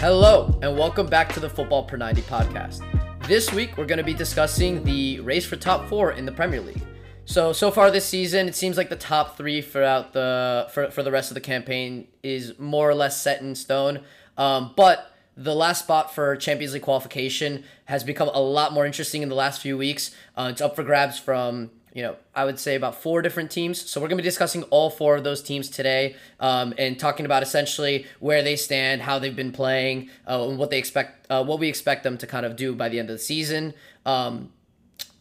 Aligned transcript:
Hello, 0.00 0.58
and 0.62 0.78
welcome 0.78 1.06
back 1.06 1.30
to 1.34 1.40
the 1.40 1.48
Football 1.50 1.84
Per 1.84 1.98
90 1.98 2.22
podcast. 2.22 2.80
This 3.28 3.52
week, 3.52 3.76
we're 3.76 3.84
going 3.84 3.98
to 3.98 4.02
be 4.02 4.14
discussing 4.14 4.82
the 4.82 5.20
race 5.20 5.44
for 5.44 5.56
top 5.56 5.90
four 5.90 6.12
in 6.12 6.24
the 6.24 6.32
Premier 6.32 6.62
League. 6.62 6.80
So, 7.26 7.52
so 7.52 7.70
far 7.70 7.90
this 7.90 8.06
season, 8.06 8.48
it 8.48 8.54
seems 8.54 8.78
like 8.78 8.88
the 8.88 8.96
top 8.96 9.36
three 9.36 9.60
throughout 9.60 10.14
the 10.14 10.68
for, 10.72 10.90
for 10.90 11.02
the 11.02 11.10
rest 11.10 11.30
of 11.30 11.34
the 11.34 11.42
campaign 11.42 12.08
is 12.22 12.58
more 12.58 12.88
or 12.88 12.94
less 12.94 13.20
set 13.20 13.42
in 13.42 13.54
stone. 13.54 14.00
Um, 14.38 14.72
but 14.74 15.12
the 15.36 15.54
last 15.54 15.80
spot 15.80 16.14
for 16.14 16.34
Champions 16.34 16.72
League 16.72 16.82
qualification 16.82 17.64
has 17.84 18.02
become 18.02 18.30
a 18.32 18.40
lot 18.40 18.72
more 18.72 18.86
interesting 18.86 19.20
in 19.20 19.28
the 19.28 19.34
last 19.34 19.60
few 19.60 19.76
weeks. 19.76 20.12
Uh, 20.34 20.48
it's 20.50 20.62
up 20.62 20.76
for 20.76 20.82
grabs 20.82 21.18
from 21.18 21.72
you 21.92 22.02
know, 22.02 22.16
I 22.34 22.44
would 22.44 22.58
say 22.58 22.76
about 22.76 23.02
four 23.02 23.20
different 23.20 23.50
teams. 23.50 23.80
So 23.80 24.00
we're 24.00 24.08
going 24.08 24.18
to 24.18 24.22
be 24.22 24.28
discussing 24.28 24.62
all 24.64 24.90
four 24.90 25.16
of 25.16 25.24
those 25.24 25.42
teams 25.42 25.68
today 25.68 26.16
um, 26.38 26.72
and 26.78 26.98
talking 26.98 27.26
about 27.26 27.42
essentially 27.42 28.06
where 28.20 28.42
they 28.42 28.56
stand, 28.56 29.02
how 29.02 29.18
they've 29.18 29.34
been 29.34 29.52
playing, 29.52 30.10
uh, 30.28 30.48
and 30.48 30.58
what 30.58 30.70
they 30.70 30.78
expect, 30.78 31.26
uh, 31.30 31.44
what 31.44 31.58
we 31.58 31.68
expect 31.68 32.04
them 32.04 32.16
to 32.18 32.26
kind 32.26 32.46
of 32.46 32.56
do 32.56 32.74
by 32.74 32.88
the 32.88 32.98
end 32.98 33.10
of 33.10 33.16
the 33.16 33.22
season. 33.22 33.74
Um, 34.06 34.52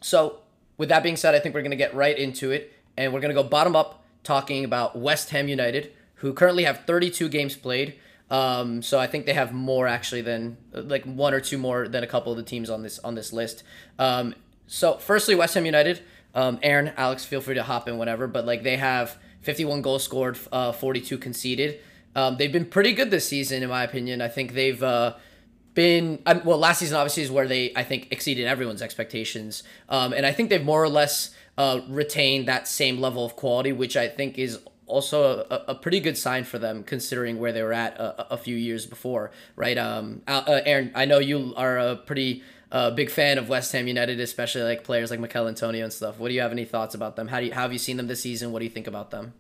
so 0.02 0.40
with 0.78 0.90
that 0.90 1.02
being 1.02 1.18
said, 1.18 1.34
I 1.34 1.40
think 1.40 1.56
we're 1.56 1.62
going 1.62 1.72
to 1.72 1.78
get 1.78 1.94
right 1.96 2.18
into 2.18 2.52
it, 2.52 2.72
and 2.96 3.14
we're 3.14 3.22
going 3.22 3.36
to 3.36 3.42
go 3.42 3.48
bottom 3.48 3.76
up, 3.76 4.04
talking 4.24 4.64
about 4.64 4.98
West 4.98 5.32
Ham 5.32 5.48
United, 5.48 5.92
who 6.16 6.34
currently 6.34 6.66
have 6.66 6.86
32 6.86 7.30
games 7.30 7.56
played. 7.56 7.96
Um, 8.30 8.82
so 8.84 9.00
I 9.00 9.08
think 9.08 9.26
they 9.26 9.34
have 9.34 9.54
more 9.54 9.88
actually 9.88 10.22
than 10.22 10.58
like 10.72 11.04
one 11.04 11.34
or 11.34 11.40
two 11.40 11.58
more 11.58 11.88
than 11.88 12.04
a 12.04 12.08
couple 12.08 12.32
of 12.32 12.38
the 12.38 12.44
teams 12.44 12.70
on 12.70 12.84
this 12.84 13.00
on 13.00 13.16
this 13.16 13.34
list. 13.34 13.64
Um, 13.98 14.36
so 14.68 14.98
firstly, 14.98 15.34
West 15.34 15.56
Ham 15.56 15.66
United. 15.66 16.02
Um, 16.36 16.60
Aaron, 16.62 16.94
Alex, 16.96 17.26
feel 17.26 17.42
free 17.42 17.56
to 17.56 17.64
hop 17.64 17.88
in 17.88 17.98
whenever, 17.98 18.28
but 18.28 18.46
like 18.46 18.64
they 18.64 18.78
have 18.78 19.18
51 19.42 19.82
goals 19.82 20.04
scored, 20.04 20.38
uh, 20.52 20.72
42 20.72 21.18
conceded. 21.18 21.80
Um, 22.16 22.38
they've 22.38 22.52
been 22.52 22.66
pretty 22.66 22.94
good 22.94 23.12
this 23.12 23.28
season, 23.28 23.64
in 23.64 23.70
my 23.70 23.84
opinion. 23.84 24.22
I 24.22 24.28
think 24.28 24.54
they've 24.54 24.82
uh, 24.82 25.16
been 25.74 26.22
well. 26.44 26.58
Last 26.58 26.80
season, 26.80 26.98
obviously, 26.98 27.24
is 27.24 27.32
where 27.32 27.48
they 27.48 27.72
I 27.76 27.84
think 27.84 28.08
exceeded 28.12 28.48
everyone's 28.48 28.82
expectations, 28.82 29.64
um, 29.88 30.14
and 30.14 30.26
I 30.26 30.32
think 30.32 30.50
they've 30.50 30.64
more 30.64 30.84
or 30.84 30.90
less 30.90 31.32
uh, 31.58 31.82
retained 31.88 32.48
that 32.48 32.68
same 32.68 33.00
level 33.00 33.26
of 33.26 33.36
quality, 33.36 33.72
which 33.72 33.96
I 33.96 34.08
think 34.08 34.40
is 34.40 34.60
also 34.88 35.46
a, 35.50 35.66
a 35.70 35.76
pretty 35.76 36.00
good 36.00 36.18
sign 36.18 36.44
for 36.44 36.58
them 36.58 36.84
considering 36.84 37.40
where 37.40 37.54
they 37.54 37.62
were 37.62 37.74
at 37.74 37.96
a, 37.98 38.34
a 38.34 38.38
few 38.38 38.56
years 38.56 38.86
before, 38.86 39.32
right? 39.56 39.78
Um, 39.78 40.24
uh, 40.28 40.62
Aaron, 40.66 40.92
I 40.96 41.06
know 41.06 41.20
you 41.20 41.54
are 41.56 41.78
a 41.78 41.96
pretty 41.96 42.44
a 42.72 42.92
big 42.92 43.10
fan 43.10 43.38
of 43.38 43.50
West 43.50 43.72
Ham 43.72 43.88
United, 43.88 44.20
especially 44.20 44.64
like 44.64 44.84
players 44.84 45.12
like 45.12 45.20
Michail 45.20 45.48
Antonio 45.48 45.84
and 45.84 45.94
stuff. 45.94 46.20
What 46.20 46.28
do 46.28 46.36
you 46.36 46.42
have 46.42 46.52
any 46.52 46.66
thoughts 46.66 46.96
about 46.96 47.16
them? 47.16 47.28
How 47.28 47.40
do 47.40 47.48
you, 47.48 47.54
how 47.54 47.64
have 47.64 47.74
you 47.74 47.80
seen 47.80 47.98
them 47.98 48.08
this 48.08 48.22
season? 48.22 48.52
What 48.52 48.60
do 48.60 48.66
you 48.66 48.72
think 48.72 48.88
about 48.88 49.12
them? 49.12 49.34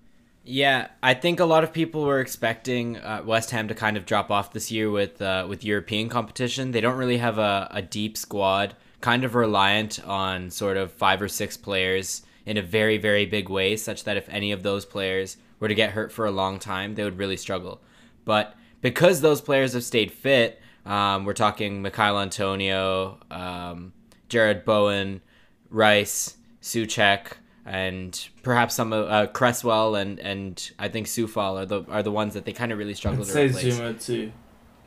Yeah, 0.43 0.87
I 1.03 1.13
think 1.13 1.39
a 1.39 1.45
lot 1.45 1.63
of 1.63 1.73
people 1.73 2.05
were 2.05 2.21
expecting 2.21 2.97
uh, 2.97 3.21
West 3.23 3.51
Ham 3.51 3.67
to 3.67 3.75
kind 3.75 3.97
of 3.97 4.05
drop 4.05 4.31
off 4.31 4.51
this 4.51 4.71
year 4.71 4.89
with 4.89 5.21
uh, 5.21 5.45
with 5.47 5.63
European 5.63 6.09
competition. 6.09 6.71
They 6.71 6.81
don't 6.81 6.97
really 6.97 7.17
have 7.17 7.37
a, 7.37 7.67
a 7.69 7.81
deep 7.81 8.17
squad, 8.17 8.75
kind 9.01 9.23
of 9.23 9.35
reliant 9.35 10.03
on 10.07 10.49
sort 10.49 10.77
of 10.77 10.91
five 10.91 11.21
or 11.21 11.27
six 11.27 11.55
players 11.55 12.23
in 12.45 12.57
a 12.57 12.63
very 12.63 12.97
very 12.97 13.27
big 13.27 13.49
way, 13.49 13.75
such 13.75 14.05
that 14.05 14.17
if 14.17 14.27
any 14.29 14.51
of 14.51 14.63
those 14.63 14.85
players 14.85 15.37
were 15.59 15.67
to 15.67 15.75
get 15.75 15.91
hurt 15.91 16.11
for 16.11 16.25
a 16.25 16.31
long 16.31 16.57
time, 16.57 16.95
they 16.95 17.03
would 17.03 17.19
really 17.19 17.37
struggle. 17.37 17.81
But 18.25 18.55
because 18.81 19.21
those 19.21 19.41
players 19.41 19.73
have 19.73 19.83
stayed 19.83 20.11
fit, 20.11 20.59
um, 20.85 21.25
we're 21.25 21.33
talking 21.33 21.81
Michail 21.81 22.19
Antonio, 22.19 23.19
um, 23.29 23.93
Jarrod 24.29 24.65
Bowen, 24.65 25.21
Rice, 25.69 26.37
Soucek, 26.61 27.33
and 27.65 28.29
perhaps 28.41 28.75
some 28.75 28.93
uh, 28.93 29.27
Cresswell 29.27 29.95
and 29.95 30.19
and 30.19 30.71
I 30.79 30.87
think 30.87 31.07
Coufal 31.07 31.61
are 31.61 31.65
the 31.65 31.83
are 31.89 32.03
the 32.03 32.11
ones 32.11 32.33
that 32.33 32.45
they 32.45 32.53
kind 32.53 32.71
of 32.71 32.77
really 32.77 32.95
struggle 32.95 33.21
I'd 33.21 33.27
to 33.27 33.31
say 33.31 33.47
replace. 33.47 33.79
Zouma 33.79 34.05
too. 34.05 34.31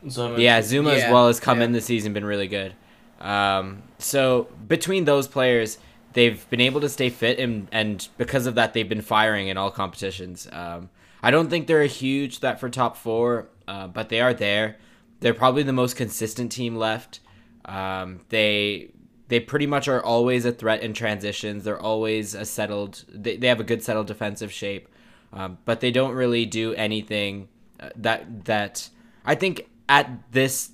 Zouma 0.05 0.37
yeah, 0.37 0.59
Zouma 0.59 0.97
yeah, 0.97 1.05
as 1.05 1.11
well 1.11 1.27
has 1.27 1.39
come 1.39 1.59
yeah. 1.59 1.65
in 1.65 1.71
this 1.71 1.85
season, 1.85 2.13
been 2.13 2.25
really 2.25 2.47
good. 2.47 2.75
Um, 3.21 3.83
so 3.99 4.49
between 4.67 5.05
those 5.05 5.27
players, 5.29 5.77
they've 6.11 6.47
been 6.49 6.59
able 6.59 6.81
to 6.81 6.89
stay 6.89 7.09
fit, 7.09 7.39
and 7.39 7.67
and 7.71 8.07
because 8.17 8.45
of 8.45 8.55
that, 8.55 8.73
they've 8.73 8.89
been 8.89 9.01
firing 9.01 9.47
in 9.47 9.57
all 9.57 9.71
competitions. 9.71 10.47
Um, 10.51 10.89
I 11.21 11.31
don't 11.31 11.49
think 11.49 11.67
they're 11.67 11.81
a 11.81 11.87
huge 11.87 12.39
threat 12.39 12.59
for 12.59 12.69
top 12.69 12.97
four, 12.97 13.47
uh, 13.65 13.87
but 13.87 14.09
they 14.09 14.19
are 14.19 14.33
there. 14.33 14.77
They're 15.23 15.33
probably 15.33 15.63
the 15.63 15.71
most 15.71 15.95
consistent 15.95 16.51
team 16.51 16.75
left. 16.75 17.21
Um, 17.63 18.19
they 18.27 18.91
they 19.29 19.39
pretty 19.39 19.65
much 19.65 19.87
are 19.87 20.03
always 20.03 20.43
a 20.43 20.51
threat 20.51 20.83
in 20.83 20.93
transitions. 20.93 21.63
They're 21.63 21.79
always 21.79 22.35
a 22.35 22.43
settled. 22.43 23.05
They, 23.07 23.37
they 23.37 23.47
have 23.47 23.61
a 23.61 23.63
good 23.63 23.81
settled 23.81 24.07
defensive 24.07 24.51
shape, 24.51 24.89
um, 25.31 25.59
but 25.63 25.79
they 25.79 25.91
don't 25.91 26.13
really 26.13 26.45
do 26.45 26.73
anything 26.73 27.47
uh, 27.79 27.89
that 27.95 28.43
that 28.45 28.89
I 29.23 29.35
think 29.35 29.69
at 29.87 30.09
this 30.33 30.71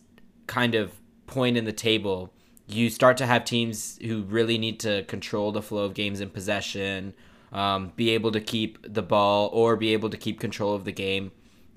kind 0.48 0.74
of 0.74 0.94
point 1.28 1.56
in 1.56 1.66
the 1.66 1.72
table, 1.72 2.34
you 2.66 2.90
start 2.90 3.18
to 3.18 3.28
have 3.28 3.46
teams 3.46 4.00
who 4.02 4.24
really 4.24 4.58
need 4.58 4.80
to 4.80 5.04
control 5.04 5.52
the 5.52 5.62
flow 5.62 5.84
of 5.84 5.94
games 5.94 6.22
in 6.22 6.32
possession, 6.32 7.14
um, 7.54 7.94
be 7.96 8.10
able 8.10 8.32
to 8.32 8.42
keep 8.42 8.80
the 8.82 9.04
ball 9.04 9.52
or 9.54 9.76
be 9.76 9.94
able 9.94 10.10
to 10.10 10.18
keep 10.18 10.40
control 10.40 10.74
of 10.74 10.86
the 10.86 10.92
game, 10.92 11.32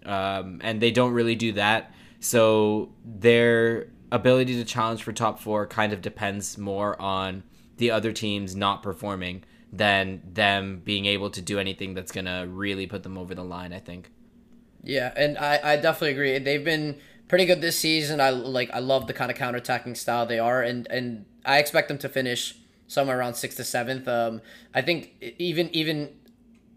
um, 0.06 0.59
and 0.62 0.81
they 0.81 0.91
don't 0.91 1.12
really 1.12 1.34
do 1.34 1.53
that. 1.53 1.93
So 2.22 2.93
their 3.05 3.88
ability 4.12 4.55
to 4.55 4.65
challenge 4.65 5.03
for 5.03 5.12
top 5.12 5.41
four 5.41 5.66
kind 5.66 5.93
of 5.93 6.00
depends 6.00 6.56
more 6.56 7.00
on 7.03 7.43
the 7.78 7.91
other 7.91 8.12
teams 8.12 8.55
not 8.55 8.81
performing 8.81 9.43
than 9.72 10.22
them 10.32 10.82
being 10.84 11.05
able 11.06 11.31
to 11.31 11.43
do 11.43 11.59
anything 11.59 11.94
that's 11.94 12.12
gonna 12.12 12.47
really 12.47 12.87
put 12.87 13.03
them 13.03 13.19
over 13.19 13.34
the 13.34 13.43
line. 13.43 13.72
I 13.72 13.81
think. 13.81 14.12
Yeah, 14.84 15.12
and 15.16 15.37
I, 15.37 15.72
I 15.72 15.77
definitely 15.77 16.11
agree. 16.11 16.38
They've 16.38 16.65
been 16.65 17.00
pretty 17.27 17.44
good 17.44 17.61
this 17.61 17.77
season. 17.78 18.21
I 18.21 18.31
like 18.31 18.71
I 18.72 18.78
love 18.78 19.09
the 19.09 19.15
kind 19.15 19.31
of 19.31 19.37
counterattacking 19.37 19.97
style 19.97 20.25
they 20.25 20.38
are, 20.38 20.62
and 20.62 20.87
and 20.91 21.25
I 21.44 21.59
expect 21.59 21.88
them 21.88 21.99
to 21.99 22.09
finish 22.09 22.56
somewhere 22.87 23.19
around 23.19 23.34
sixth 23.34 23.56
to 23.56 23.65
seventh. 23.65 24.06
Um, 24.06 24.43
I 24.72 24.82
think 24.82 25.12
even 25.38 25.75
even 25.75 26.11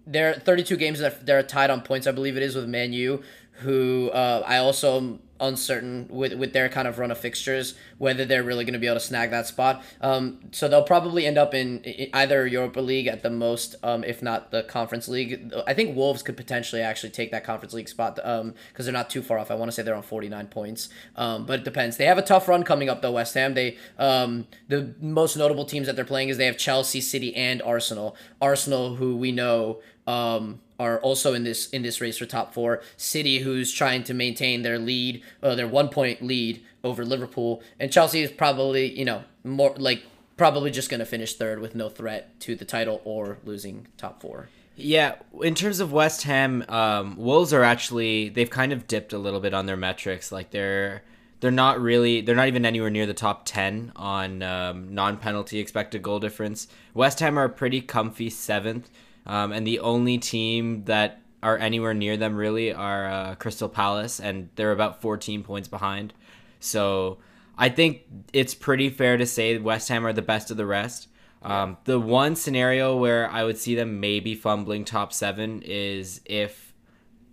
they're 0.07 0.34
32 0.34 0.75
games 0.78 1.00
that 1.00 1.25
they're 1.28 1.44
tied 1.44 1.69
on 1.69 1.81
points. 1.81 2.07
I 2.07 2.11
believe 2.11 2.35
it 2.35 2.44
is 2.44 2.55
with 2.55 2.67
Man 2.67 2.94
U, 2.94 3.22
who 3.59 4.09
uh, 4.11 4.44
I 4.45 4.57
also 4.57 5.19
uncertain 5.40 6.07
with 6.09 6.34
with 6.34 6.53
their 6.53 6.69
kind 6.69 6.88
of 6.88 6.97
run 6.97 7.12
of 7.12 7.18
fixtures 7.18 7.75
whether 7.97 8.25
they're 8.25 8.44
really 8.44 8.66
going 8.66 8.73
to 8.73 8.79
be 8.79 8.88
able 8.88 8.96
to 8.96 9.06
snag 9.06 9.31
that 9.31 9.47
spot. 9.47 9.84
Um, 10.01 10.40
so 10.51 10.68
they'll 10.68 10.84
probably 10.84 11.25
end 11.25 11.38
up 11.38 11.53
in, 11.53 11.81
either 12.13 12.46
Europa 12.46 12.81
League 12.81 13.07
at 13.07 13.23
the 13.23 13.29
most, 13.29 13.75
um, 13.84 14.03
if 14.03 14.22
not 14.22 14.51
the 14.51 14.63
Conference 14.63 15.07
League. 15.07 15.53
I 15.66 15.73
think 15.73 15.96
Wolves 15.96 16.22
could 16.22 16.38
potentially 16.38 16.81
actually 16.81 17.12
take 17.12 17.31
that 17.31 17.44
Conference 17.44 17.73
League 17.73 17.90
spot 17.90 18.16
because 18.16 18.41
um, 18.41 18.53
they're 18.78 18.91
not 18.91 19.09
too 19.09 19.22
far 19.22 19.38
off. 19.38 19.51
I 19.51 19.56
want 19.56 19.69
to 19.69 19.75
say 19.75 19.84
they're 19.84 19.96
on 19.96 20.03
forty 20.03 20.29
nine 20.29 20.47
points, 20.47 20.90
um, 21.16 21.46
but 21.46 21.59
it 21.59 21.63
depends. 21.63 21.97
They 21.97 22.06
have 22.06 22.17
a 22.17 22.22
tough 22.23 22.47
run 22.47 22.63
coming 22.63 22.90
up 22.90 23.02
though. 23.02 23.13
West 23.13 23.34
Ham. 23.34 23.53
They 23.53 23.78
um, 23.97 24.47
the 24.67 24.94
most 25.00 25.38
notable 25.38 25.66
teams 25.66 25.88
that 25.88 25.96
they're 25.96 26.06
playing 26.06 26.29
is 26.29 26.38
they 26.38 26.46
have 26.46 26.57
Chelsea, 26.57 27.02
City, 27.02 27.35
and 27.35 27.62
Arsenal. 27.62 28.16
Arsenal, 28.41 28.96
who 28.96 29.16
we 29.16 29.31
know 29.31 29.81
um, 30.07 30.59
are 30.79 31.00
also 31.00 31.34
in 31.34 31.44
this 31.44 31.69
in 31.69 31.81
this 31.81 32.02
race 32.02 32.17
for 32.17 32.25
top 32.25 32.53
four. 32.53 32.81
City, 32.97 33.40
who's 33.40 33.72
trying 33.72 34.03
to 34.03 34.13
maintain 34.13 34.62
their 34.62 34.78
lead, 34.78 35.23
uh, 35.41 35.55
their 35.55 35.67
one 35.67 35.89
point 35.89 36.21
lead 36.21 36.63
over 36.83 37.05
Liverpool, 37.05 37.61
and 37.79 37.91
Chelsea 37.91 38.21
is 38.21 38.31
probably 38.31 38.97
you 38.97 39.05
know 39.05 39.23
more 39.43 39.73
like 39.77 40.03
probably 40.37 40.71
just 40.71 40.89
going 40.89 40.99
to 40.99 41.05
finish 41.05 41.35
third 41.35 41.59
with 41.59 41.75
no 41.75 41.89
threat 41.89 42.39
to 42.41 42.55
the 42.55 42.65
title 42.65 43.01
or 43.05 43.37
losing 43.43 43.87
top 43.97 44.21
four. 44.21 44.49
Yeah, 44.75 45.15
in 45.41 45.55
terms 45.55 45.79
of 45.79 45.93
West 45.93 46.23
Ham, 46.23 46.65
um, 46.67 47.15
Wolves 47.15 47.53
are 47.53 47.63
actually 47.63 48.29
they've 48.29 48.49
kind 48.49 48.73
of 48.73 48.87
dipped 48.87 49.13
a 49.13 49.17
little 49.17 49.39
bit 49.39 49.53
on 49.53 49.65
their 49.65 49.77
metrics. 49.77 50.31
Like 50.31 50.51
they're 50.51 51.03
they're 51.39 51.51
not 51.51 51.79
really 51.79 52.21
they're 52.21 52.35
not 52.35 52.47
even 52.47 52.65
anywhere 52.65 52.89
near 52.89 53.05
the 53.05 53.13
top 53.13 53.45
10 53.45 53.91
on 53.95 54.41
um, 54.41 54.93
non-penalty 54.93 55.59
expected 55.59 56.01
goal 56.01 56.19
difference 56.19 56.67
west 56.93 57.19
ham 57.19 57.37
are 57.37 57.49
pretty 57.49 57.81
comfy 57.81 58.29
seventh 58.29 58.89
um, 59.25 59.51
and 59.51 59.66
the 59.66 59.79
only 59.79 60.17
team 60.17 60.83
that 60.85 61.21
are 61.45 61.59
anywhere 61.59 61.93
near 61.93 62.17
them 62.17 62.35
really 62.35 62.73
are 62.73 63.07
uh, 63.07 63.35
Crystal 63.35 63.69
Palace, 63.69 64.19
and 64.19 64.49
they're 64.55 64.71
about 64.71 64.99
14 64.99 65.43
points 65.43 65.67
behind. 65.67 66.11
So 66.59 67.19
I 67.55 67.69
think 67.69 68.01
it's 68.33 68.55
pretty 68.55 68.89
fair 68.89 69.15
to 69.17 69.27
say 69.27 69.55
West 69.59 69.87
Ham 69.89 70.07
are 70.07 70.13
the 70.13 70.23
best 70.23 70.49
of 70.49 70.57
the 70.57 70.65
rest. 70.65 71.07
Um, 71.43 71.77
the 71.83 71.99
one 71.99 72.35
scenario 72.35 72.97
where 72.97 73.29
I 73.29 73.43
would 73.43 73.59
see 73.59 73.75
them 73.75 73.99
maybe 73.99 74.33
fumbling 74.33 74.85
top 74.85 75.13
seven 75.13 75.61
is 75.63 76.19
if 76.25 76.73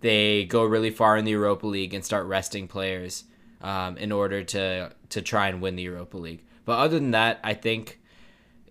they 0.01 0.45
go 0.45 0.63
really 0.63 0.91
far 0.91 1.17
in 1.17 1.25
the 1.25 1.31
Europa 1.31 1.65
League 1.65 1.95
and 1.95 2.05
start 2.05 2.27
resting 2.27 2.67
players 2.67 3.23
um, 3.61 3.97
in 3.97 4.11
order 4.11 4.43
to 4.43 4.91
to 5.09 5.21
try 5.23 5.47
and 5.47 5.59
win 5.59 5.75
the 5.75 5.83
Europa 5.83 6.17
League. 6.17 6.43
But 6.65 6.77
other 6.77 6.99
than 6.99 7.11
that, 7.11 7.39
I 7.43 7.55
think 7.55 7.99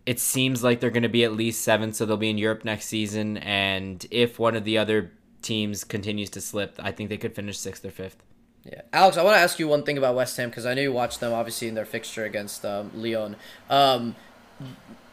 it 0.07 0.21
seems 0.21 0.63
like 0.63 0.79
they're 0.79 0.91
going 0.91 1.03
to 1.03 1.09
be 1.09 1.25
at 1.25 1.33
least 1.33 1.63
seven, 1.63 1.93
so 1.93 2.07
they'll 2.07 2.17
be 2.17 2.31
in 2.31 2.39
Europe 2.39 2.65
next 2.65 2.87
season. 2.87 3.39
And 3.39 4.07
if 4.13 4.39
one 4.39 4.55
of 4.55 4.65
the 4.65 4.79
other 4.79 5.11
teams 5.43 5.85
continues 5.85 6.31
to 6.31 6.41
slip, 6.41 6.79
I 6.83 6.93
think 6.93 7.09
they 7.11 7.19
could 7.19 7.35
finish 7.35 7.59
sixth 7.59 7.85
or 7.85 7.91
fifth. 7.91 8.23
Yeah, 8.65 8.83
Alex, 8.93 9.17
I 9.17 9.25
want 9.25 9.37
to 9.37 9.41
ask 9.41 9.59
you 9.59 9.67
one 9.67 9.83
thing 9.83 9.99
about 9.99 10.15
West 10.15 10.37
Ham 10.37 10.49
because 10.49 10.67
I 10.67 10.75
know 10.75 10.83
you 10.83 10.93
watched 10.93 11.21
them 11.21 11.33
obviously 11.33 11.69
in 11.69 11.75
their 11.75 11.85
fixture 11.85 12.25
against 12.25 12.65
um, 12.65 12.91
Lyon. 12.95 13.37
Um, 13.69 14.15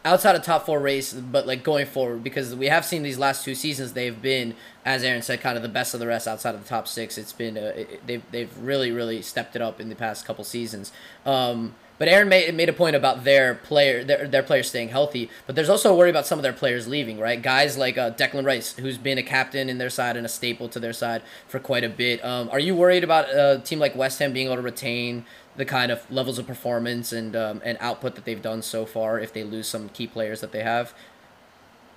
outside 0.04 0.34
of 0.34 0.42
top 0.42 0.64
four 0.64 0.80
race, 0.80 1.12
but 1.12 1.46
like 1.46 1.62
going 1.62 1.86
forward 1.86 2.22
because 2.22 2.54
we 2.54 2.66
have 2.66 2.84
seen 2.84 3.02
these 3.02 3.18
last 3.18 3.44
two 3.44 3.54
seasons 3.54 3.92
they've 3.92 4.22
been, 4.22 4.54
as 4.84 5.02
Aaron 5.02 5.22
said, 5.22 5.40
kind 5.40 5.56
of 5.56 5.62
the 5.62 5.68
best 5.68 5.94
of 5.94 6.00
the 6.00 6.06
rest 6.06 6.26
outside 6.26 6.54
of 6.54 6.62
the 6.62 6.68
top 6.68 6.88
six. 6.88 7.18
It's 7.18 7.32
been 7.32 7.58
uh, 7.58 7.72
it, 7.76 8.06
they've 8.06 8.22
they've 8.30 8.58
really 8.58 8.92
really 8.92 9.20
stepped 9.22 9.56
it 9.56 9.62
up 9.62 9.80
in 9.80 9.88
the 9.88 9.96
past 9.96 10.24
couple 10.24 10.44
seasons. 10.44 10.92
Um, 11.26 11.74
but 12.00 12.08
Aaron 12.08 12.30
made, 12.30 12.54
made 12.54 12.70
a 12.70 12.72
point 12.72 12.96
about 12.96 13.24
their 13.24 13.56
player 13.56 14.02
their, 14.02 14.26
their 14.26 14.42
players 14.42 14.70
staying 14.70 14.88
healthy, 14.88 15.28
but 15.46 15.54
there's 15.54 15.68
also 15.68 15.92
a 15.92 15.96
worry 15.96 16.08
about 16.08 16.26
some 16.26 16.38
of 16.38 16.42
their 16.42 16.54
players 16.54 16.88
leaving, 16.88 17.18
right? 17.18 17.40
Guys 17.42 17.76
like 17.76 17.98
uh, 17.98 18.12
Declan 18.12 18.46
Rice, 18.46 18.72
who's 18.72 18.96
been 18.96 19.18
a 19.18 19.22
captain 19.22 19.68
in 19.68 19.76
their 19.76 19.90
side 19.90 20.16
and 20.16 20.24
a 20.24 20.28
staple 20.28 20.66
to 20.70 20.80
their 20.80 20.94
side 20.94 21.20
for 21.46 21.58
quite 21.58 21.84
a 21.84 21.90
bit. 21.90 22.24
Um, 22.24 22.48
are 22.50 22.58
you 22.58 22.74
worried 22.74 23.04
about 23.04 23.28
a 23.28 23.60
team 23.62 23.78
like 23.78 23.94
West 23.94 24.18
Ham 24.18 24.32
being 24.32 24.46
able 24.46 24.56
to 24.56 24.62
retain 24.62 25.26
the 25.56 25.66
kind 25.66 25.92
of 25.92 26.10
levels 26.10 26.38
of 26.38 26.46
performance 26.46 27.12
and 27.12 27.36
um, 27.36 27.60
and 27.66 27.76
output 27.82 28.14
that 28.14 28.24
they've 28.24 28.40
done 28.40 28.62
so 28.62 28.86
far 28.86 29.20
if 29.20 29.34
they 29.34 29.44
lose 29.44 29.68
some 29.68 29.90
key 29.90 30.06
players 30.06 30.40
that 30.40 30.52
they 30.52 30.62
have? 30.62 30.94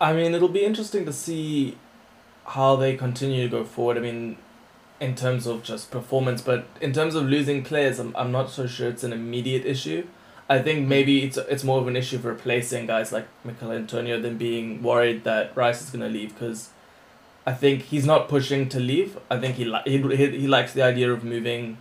I 0.01 0.11
mean, 0.11 0.33
it'll 0.33 0.49
be 0.49 0.65
interesting 0.65 1.05
to 1.05 1.13
see 1.13 1.77
how 2.45 2.75
they 2.75 2.97
continue 2.97 3.43
to 3.43 3.49
go 3.49 3.63
forward. 3.63 3.95
I 3.95 4.01
mean, 4.01 4.35
in 5.03 5.15
terms 5.15 5.45
of 5.45 5.63
just 5.63 5.91
performance, 5.91 6.41
but 6.41 6.65
in 6.79 6.93
terms 6.93 7.13
of 7.13 7.25
losing 7.25 7.63
players, 7.63 7.99
I'm, 7.99 8.15
I'm 8.15 8.31
not 8.31 8.49
so 8.49 8.65
sure 8.67 8.89
it's 8.89 9.03
an 9.03 9.11
immediate 9.13 9.65
issue. 9.65 10.07
I 10.49 10.61
think 10.61 10.87
maybe 10.87 11.23
it's 11.23 11.37
it's 11.37 11.63
more 11.63 11.79
of 11.79 11.87
an 11.87 11.95
issue 11.95 12.19
for 12.19 12.29
replacing 12.29 12.85
guys 12.85 13.11
like 13.11 13.27
Michail 13.43 13.71
Antonio 13.71 14.19
than 14.21 14.37
being 14.37 14.81
worried 14.81 15.23
that 15.23 15.55
Rice 15.55 15.81
is 15.81 15.89
going 15.89 16.01
to 16.01 16.09
leave 16.09 16.33
because 16.33 16.69
I 17.45 17.53
think 17.53 17.83
he's 17.83 18.05
not 18.05 18.29
pushing 18.29 18.69
to 18.69 18.79
leave. 18.79 19.17
I 19.29 19.39
think 19.39 19.55
he, 19.55 19.65
li- 19.65 19.81
he, 19.85 19.97
he, 20.15 20.39
he 20.41 20.47
likes 20.47 20.73
the 20.73 20.81
idea 20.81 21.11
of 21.11 21.23
moving, 21.23 21.77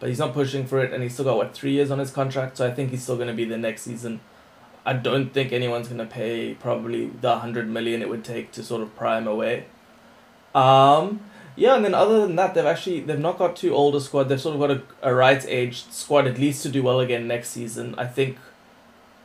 but 0.00 0.08
he's 0.08 0.18
not 0.18 0.32
pushing 0.32 0.66
for 0.66 0.82
it 0.82 0.92
and 0.92 1.02
he's 1.02 1.12
still 1.14 1.26
got, 1.26 1.36
what, 1.36 1.54
three 1.54 1.72
years 1.72 1.90
on 1.90 1.98
his 1.98 2.10
contract, 2.10 2.56
so 2.56 2.66
I 2.66 2.70
think 2.70 2.90
he's 2.90 3.02
still 3.02 3.16
going 3.16 3.28
to 3.28 3.34
be 3.34 3.44
the 3.44 3.58
next 3.58 3.82
season. 3.82 4.20
I 4.86 4.94
don't 4.94 5.32
think 5.34 5.52
anyone's 5.52 5.88
going 5.88 5.98
to 5.98 6.06
pay 6.06 6.54
probably 6.54 7.06
the 7.08 7.30
100 7.30 7.68
million 7.68 8.00
it 8.00 8.08
would 8.08 8.24
take 8.24 8.52
to 8.52 8.62
sort 8.62 8.82
of 8.82 8.94
pry 8.96 9.18
him 9.18 9.26
away. 9.26 9.66
Um, 10.54 11.20
yeah, 11.56 11.74
and 11.74 11.84
then 11.84 11.94
other 11.94 12.20
than 12.20 12.36
that, 12.36 12.54
they've 12.54 12.66
actually 12.66 13.00
they've 13.00 13.18
not 13.18 13.38
got 13.38 13.56
too 13.56 13.74
old 13.74 13.96
a 13.96 14.00
squad. 14.00 14.24
They've 14.24 14.40
sort 14.40 14.54
of 14.54 14.60
got 14.60 14.70
a, 14.70 15.10
a 15.10 15.14
right 15.14 15.44
aged 15.48 15.92
squad 15.92 16.26
at 16.26 16.38
least 16.38 16.62
to 16.64 16.68
do 16.68 16.82
well 16.82 17.00
again 17.00 17.26
next 17.26 17.48
season. 17.48 17.94
I 17.96 18.06
think, 18.06 18.36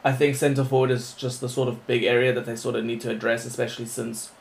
I 0.06 0.14
think 0.14 0.38
centre 0.38 0.64
forward 0.64 0.92
is 0.92 1.14
just 1.14 1.42
the 1.42 1.50
sort 1.50 1.68
of 1.68 1.86
big 1.88 2.04
area 2.06 2.32
that 2.32 2.46
they 2.46 2.56
sort 2.56 2.76
of 2.78 2.86
need 2.86 3.02
to 3.02 3.12
address, 3.12 3.46
especially 3.46 3.86
since, 3.86 4.32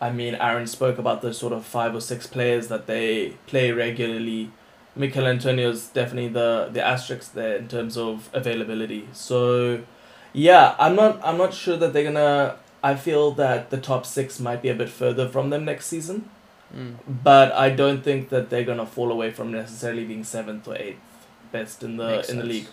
I 0.00 0.12
mean, 0.12 0.36
Aaron 0.36 0.68
spoke 0.68 0.98
about 0.98 1.20
the 1.20 1.34
sort 1.34 1.52
of 1.52 1.64
five 1.64 1.94
or 1.96 2.00
six 2.00 2.28
players 2.28 2.68
that 2.68 2.86
they 2.86 3.30
play 3.48 3.72
regularly. 3.72 4.52
Antonio 4.96 5.70
is 5.70 5.88
definitely 5.88 6.28
the 6.28 6.68
the 6.72 6.86
asterisk 6.86 7.32
there 7.32 7.56
in 7.56 7.66
terms 7.66 7.96
of 7.96 8.30
availability. 8.32 9.08
So, 9.12 9.80
yeah, 10.32 10.76
I'm 10.78 10.94
not 10.94 11.20
I'm 11.24 11.38
not 11.38 11.54
sure 11.54 11.76
that 11.76 11.92
they're 11.92 12.04
gonna. 12.04 12.56
I 12.84 12.94
feel 12.94 13.30
that 13.32 13.70
the 13.70 13.78
top 13.78 14.04
six 14.06 14.38
might 14.38 14.60
be 14.60 14.68
a 14.68 14.74
bit 14.74 14.90
further 14.90 15.28
from 15.28 15.50
them 15.50 15.64
next 15.64 15.86
season. 15.86 16.28
Mm. 16.74 16.96
But 17.22 17.52
I 17.52 17.70
don't 17.70 18.02
think 18.02 18.30
that 18.30 18.50
they're 18.50 18.64
gonna 18.64 18.86
fall 18.86 19.12
away 19.12 19.30
from 19.30 19.52
necessarily 19.52 20.04
being 20.04 20.24
seventh 20.24 20.66
or 20.66 20.76
eighth 20.76 21.00
best 21.50 21.82
in 21.82 21.96
the 21.96 22.08
Makes 22.08 22.30
in 22.30 22.38
the 22.38 22.44
league. 22.44 22.66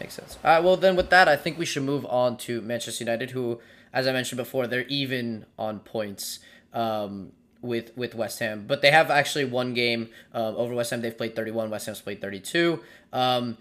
Makes 0.00 0.14
sense. 0.14 0.38
All 0.42 0.50
right. 0.50 0.64
Well, 0.64 0.76
then 0.76 0.96
with 0.96 1.10
that, 1.10 1.28
I 1.28 1.36
think 1.36 1.58
we 1.58 1.66
should 1.66 1.82
move 1.82 2.06
on 2.06 2.38
to 2.38 2.62
Manchester 2.62 3.04
United, 3.04 3.32
who, 3.32 3.60
as 3.92 4.06
I 4.06 4.12
mentioned 4.12 4.38
before, 4.38 4.66
they're 4.66 4.86
even 4.88 5.44
on 5.58 5.80
points 5.80 6.38
um, 6.72 7.32
with 7.60 7.96
with 7.96 8.14
West 8.14 8.38
Ham, 8.38 8.64
but 8.66 8.80
they 8.80 8.90
have 8.90 9.10
actually 9.10 9.44
one 9.44 9.74
game 9.74 10.08
uh, 10.34 10.56
over 10.56 10.74
West 10.74 10.90
Ham. 10.90 11.02
They've 11.02 11.16
played 11.16 11.36
thirty 11.36 11.50
one. 11.50 11.70
West 11.70 11.86
Ham's 11.86 12.00
played 12.00 12.20
thirty 12.20 12.40
two. 12.40 12.80
Um, 13.12 13.58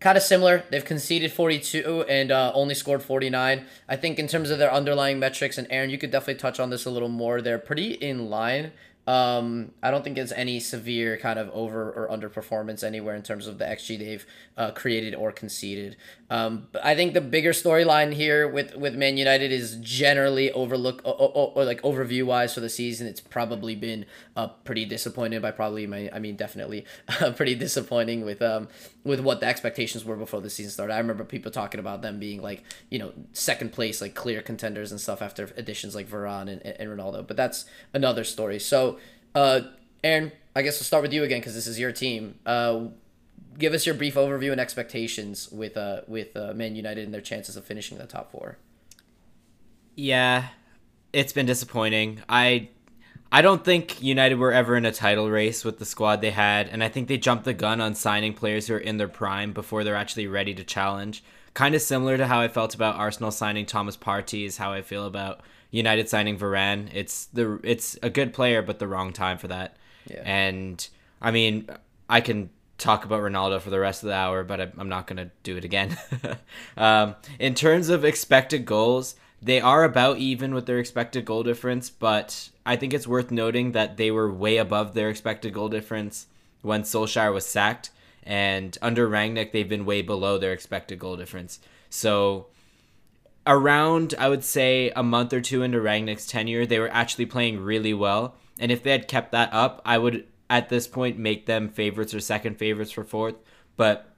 kind 0.00 0.18
of 0.18 0.22
similar. 0.22 0.64
They've 0.70 0.84
conceded 0.84 1.32
42 1.32 2.04
and 2.08 2.30
uh, 2.30 2.52
only 2.54 2.74
scored 2.74 3.02
49. 3.02 3.64
I 3.88 3.96
think 3.96 4.18
in 4.18 4.28
terms 4.28 4.50
of 4.50 4.58
their 4.58 4.70
underlying 4.70 5.18
metrics, 5.18 5.56
and 5.56 5.66
Aaron, 5.70 5.88
you 5.88 5.96
could 5.96 6.10
definitely 6.10 6.40
touch 6.40 6.60
on 6.60 6.68
this 6.68 6.84
a 6.84 6.90
little 6.90 7.08
more. 7.08 7.40
They're 7.40 7.58
pretty 7.58 7.92
in 7.92 8.28
line. 8.28 8.72
Um, 9.06 9.72
I 9.82 9.90
don't 9.90 10.02
think 10.02 10.16
it's 10.16 10.32
any 10.32 10.60
severe 10.60 11.18
kind 11.18 11.38
of 11.38 11.50
over 11.50 11.92
or 11.92 12.08
underperformance 12.08 12.82
anywhere 12.82 13.14
in 13.14 13.22
terms 13.22 13.46
of 13.46 13.58
the 13.58 13.64
XG 13.64 13.98
they've 13.98 14.26
uh, 14.56 14.70
created 14.70 15.14
or 15.14 15.30
conceded. 15.30 15.96
Um, 16.30 16.68
but 16.72 16.84
I 16.84 16.94
think 16.94 17.12
the 17.12 17.20
bigger 17.20 17.50
storyline 17.50 18.14
here 18.14 18.48
with 18.48 18.74
with 18.76 18.94
Man 18.94 19.18
United 19.18 19.52
is 19.52 19.76
generally 19.76 20.50
overlook 20.52 21.02
or, 21.04 21.12
or, 21.12 21.52
or 21.54 21.64
like 21.64 21.82
overview 21.82 22.24
wise 22.24 22.54
for 22.54 22.60
the 22.60 22.70
season. 22.70 23.06
It's 23.06 23.20
probably 23.20 23.76
been 23.76 24.06
uh, 24.36 24.48
pretty 24.48 24.86
disappointed 24.86 25.42
by 25.42 25.50
probably 25.50 25.86
my 25.86 26.08
I 26.12 26.18
mean 26.18 26.36
definitely 26.36 26.86
uh, 27.20 27.32
pretty 27.36 27.54
disappointing 27.54 28.24
with 28.24 28.40
um 28.40 28.68
with 29.04 29.20
what 29.20 29.40
the 29.40 29.46
expectations 29.46 30.04
were 30.04 30.16
before 30.16 30.40
the 30.40 30.48
season 30.48 30.72
started. 30.72 30.94
I 30.94 30.98
remember 30.98 31.24
people 31.24 31.52
talking 31.52 31.78
about 31.78 32.00
them 32.00 32.18
being 32.18 32.40
like 32.40 32.64
you 32.88 32.98
know 32.98 33.12
second 33.34 33.72
place 33.72 34.00
like 34.00 34.14
clear 34.14 34.40
contenders 34.40 34.90
and 34.90 35.00
stuff 35.00 35.20
after 35.20 35.50
additions 35.56 35.94
like 35.94 36.08
Varane 36.08 36.48
and, 36.48 36.62
and 36.62 36.88
Ronaldo. 36.88 37.26
But 37.26 37.36
that's 37.36 37.66
another 37.92 38.24
story. 38.24 38.58
So 38.58 38.93
uh, 39.34 39.60
Aaron, 40.02 40.32
I 40.54 40.62
guess 40.62 40.76
we'll 40.76 40.84
start 40.84 41.02
with 41.02 41.12
you 41.12 41.24
again 41.24 41.40
because 41.40 41.54
this 41.54 41.66
is 41.66 41.78
your 41.78 41.92
team. 41.92 42.38
Uh, 42.46 42.86
give 43.58 43.72
us 43.72 43.86
your 43.86 43.94
brief 43.94 44.14
overview 44.14 44.52
and 44.52 44.60
expectations 44.60 45.50
with 45.50 45.76
uh 45.76 46.02
with 46.06 46.36
uh, 46.36 46.52
Man 46.54 46.76
United 46.76 47.04
and 47.04 47.14
their 47.14 47.20
chances 47.20 47.56
of 47.56 47.64
finishing 47.64 47.98
the 47.98 48.06
top 48.06 48.30
four. 48.30 48.58
Yeah, 49.94 50.48
it's 51.12 51.32
been 51.32 51.46
disappointing. 51.46 52.22
I 52.28 52.68
I 53.32 53.42
don't 53.42 53.64
think 53.64 54.02
United 54.02 54.36
were 54.36 54.52
ever 54.52 54.76
in 54.76 54.84
a 54.84 54.92
title 54.92 55.28
race 55.30 55.64
with 55.64 55.78
the 55.78 55.84
squad 55.84 56.20
they 56.20 56.30
had, 56.30 56.68
and 56.68 56.84
I 56.84 56.88
think 56.88 57.08
they 57.08 57.16
jumped 57.16 57.44
the 57.44 57.54
gun 57.54 57.80
on 57.80 57.94
signing 57.94 58.34
players 58.34 58.68
who 58.68 58.74
are 58.74 58.78
in 58.78 58.96
their 58.96 59.08
prime 59.08 59.52
before 59.52 59.82
they're 59.82 59.96
actually 59.96 60.28
ready 60.28 60.54
to 60.54 60.64
challenge. 60.64 61.24
Kind 61.52 61.74
of 61.74 61.82
similar 61.82 62.16
to 62.16 62.26
how 62.26 62.40
I 62.40 62.48
felt 62.48 62.74
about 62.74 62.96
Arsenal 62.96 63.30
signing 63.30 63.66
Thomas 63.66 63.96
Partey 63.96 64.44
is 64.44 64.58
how 64.58 64.72
I 64.72 64.82
feel 64.82 65.06
about 65.06 65.40
United 65.74 66.08
signing 66.08 66.38
Varane. 66.38 66.88
It's 66.94 67.26
the 67.26 67.58
it's 67.64 67.98
a 68.02 68.08
good 68.08 68.32
player, 68.32 68.62
but 68.62 68.78
the 68.78 68.86
wrong 68.86 69.12
time 69.12 69.38
for 69.38 69.48
that. 69.48 69.76
Yeah. 70.06 70.22
And 70.24 70.88
I 71.20 71.32
mean, 71.32 71.68
I 72.08 72.20
can 72.20 72.50
talk 72.78 73.04
about 73.04 73.22
Ronaldo 73.22 73.60
for 73.60 73.70
the 73.70 73.80
rest 73.80 74.02
of 74.02 74.08
the 74.08 74.14
hour, 74.14 74.44
but 74.44 74.60
I'm 74.60 74.88
not 74.88 75.08
going 75.08 75.16
to 75.16 75.30
do 75.42 75.56
it 75.56 75.64
again. 75.64 75.96
um, 76.76 77.16
in 77.40 77.54
terms 77.54 77.88
of 77.88 78.04
expected 78.04 78.66
goals, 78.66 79.16
they 79.42 79.60
are 79.60 79.82
about 79.82 80.18
even 80.18 80.54
with 80.54 80.66
their 80.66 80.78
expected 80.78 81.24
goal 81.24 81.42
difference, 81.42 81.90
but 81.90 82.50
I 82.64 82.76
think 82.76 82.94
it's 82.94 83.06
worth 83.06 83.30
noting 83.30 83.72
that 83.72 83.96
they 83.96 84.10
were 84.10 84.32
way 84.32 84.58
above 84.58 84.94
their 84.94 85.08
expected 85.10 85.54
goal 85.54 85.68
difference 85.68 86.26
when 86.62 86.82
Solskjaer 86.82 87.32
was 87.32 87.46
sacked, 87.46 87.90
and 88.22 88.78
under 88.80 89.08
Rangnick, 89.08 89.52
they've 89.52 89.68
been 89.68 89.84
way 89.84 90.02
below 90.02 90.38
their 90.38 90.52
expected 90.52 90.98
goal 90.98 91.16
difference. 91.16 91.58
So 91.90 92.46
around 93.46 94.14
I 94.18 94.28
would 94.28 94.44
say 94.44 94.90
a 94.94 95.02
month 95.02 95.32
or 95.32 95.40
two 95.40 95.62
into 95.62 95.78
Rangnick's 95.78 96.26
tenure, 96.26 96.66
they 96.66 96.78
were 96.78 96.92
actually 96.92 97.26
playing 97.26 97.60
really 97.60 97.94
well. 97.94 98.36
And 98.58 98.70
if 98.70 98.82
they 98.82 98.90
had 98.92 99.08
kept 99.08 99.32
that 99.32 99.52
up, 99.52 99.82
I 99.84 99.98
would 99.98 100.26
at 100.48 100.68
this 100.68 100.86
point 100.86 101.18
make 101.18 101.46
them 101.46 101.68
favorites 101.68 102.14
or 102.14 102.20
second 102.20 102.58
favorites 102.58 102.92
for 102.92 103.04
fourth. 103.04 103.36
But 103.76 104.08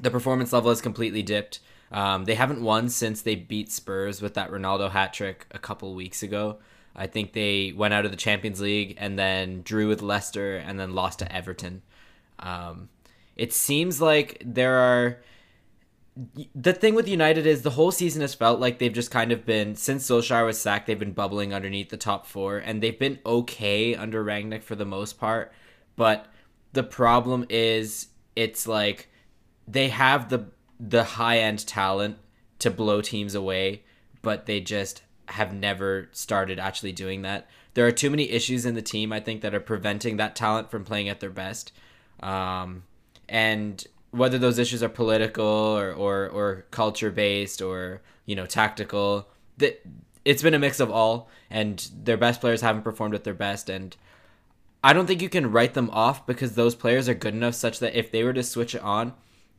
the 0.00 0.10
performance 0.10 0.52
level 0.52 0.70
has 0.70 0.80
completely 0.80 1.22
dipped. 1.22 1.60
Um, 1.92 2.24
they 2.24 2.34
haven't 2.34 2.62
won 2.62 2.88
since 2.88 3.22
they 3.22 3.34
beat 3.34 3.70
Spurs 3.70 4.22
with 4.22 4.34
that 4.34 4.50
Ronaldo 4.50 4.90
hat 4.90 5.12
trick 5.12 5.46
a 5.50 5.58
couple 5.58 5.94
weeks 5.94 6.22
ago. 6.22 6.58
I 6.94 7.06
think 7.06 7.32
they 7.32 7.72
went 7.76 7.94
out 7.94 8.04
of 8.04 8.10
the 8.10 8.16
Champions 8.16 8.60
League 8.60 8.96
and 8.98 9.18
then 9.18 9.62
drew 9.62 9.88
with 9.88 10.02
Leicester 10.02 10.56
and 10.56 10.78
then 10.78 10.94
lost 10.94 11.20
to 11.20 11.32
Everton. 11.32 11.82
Um, 12.38 12.88
it 13.36 13.52
seems 13.52 14.00
like 14.00 14.42
there 14.44 14.76
are 14.76 15.18
the 16.54 16.72
thing 16.72 16.94
with 16.94 17.08
United 17.08 17.46
is 17.46 17.62
the 17.62 17.70
whole 17.70 17.92
season 17.92 18.20
has 18.20 18.34
felt 18.34 18.60
like 18.60 18.78
they've 18.78 18.92
just 18.92 19.10
kind 19.10 19.32
of 19.32 19.46
been 19.46 19.74
since 19.76 20.08
Solskjaer 20.08 20.44
was 20.44 20.60
sacked, 20.60 20.86
they've 20.86 20.98
been 20.98 21.12
bubbling 21.12 21.54
underneath 21.54 21.88
the 21.90 21.96
top 21.96 22.26
four, 22.26 22.58
and 22.58 22.82
they've 22.82 22.98
been 22.98 23.20
okay 23.24 23.94
under 23.94 24.24
Rangnick 24.24 24.62
for 24.62 24.74
the 24.74 24.84
most 24.84 25.18
part. 25.18 25.52
But 25.96 26.26
the 26.72 26.82
problem 26.82 27.46
is, 27.48 28.08
it's 28.36 28.66
like 28.66 29.08
they 29.68 29.88
have 29.88 30.28
the 30.28 30.46
the 30.78 31.04
high 31.04 31.38
end 31.38 31.66
talent 31.66 32.18
to 32.58 32.70
blow 32.70 33.00
teams 33.00 33.34
away, 33.34 33.84
but 34.22 34.46
they 34.46 34.60
just 34.60 35.02
have 35.26 35.54
never 35.54 36.08
started 36.12 36.58
actually 36.58 36.92
doing 36.92 37.22
that. 37.22 37.48
There 37.74 37.86
are 37.86 37.92
too 37.92 38.10
many 38.10 38.30
issues 38.30 38.66
in 38.66 38.74
the 38.74 38.82
team, 38.82 39.12
I 39.12 39.20
think, 39.20 39.42
that 39.42 39.54
are 39.54 39.60
preventing 39.60 40.16
that 40.16 40.34
talent 40.34 40.70
from 40.70 40.84
playing 40.84 41.08
at 41.08 41.20
their 41.20 41.30
best. 41.30 41.72
Um, 42.20 42.82
and 43.28 43.86
whether 44.10 44.38
those 44.38 44.58
issues 44.58 44.82
are 44.82 44.88
political 44.88 45.44
or, 45.44 45.92
or, 45.92 46.28
or 46.28 46.64
culture 46.70 47.10
based 47.10 47.62
or 47.62 48.02
you 48.26 48.34
know 48.34 48.46
tactical 48.46 49.28
that 49.58 49.84
it's 50.24 50.42
been 50.42 50.54
a 50.54 50.58
mix 50.58 50.80
of 50.80 50.90
all 50.90 51.28
and 51.48 51.90
their 52.02 52.16
best 52.16 52.40
players 52.40 52.60
haven't 52.60 52.82
performed 52.82 53.14
at 53.14 53.24
their 53.24 53.34
best 53.34 53.68
and 53.68 53.96
i 54.82 54.92
don't 54.92 55.06
think 55.06 55.22
you 55.22 55.28
can 55.28 55.50
write 55.50 55.74
them 55.74 55.90
off 55.90 56.26
because 56.26 56.54
those 56.54 56.74
players 56.74 57.08
are 57.08 57.14
good 57.14 57.34
enough 57.34 57.54
such 57.54 57.78
that 57.78 57.98
if 57.98 58.10
they 58.10 58.24
were 58.24 58.32
to 58.32 58.42
switch 58.42 58.74
it 58.74 58.82
on 58.82 59.12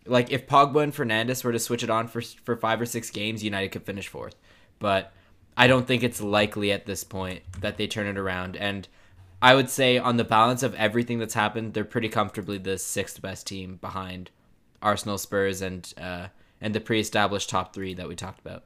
like 0.06 0.32
if 0.32 0.48
pogba 0.48 0.84
and 0.84 0.94
fernandes 0.94 1.44
were 1.44 1.52
to 1.52 1.60
switch 1.60 1.84
it 1.84 1.90
on 1.90 2.08
for, 2.08 2.22
for 2.22 2.56
five 2.56 2.80
or 2.82 2.86
six 2.86 3.10
games 3.10 3.44
united 3.44 3.70
could 3.70 3.84
finish 3.84 4.08
fourth. 4.08 4.36
But 4.80 5.14
i 5.58 5.68
don't 5.68 5.88
think 5.88 6.04
it's 6.04 6.22
likely 6.22 6.72
at 6.72 6.86
this 6.86 7.04
point 7.04 7.42
that 7.60 7.78
they 7.78 7.88
turn 7.88 8.08
it 8.08 8.18
around 8.18 8.56
and 8.56 8.88
i 9.42 9.54
would 9.54 9.70
say 9.70 9.98
on 9.98 10.18
the 10.18 10.24
balance 10.24 10.64
of 10.64 10.74
everything 10.76 11.20
that's 11.20 11.34
happened 11.34 11.74
they're 11.74 11.84
pretty 11.84 12.10
comfortably 12.10 12.58
the 12.58 12.78
sixth 12.78 13.22
best 13.22 13.48
team 13.48 13.78
behind 13.78 14.32
Arsenal, 14.82 15.18
Spurs, 15.18 15.62
and 15.62 15.94
uh, 16.00 16.28
and 16.60 16.76
the 16.76 16.82
pre-established 16.82 17.50
top 17.50 17.74
three 17.74 17.94
that 17.94 18.08
we 18.08 18.16
talked 18.16 18.40
about. 18.40 18.64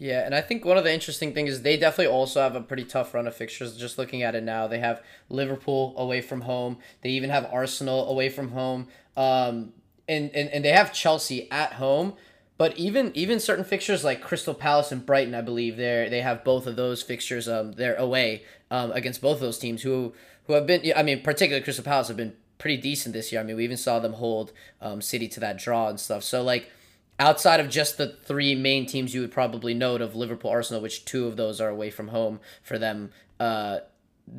Yeah, 0.00 0.24
and 0.24 0.34
I 0.34 0.40
think 0.40 0.64
one 0.64 0.78
of 0.78 0.84
the 0.84 0.92
interesting 0.92 1.34
things 1.34 1.50
is 1.50 1.62
they 1.62 1.76
definitely 1.76 2.10
also 2.10 2.40
have 2.40 2.56
a 2.56 2.62
pretty 2.62 2.84
tough 2.84 3.12
run 3.12 3.26
of 3.26 3.36
fixtures. 3.36 3.76
Just 3.76 3.98
looking 3.98 4.22
at 4.22 4.34
it 4.34 4.42
now, 4.42 4.66
they 4.66 4.78
have 4.78 5.02
Liverpool 5.28 5.94
away 5.98 6.22
from 6.22 6.40
home. 6.40 6.78
They 7.02 7.10
even 7.10 7.28
have 7.28 7.46
Arsenal 7.52 8.08
away 8.08 8.30
from 8.30 8.52
home. 8.52 8.88
Um, 9.14 9.74
and, 10.08 10.30
and, 10.30 10.48
and 10.48 10.64
they 10.64 10.70
have 10.70 10.94
Chelsea 10.94 11.50
at 11.50 11.74
home. 11.74 12.14
But 12.56 12.76
even 12.78 13.10
even 13.14 13.40
certain 13.40 13.64
fixtures 13.64 14.04
like 14.04 14.20
Crystal 14.20 14.52
Palace 14.52 14.92
and 14.92 15.04
Brighton, 15.04 15.34
I 15.34 15.40
believe 15.40 15.76
they 15.76 16.08
they 16.10 16.20
have 16.20 16.44
both 16.44 16.66
of 16.66 16.76
those 16.76 17.02
fixtures. 17.02 17.48
Um, 17.48 17.72
they're 17.72 17.96
away 17.96 18.44
um, 18.70 18.92
against 18.92 19.22
both 19.22 19.36
of 19.36 19.40
those 19.40 19.58
teams 19.58 19.80
who 19.80 20.12
who 20.46 20.52
have 20.52 20.66
been. 20.66 20.92
I 20.94 21.02
mean, 21.02 21.22
particularly 21.22 21.64
Crystal 21.64 21.84
Palace 21.84 22.08
have 22.08 22.18
been 22.18 22.36
pretty 22.60 22.76
decent 22.76 23.12
this 23.12 23.32
year. 23.32 23.40
I 23.40 23.44
mean, 23.44 23.56
we 23.56 23.64
even 23.64 23.76
saw 23.76 23.98
them 23.98 24.12
hold 24.12 24.52
um, 24.80 25.02
City 25.02 25.26
to 25.28 25.40
that 25.40 25.58
draw 25.58 25.88
and 25.88 25.98
stuff. 25.98 26.22
So 26.22 26.42
like 26.42 26.70
outside 27.18 27.58
of 27.58 27.68
just 27.68 27.98
the 27.98 28.16
three 28.24 28.54
main 28.54 28.86
teams 28.86 29.12
you 29.12 29.22
would 29.22 29.32
probably 29.32 29.74
note 29.74 30.00
of 30.00 30.14
Liverpool, 30.14 30.50
Arsenal, 30.50 30.80
which 30.80 31.04
two 31.04 31.26
of 31.26 31.36
those 31.36 31.60
are 31.60 31.68
away 31.68 31.90
from 31.90 32.08
home 32.08 32.38
for 32.62 32.78
them. 32.78 33.10
Uh, 33.40 33.80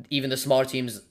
even 0.08 0.30
the 0.30 0.36
smaller 0.36 0.64
teams 0.64 1.02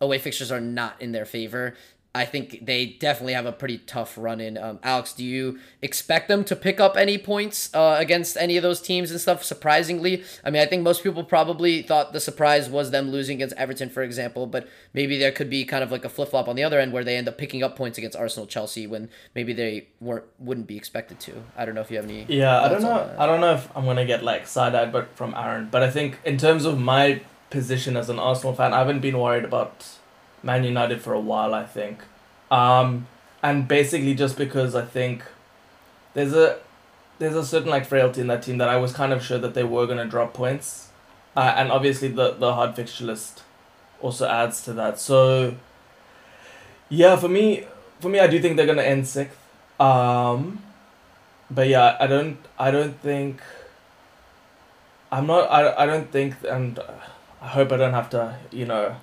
away 0.00 0.18
fixtures 0.18 0.50
are 0.50 0.60
not 0.60 1.00
in 1.00 1.12
their 1.12 1.26
favor. 1.26 1.76
I 2.12 2.24
think 2.24 2.66
they 2.66 2.86
definitely 2.86 3.34
have 3.34 3.46
a 3.46 3.52
pretty 3.52 3.78
tough 3.78 4.18
run 4.18 4.40
in. 4.40 4.58
Um, 4.58 4.80
Alex, 4.82 5.12
do 5.12 5.24
you 5.24 5.60
expect 5.80 6.26
them 6.26 6.42
to 6.44 6.56
pick 6.56 6.80
up 6.80 6.96
any 6.96 7.18
points 7.18 7.72
uh, 7.72 7.96
against 8.00 8.36
any 8.36 8.56
of 8.56 8.64
those 8.64 8.80
teams 8.80 9.12
and 9.12 9.20
stuff? 9.20 9.44
Surprisingly, 9.44 10.24
I 10.44 10.50
mean, 10.50 10.60
I 10.60 10.66
think 10.66 10.82
most 10.82 11.04
people 11.04 11.22
probably 11.22 11.82
thought 11.82 12.12
the 12.12 12.18
surprise 12.18 12.68
was 12.68 12.90
them 12.90 13.12
losing 13.12 13.36
against 13.36 13.54
Everton, 13.54 13.90
for 13.90 14.02
example. 14.02 14.48
But 14.48 14.68
maybe 14.92 15.18
there 15.18 15.30
could 15.30 15.48
be 15.48 15.64
kind 15.64 15.84
of 15.84 15.92
like 15.92 16.04
a 16.04 16.08
flip 16.08 16.30
flop 16.30 16.48
on 16.48 16.56
the 16.56 16.64
other 16.64 16.80
end 16.80 16.92
where 16.92 17.04
they 17.04 17.16
end 17.16 17.28
up 17.28 17.38
picking 17.38 17.62
up 17.62 17.76
points 17.76 17.96
against 17.96 18.16
Arsenal, 18.16 18.48
Chelsea 18.48 18.88
when 18.88 19.08
maybe 19.36 19.52
they 19.52 19.86
weren't 20.00 20.24
wouldn't 20.40 20.66
be 20.66 20.76
expected 20.76 21.20
to. 21.20 21.32
I 21.56 21.64
don't 21.64 21.76
know 21.76 21.80
if 21.80 21.92
you 21.92 21.96
have 21.96 22.06
any. 22.06 22.26
Yeah, 22.28 22.60
I 22.60 22.68
don't 22.68 22.82
know. 22.82 23.14
I 23.18 23.26
don't 23.26 23.40
know 23.40 23.54
if 23.54 23.68
I'm 23.76 23.84
gonna 23.84 24.04
get 24.04 24.24
like 24.24 24.48
side 24.48 24.74
eyed, 24.74 24.92
but 24.92 25.14
from 25.14 25.32
Aaron. 25.36 25.68
But 25.70 25.84
I 25.84 25.90
think 25.90 26.18
in 26.24 26.38
terms 26.38 26.64
of 26.64 26.76
my 26.76 27.22
position 27.50 27.96
as 27.96 28.10
an 28.10 28.18
Arsenal 28.18 28.54
fan, 28.54 28.72
I 28.72 28.78
haven't 28.78 29.00
been 29.00 29.18
worried 29.18 29.44
about 29.44 29.86
Man 30.42 30.64
United 30.64 31.02
for 31.02 31.12
a 31.12 31.20
while, 31.20 31.54
I 31.54 31.64
think. 31.64 32.00
Um, 32.50 33.06
and 33.42 33.66
basically 33.68 34.14
just 34.14 34.36
because 34.36 34.74
I 34.74 34.84
think 34.84 35.22
there's 36.14 36.34
a 36.34 36.58
there's 37.18 37.36
a 37.36 37.44
certain 37.44 37.70
like 37.70 37.86
frailty 37.86 38.20
in 38.20 38.26
that 38.28 38.42
team 38.42 38.58
that 38.58 38.68
I 38.68 38.76
was 38.76 38.92
kind 38.92 39.12
of 39.12 39.22
sure 39.22 39.38
that 39.38 39.54
they 39.54 39.64
were 39.64 39.86
gonna 39.86 40.06
drop 40.06 40.34
points, 40.34 40.88
uh, 41.36 41.54
and 41.56 41.70
obviously 41.70 42.08
the 42.08 42.32
the 42.32 42.54
hard 42.54 42.74
fixture 42.74 43.04
list 43.04 43.42
also 44.00 44.26
adds 44.26 44.62
to 44.64 44.72
that. 44.74 44.98
So 44.98 45.54
yeah, 46.88 47.16
for 47.16 47.28
me, 47.28 47.66
for 48.00 48.08
me, 48.08 48.18
I 48.18 48.26
do 48.26 48.40
think 48.40 48.56
they're 48.56 48.66
gonna 48.66 48.82
end 48.82 49.06
sixth. 49.06 49.38
Um, 49.78 50.62
but 51.50 51.68
yeah, 51.68 51.96
I 52.00 52.06
don't 52.06 52.38
I 52.58 52.70
don't 52.70 52.98
think. 53.00 53.40
I'm 55.12 55.26
not. 55.26 55.50
I, 55.50 55.82
I 55.82 55.86
don't 55.86 56.10
think, 56.12 56.36
and 56.48 56.78
I 57.42 57.48
hope 57.48 57.72
I 57.72 57.76
don't 57.76 57.94
have 57.94 58.10
to. 58.10 58.36
You 58.50 58.66
know 58.66 58.96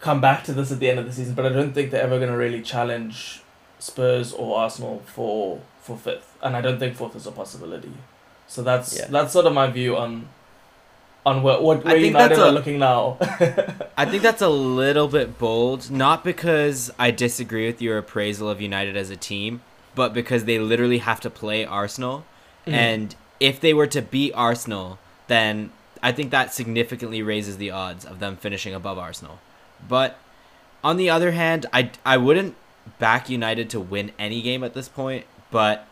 come 0.00 0.20
back 0.20 0.44
to 0.44 0.52
this 0.52 0.70
at 0.70 0.78
the 0.78 0.88
end 0.88 0.98
of 0.98 1.06
the 1.06 1.12
season, 1.12 1.34
but 1.34 1.46
I 1.46 1.50
don't 1.50 1.72
think 1.72 1.90
they're 1.90 2.02
ever 2.02 2.18
going 2.18 2.30
to 2.30 2.36
really 2.36 2.62
challenge 2.62 3.42
Spurs 3.78 4.32
or 4.32 4.58
Arsenal 4.58 5.02
for 5.06 5.60
for 5.80 5.96
fifth, 5.96 6.36
and 6.42 6.56
I 6.56 6.60
don't 6.60 6.78
think 6.78 6.96
fourth 6.96 7.16
is 7.16 7.26
a 7.26 7.32
possibility. 7.32 7.92
So 8.46 8.62
that's 8.62 8.96
yeah. 8.96 9.06
that's 9.08 9.32
sort 9.32 9.46
of 9.46 9.52
my 9.52 9.70
view 9.70 9.96
on 9.96 10.28
on 11.24 11.42
what 11.42 11.62
what 11.62 11.84
where 11.84 11.96
United 11.96 12.38
are 12.38 12.52
looking 12.52 12.78
now. 12.78 13.18
I 13.96 14.04
think 14.06 14.22
that's 14.22 14.42
a 14.42 14.48
little 14.48 15.08
bit 15.08 15.38
bold, 15.38 15.90
not 15.90 16.24
because 16.24 16.90
I 16.98 17.10
disagree 17.10 17.66
with 17.66 17.82
your 17.82 17.98
appraisal 17.98 18.48
of 18.48 18.60
United 18.60 18.96
as 18.96 19.10
a 19.10 19.16
team, 19.16 19.62
but 19.94 20.14
because 20.14 20.44
they 20.44 20.58
literally 20.58 20.98
have 20.98 21.20
to 21.20 21.30
play 21.30 21.64
Arsenal, 21.64 22.24
mm-hmm. 22.66 22.74
and 22.74 23.14
if 23.40 23.60
they 23.60 23.74
were 23.74 23.86
to 23.88 24.02
beat 24.02 24.32
Arsenal, 24.34 24.98
then 25.26 25.70
I 26.02 26.12
think 26.12 26.30
that 26.30 26.54
significantly 26.54 27.22
raises 27.22 27.56
the 27.56 27.70
odds 27.70 28.04
of 28.04 28.18
them 28.18 28.36
finishing 28.36 28.74
above 28.74 28.98
Arsenal. 28.98 29.38
But 29.86 30.18
on 30.82 30.96
the 30.96 31.10
other 31.10 31.32
hand, 31.32 31.66
I, 31.72 31.90
I 32.04 32.16
wouldn't 32.16 32.54
back 32.98 33.28
United 33.28 33.70
to 33.70 33.80
win 33.80 34.12
any 34.18 34.42
game 34.42 34.64
at 34.64 34.74
this 34.74 34.88
point. 34.88 35.26
But 35.50 35.86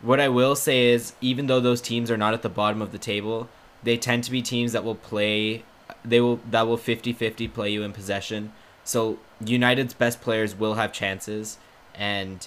what 0.00 0.20
I 0.20 0.28
will 0.28 0.54
say 0.54 0.86
is, 0.86 1.14
even 1.20 1.46
though 1.46 1.60
those 1.60 1.80
teams 1.80 2.10
are 2.10 2.16
not 2.16 2.34
at 2.34 2.42
the 2.42 2.48
bottom 2.48 2.80
of 2.80 2.92
the 2.92 2.98
table, 2.98 3.48
they 3.82 3.96
tend 3.96 4.24
to 4.24 4.30
be 4.30 4.42
teams 4.42 4.72
that 4.72 4.84
will 4.84 4.94
play 4.94 5.64
they 6.04 6.20
will 6.20 6.40
that 6.50 6.66
will 6.66 6.78
50-50 6.78 7.52
play 7.52 7.70
you 7.70 7.82
in 7.82 7.92
possession. 7.92 8.52
So 8.84 9.18
United's 9.44 9.94
best 9.94 10.20
players 10.20 10.54
will 10.54 10.74
have 10.74 10.92
chances 10.92 11.58
and 11.94 12.46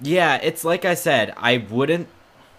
yeah, 0.00 0.36
it's 0.42 0.64
like 0.64 0.84
I 0.84 0.94
said, 0.94 1.34
I 1.36 1.58
wouldn't 1.58 2.08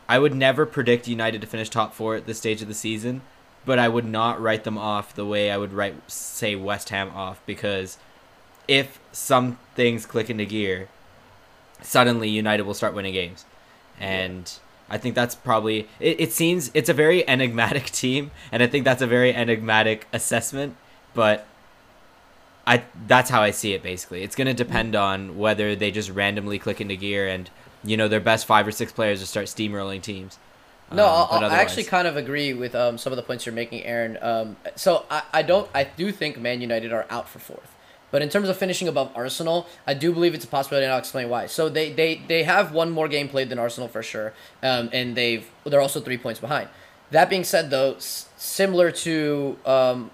I 0.07 0.19
would 0.19 0.35
never 0.35 0.65
predict 0.65 1.07
United 1.07 1.41
to 1.41 1.47
finish 1.47 1.69
top 1.69 1.93
4 1.93 2.15
at 2.15 2.25
this 2.27 2.37
stage 2.37 2.61
of 2.61 2.67
the 2.67 2.73
season, 2.73 3.21
but 3.65 3.79
I 3.79 3.87
would 3.87 4.05
not 4.05 4.39
write 4.41 4.63
them 4.63 4.77
off 4.77 5.15
the 5.15 5.25
way 5.25 5.51
I 5.51 5.57
would 5.57 5.73
write, 5.73 6.09
say, 6.09 6.55
West 6.55 6.89
Ham 6.89 7.09
off 7.09 7.41
because 7.45 7.97
if 8.67 8.99
some 9.11 9.57
things 9.75 10.05
click 10.05 10.29
into 10.29 10.45
gear, 10.45 10.87
suddenly 11.81 12.29
United 12.29 12.63
will 12.63 12.73
start 12.73 12.93
winning 12.93 13.13
games, 13.13 13.45
and 13.99 14.51
I 14.89 14.97
think 14.97 15.15
that's 15.15 15.35
probably 15.35 15.87
it. 15.99 16.19
It 16.19 16.31
seems 16.31 16.71
it's 16.73 16.89
a 16.89 16.93
very 16.93 17.27
enigmatic 17.27 17.85
team, 17.85 18.31
and 18.51 18.61
I 18.61 18.67
think 18.67 18.85
that's 18.85 19.01
a 19.01 19.07
very 19.07 19.33
enigmatic 19.33 20.07
assessment, 20.13 20.75
but. 21.13 21.47
I 22.67 22.81
that's 23.05 23.29
how 23.29 23.43
I 23.43 23.51
see 23.51 23.73
it 23.73 23.83
basically. 23.83 24.23
It's 24.23 24.35
going 24.35 24.47
to 24.47 24.53
depend 24.55 24.95
on 24.95 25.37
whether 25.37 25.75
they 25.75 25.91
just 25.91 26.09
randomly 26.09 26.57
click 26.57 26.81
into 26.81 26.95
gear 26.95 27.27
and 27.27 27.47
you 27.83 27.95
know 27.95 28.07
their 28.07 28.19
best 28.19 28.47
5 28.47 28.65
or 28.67 28.71
6 28.71 28.91
players 28.91 29.19
just 29.19 29.29
start 29.29 29.45
steamrolling 29.45 30.01
teams. 30.01 30.39
No, 30.91 31.05
um, 31.31 31.43
I 31.51 31.55
actually 31.61 31.83
kind 31.85 32.07
of 32.07 32.15
agree 32.15 32.53
with 32.53 32.75
um, 32.75 32.97
some 32.97 33.11
of 33.11 33.17
the 33.17 33.23
points 33.23 33.45
you're 33.45 33.55
making, 33.55 33.83
Aaron. 33.83 34.17
Um, 34.21 34.55
so 34.75 35.05
I, 35.09 35.23
I 35.33 35.41
don't 35.41 35.69
I 35.73 35.83
do 35.85 36.11
think 36.11 36.37
Man 36.39 36.61
United 36.61 36.93
are 36.93 37.05
out 37.09 37.27
for 37.27 37.39
fourth. 37.39 37.71
But 38.11 38.21
in 38.21 38.29
terms 38.29 38.47
of 38.47 38.55
finishing 38.55 38.87
above 38.87 39.11
Arsenal, 39.15 39.67
I 39.85 39.93
do 39.93 40.13
believe 40.13 40.33
it's 40.35 40.45
a 40.45 40.47
possibility, 40.47 40.85
and 40.85 40.93
I'll 40.93 40.99
explain 40.99 41.27
why. 41.27 41.47
So 41.47 41.67
they 41.69 41.91
they, 41.91 42.21
they 42.27 42.43
have 42.43 42.71
one 42.71 42.91
more 42.91 43.07
game 43.07 43.27
played 43.27 43.49
than 43.49 43.59
Arsenal 43.59 43.89
for 43.89 44.03
sure, 44.03 44.31
um, 44.63 44.89
and 44.93 45.15
they've 45.17 45.45
they're 45.65 45.81
also 45.81 45.99
three 45.99 46.17
points 46.17 46.39
behind. 46.39 46.69
That 47.11 47.29
being 47.29 47.43
said, 47.43 47.71
though, 47.71 47.95
s- 47.95 48.29
similar 48.37 48.91
to 48.91 49.57
um, 49.65 50.11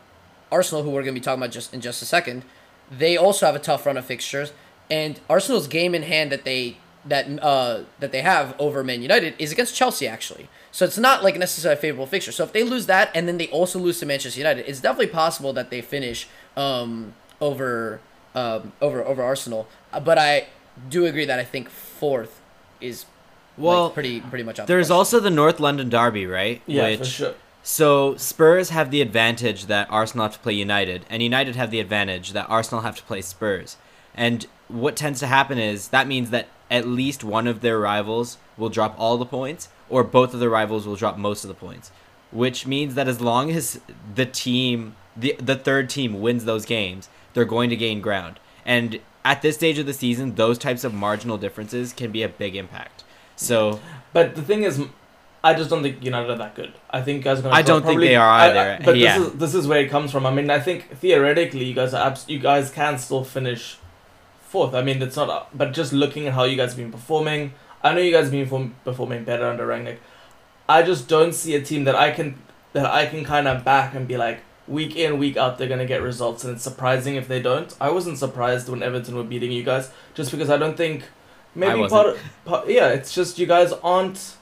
Arsenal, 0.51 0.83
who 0.83 0.89
we're 0.89 1.03
going 1.03 1.13
to 1.13 1.19
be 1.19 1.23
talking 1.23 1.41
about 1.43 1.51
just 1.51 1.73
in 1.73 1.81
just 1.81 2.01
a 2.01 2.05
second, 2.05 2.43
they 2.89 3.17
also 3.17 3.45
have 3.45 3.55
a 3.55 3.59
tough 3.59 3.85
run 3.85 3.97
of 3.97 4.05
fixtures, 4.05 4.51
and 4.89 5.19
Arsenal's 5.29 5.67
game 5.67 5.93
in 5.93 6.03
hand 6.03 6.31
that 6.31 6.43
they 6.43 6.77
that 7.05 7.25
uh, 7.41 7.83
that 7.99 8.11
they 8.11 8.21
have 8.21 8.55
over 8.59 8.83
Man 8.83 9.01
United 9.01 9.35
is 9.39 9.51
against 9.51 9.75
Chelsea 9.75 10.07
actually. 10.07 10.49
So 10.71 10.85
it's 10.85 10.97
not 10.97 11.23
like 11.23 11.37
necessarily 11.37 11.77
a 11.77 11.81
favorable 11.81 12.05
fixture. 12.05 12.31
So 12.31 12.43
if 12.43 12.53
they 12.53 12.63
lose 12.63 12.85
that 12.85 13.11
and 13.13 13.27
then 13.27 13.37
they 13.37 13.47
also 13.47 13.79
lose 13.79 13.99
to 13.99 14.05
Manchester 14.05 14.39
United, 14.39 14.69
it's 14.69 14.79
definitely 14.79 15.07
possible 15.07 15.51
that 15.53 15.69
they 15.69 15.81
finish 15.81 16.27
um, 16.55 17.13
over 17.39 17.99
um, 18.35 18.71
over 18.81 19.03
over 19.03 19.21
Arsenal. 19.21 19.67
Uh, 19.91 19.99
but 19.99 20.17
I 20.17 20.47
do 20.89 21.05
agree 21.05 21.25
that 21.25 21.39
I 21.39 21.43
think 21.43 21.69
fourth 21.69 22.41
is 22.79 23.05
well 23.57 23.85
like, 23.85 23.93
pretty 23.93 24.21
pretty 24.21 24.43
much. 24.43 24.59
There's 24.65 24.87
the 24.87 24.93
also 24.93 25.19
the 25.19 25.29
North 25.29 25.59
London 25.59 25.89
derby, 25.89 26.25
right? 26.25 26.61
Yeah, 26.65 26.89
Which, 26.89 26.99
for 26.99 27.05
sure. 27.05 27.33
So 27.63 28.15
Spurs 28.15 28.69
have 28.69 28.89
the 28.89 29.01
advantage 29.01 29.67
that 29.67 29.87
Arsenal 29.91 30.25
have 30.25 30.33
to 30.33 30.39
play 30.39 30.53
United, 30.53 31.05
and 31.09 31.21
United 31.21 31.55
have 31.55 31.69
the 31.69 31.79
advantage 31.79 32.33
that 32.33 32.49
Arsenal 32.49 32.81
have 32.81 32.95
to 32.95 33.03
play 33.03 33.21
Spurs. 33.21 33.77
And 34.15 34.47
what 34.67 34.95
tends 34.95 35.19
to 35.19 35.27
happen 35.27 35.57
is 35.57 35.89
that 35.89 36.07
means 36.07 36.31
that 36.31 36.47
at 36.71 36.87
least 36.87 37.23
one 37.23 37.45
of 37.45 37.59
their 37.59 37.77
rivals 37.77 38.37
will 38.57 38.69
drop 38.69 38.95
all 38.97 39.17
the 39.17 39.25
points, 39.25 39.67
or 39.89 40.03
both 40.03 40.33
of 40.33 40.39
the 40.39 40.49
rivals 40.49 40.87
will 40.87 40.95
drop 40.95 41.17
most 41.17 41.43
of 41.43 41.49
the 41.49 41.53
points. 41.53 41.91
Which 42.31 42.65
means 42.65 42.95
that 42.95 43.09
as 43.09 43.19
long 43.19 43.51
as 43.51 43.81
the 44.15 44.25
team, 44.25 44.95
the 45.17 45.35
the 45.37 45.57
third 45.57 45.89
team 45.89 46.21
wins 46.21 46.45
those 46.45 46.65
games, 46.65 47.09
they're 47.33 47.45
going 47.45 47.69
to 47.69 47.75
gain 47.75 47.99
ground. 47.99 48.39
And 48.65 49.01
at 49.25 49.41
this 49.41 49.55
stage 49.55 49.77
of 49.77 49.85
the 49.85 49.93
season, 49.93 50.35
those 50.35 50.57
types 50.57 50.85
of 50.85 50.93
marginal 50.93 51.37
differences 51.37 51.91
can 51.91 52.11
be 52.11 52.23
a 52.23 52.29
big 52.29 52.55
impact. 52.55 53.03
So, 53.35 53.81
but 54.13 54.35
the 54.35 54.41
thing 54.41 54.63
is, 54.63 54.81
I 55.43 55.53
just 55.53 55.69
don't 55.69 55.83
think 55.83 56.03
United 56.03 56.29
are 56.29 56.37
that 56.37 56.55
good. 56.55 56.73
I 56.89 57.01
think 57.01 57.23
guys 57.23 57.39
are 57.39 57.41
going. 57.41 57.53
I 57.53 57.63
don't 57.63 57.81
probably, 57.81 58.07
think 58.07 58.11
they 58.11 58.15
are 58.15 58.29
either. 58.29 58.59
I, 58.59 58.75
I, 58.75 58.79
but 58.85 58.97
yeah. 58.97 59.17
this 59.17 59.27
is 59.27 59.33
this 59.33 59.55
is 59.55 59.67
where 59.67 59.81
it 59.81 59.89
comes 59.89 60.11
from. 60.11 60.25
I 60.25 60.31
mean, 60.31 60.49
I 60.49 60.59
think 60.59 60.97
theoretically, 60.97 61.65
you 61.65 61.73
guys 61.73 61.93
are 61.93 62.07
abs- 62.07 62.29
you 62.29 62.39
guys 62.39 62.71
can 62.71 62.97
still 62.97 63.25
finish 63.25 63.77
fourth. 64.51 64.73
I 64.75 64.81
mean, 64.81 65.01
it's 65.01 65.15
not. 65.15 65.57
But 65.57 65.73
just 65.73 65.93
looking 65.93 66.27
at 66.27 66.33
how 66.33 66.43
you 66.43 66.57
guys 66.57 66.71
have 66.71 66.77
been 66.77 66.91
performing, 66.91 67.53
I 67.83 67.93
know 67.93 68.01
you 68.01 68.11
guys 68.11 68.29
have 68.29 68.49
been 68.49 68.75
performing 68.83 69.23
better 69.23 69.47
under 69.47 69.65
Rangnick. 69.65 69.97
I 70.67 70.83
just 70.83 71.07
don't 71.07 71.33
see 71.33 71.55
a 71.55 71.61
team 71.61 71.85
that 71.85 71.95
I 71.95 72.11
can 72.11 72.37
that 72.73 72.85
I 72.85 73.05
can 73.05 73.23
kind 73.23 73.47
of 73.47 73.63
back 73.63 73.95
and 73.95 74.07
be 74.07 74.17
like 74.17 74.41
week 74.67 74.95
in 74.95 75.17
week 75.17 75.35
out 75.37 75.57
they're 75.57 75.67
gonna 75.67 75.85
get 75.85 76.01
results, 76.01 76.43
and 76.43 76.53
it's 76.53 76.63
surprising 76.63 77.15
if 77.15 77.27
they 77.27 77.41
don't. 77.41 77.75
I 77.79 77.89
wasn't 77.89 78.17
surprised 78.17 78.69
when 78.69 78.83
Everton 78.83 79.15
were 79.15 79.23
beating 79.23 79.51
you 79.51 79.63
guys, 79.63 79.89
just 80.13 80.31
because 80.31 80.49
I 80.49 80.57
don't 80.57 80.77
think 80.77 81.03
maybe 81.55 81.87
part, 81.87 82.07
of, 82.07 82.19
part 82.45 82.69
yeah, 82.69 82.89
it's 82.89 83.13
just 83.13 83.39
you 83.39 83.47
guys 83.47 83.73
aren't. 83.83 84.35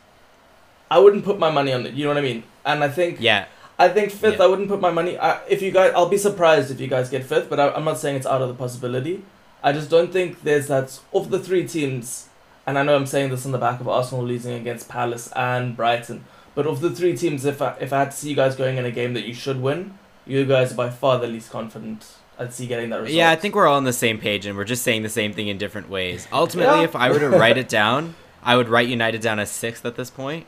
I 0.92 0.98
wouldn't 0.98 1.24
put 1.24 1.38
my 1.38 1.52
money 1.52 1.72
on 1.72 1.86
it. 1.86 1.94
You 1.94 2.06
know 2.06 2.10
what 2.10 2.18
I 2.18 2.22
mean? 2.22 2.44
And 2.66 2.84
I 2.84 2.90
think 2.90 3.18
yeah. 3.20 3.46
I 3.78 3.88
think 3.88 4.12
fifth. 4.12 4.40
Yeah. 4.40 4.46
I 4.46 4.48
wouldn't 4.48 4.68
put 4.68 4.82
my 4.82 4.92
money. 4.92 5.18
I, 5.18 5.40
if 5.48 5.62
you 5.62 5.72
guys, 5.72 5.94
I'll 5.96 6.10
be 6.10 6.18
surprised 6.18 6.70
if 6.72 6.82
you 6.82 6.88
guys 6.88 7.10
get 7.10 7.24
fifth, 7.24 7.50
but 7.50 7.60
I, 7.60 7.70
I'm 7.70 7.86
not 7.86 7.98
saying 7.98 8.18
it's 8.18 8.26
out 8.26 8.42
of 8.42 8.50
the 8.50 8.56
possibility. 8.56 9.24
I 9.64 9.74
just 9.74 9.90
don't 9.90 10.12
think 10.12 10.44
there's 10.44 10.68
that 10.68 11.00
of 11.14 11.30
the 11.32 11.40
three 11.40 11.68
teams, 11.68 12.28
and 12.66 12.78
I 12.80 12.84
know 12.84 12.96
I'm 12.96 13.06
saying 13.06 13.30
this 13.30 13.46
on 13.46 13.52
the 13.52 13.58
back 13.58 13.80
of 13.82 13.88
Arsenal 13.88 14.24
losing 14.26 14.54
against 14.54 14.88
Palace 14.90 15.32
and 15.36 15.76
Brighton, 15.76 16.26
But 16.56 16.66
of 16.66 16.82
the 16.82 16.90
three 16.90 17.16
teams, 17.16 17.46
if 17.46 17.62
I, 17.62 17.76
if 17.80 17.94
I 17.94 18.00
had 18.00 18.12
to 18.12 18.18
see 18.18 18.30
you 18.30 18.36
guys 18.36 18.56
going 18.56 18.78
in 18.78 18.86
a 18.86 18.92
game 18.92 19.14
that 19.14 19.26
you 19.26 19.34
should 19.34 19.62
win, 19.62 19.98
you 20.26 20.46
guys 20.46 20.72
are 20.72 20.76
by 20.76 20.90
far 20.90 21.18
the 21.20 21.28
least 21.28 21.52
confident. 21.52 22.06
I'd 22.38 22.54
see 22.54 22.68
getting 22.68 22.90
that 22.90 23.02
result. 23.02 23.16
Yeah, 23.16 23.32
I 23.32 23.36
think 23.36 23.54
we're 23.56 23.68
all 23.68 23.76
on 23.78 23.84
the 23.84 23.92
same 23.94 24.18
page 24.18 24.46
and 24.46 24.58
we're 24.58 24.64
just 24.64 24.84
saying 24.84 25.04
the 25.04 25.10
same 25.10 25.34
thing 25.34 25.48
in 25.50 25.58
different 25.58 25.90
ways. 25.90 26.28
Ultimately, 26.34 26.80
Yeah. 26.80 26.84
if 26.84 26.96
I 26.96 27.12
were 27.12 27.20
to 27.20 27.30
write 27.30 27.58
it 27.58 27.68
down, 27.68 28.16
I 28.42 28.56
would 28.56 28.70
write 28.70 28.88
United 28.88 29.22
down 29.22 29.40
as 29.40 29.52
sixth 29.52 29.86
at 29.86 29.96
this 29.96 30.10
point. 30.10 30.46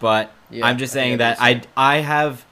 But 0.00 0.32
Yeah, 0.50 0.66
I'm 0.66 0.76
just 0.78 0.92
saying 0.92 1.18
think 1.18 1.38
that 1.38 1.38
I 1.40 1.62
I 1.76 1.98
have 1.98 2.44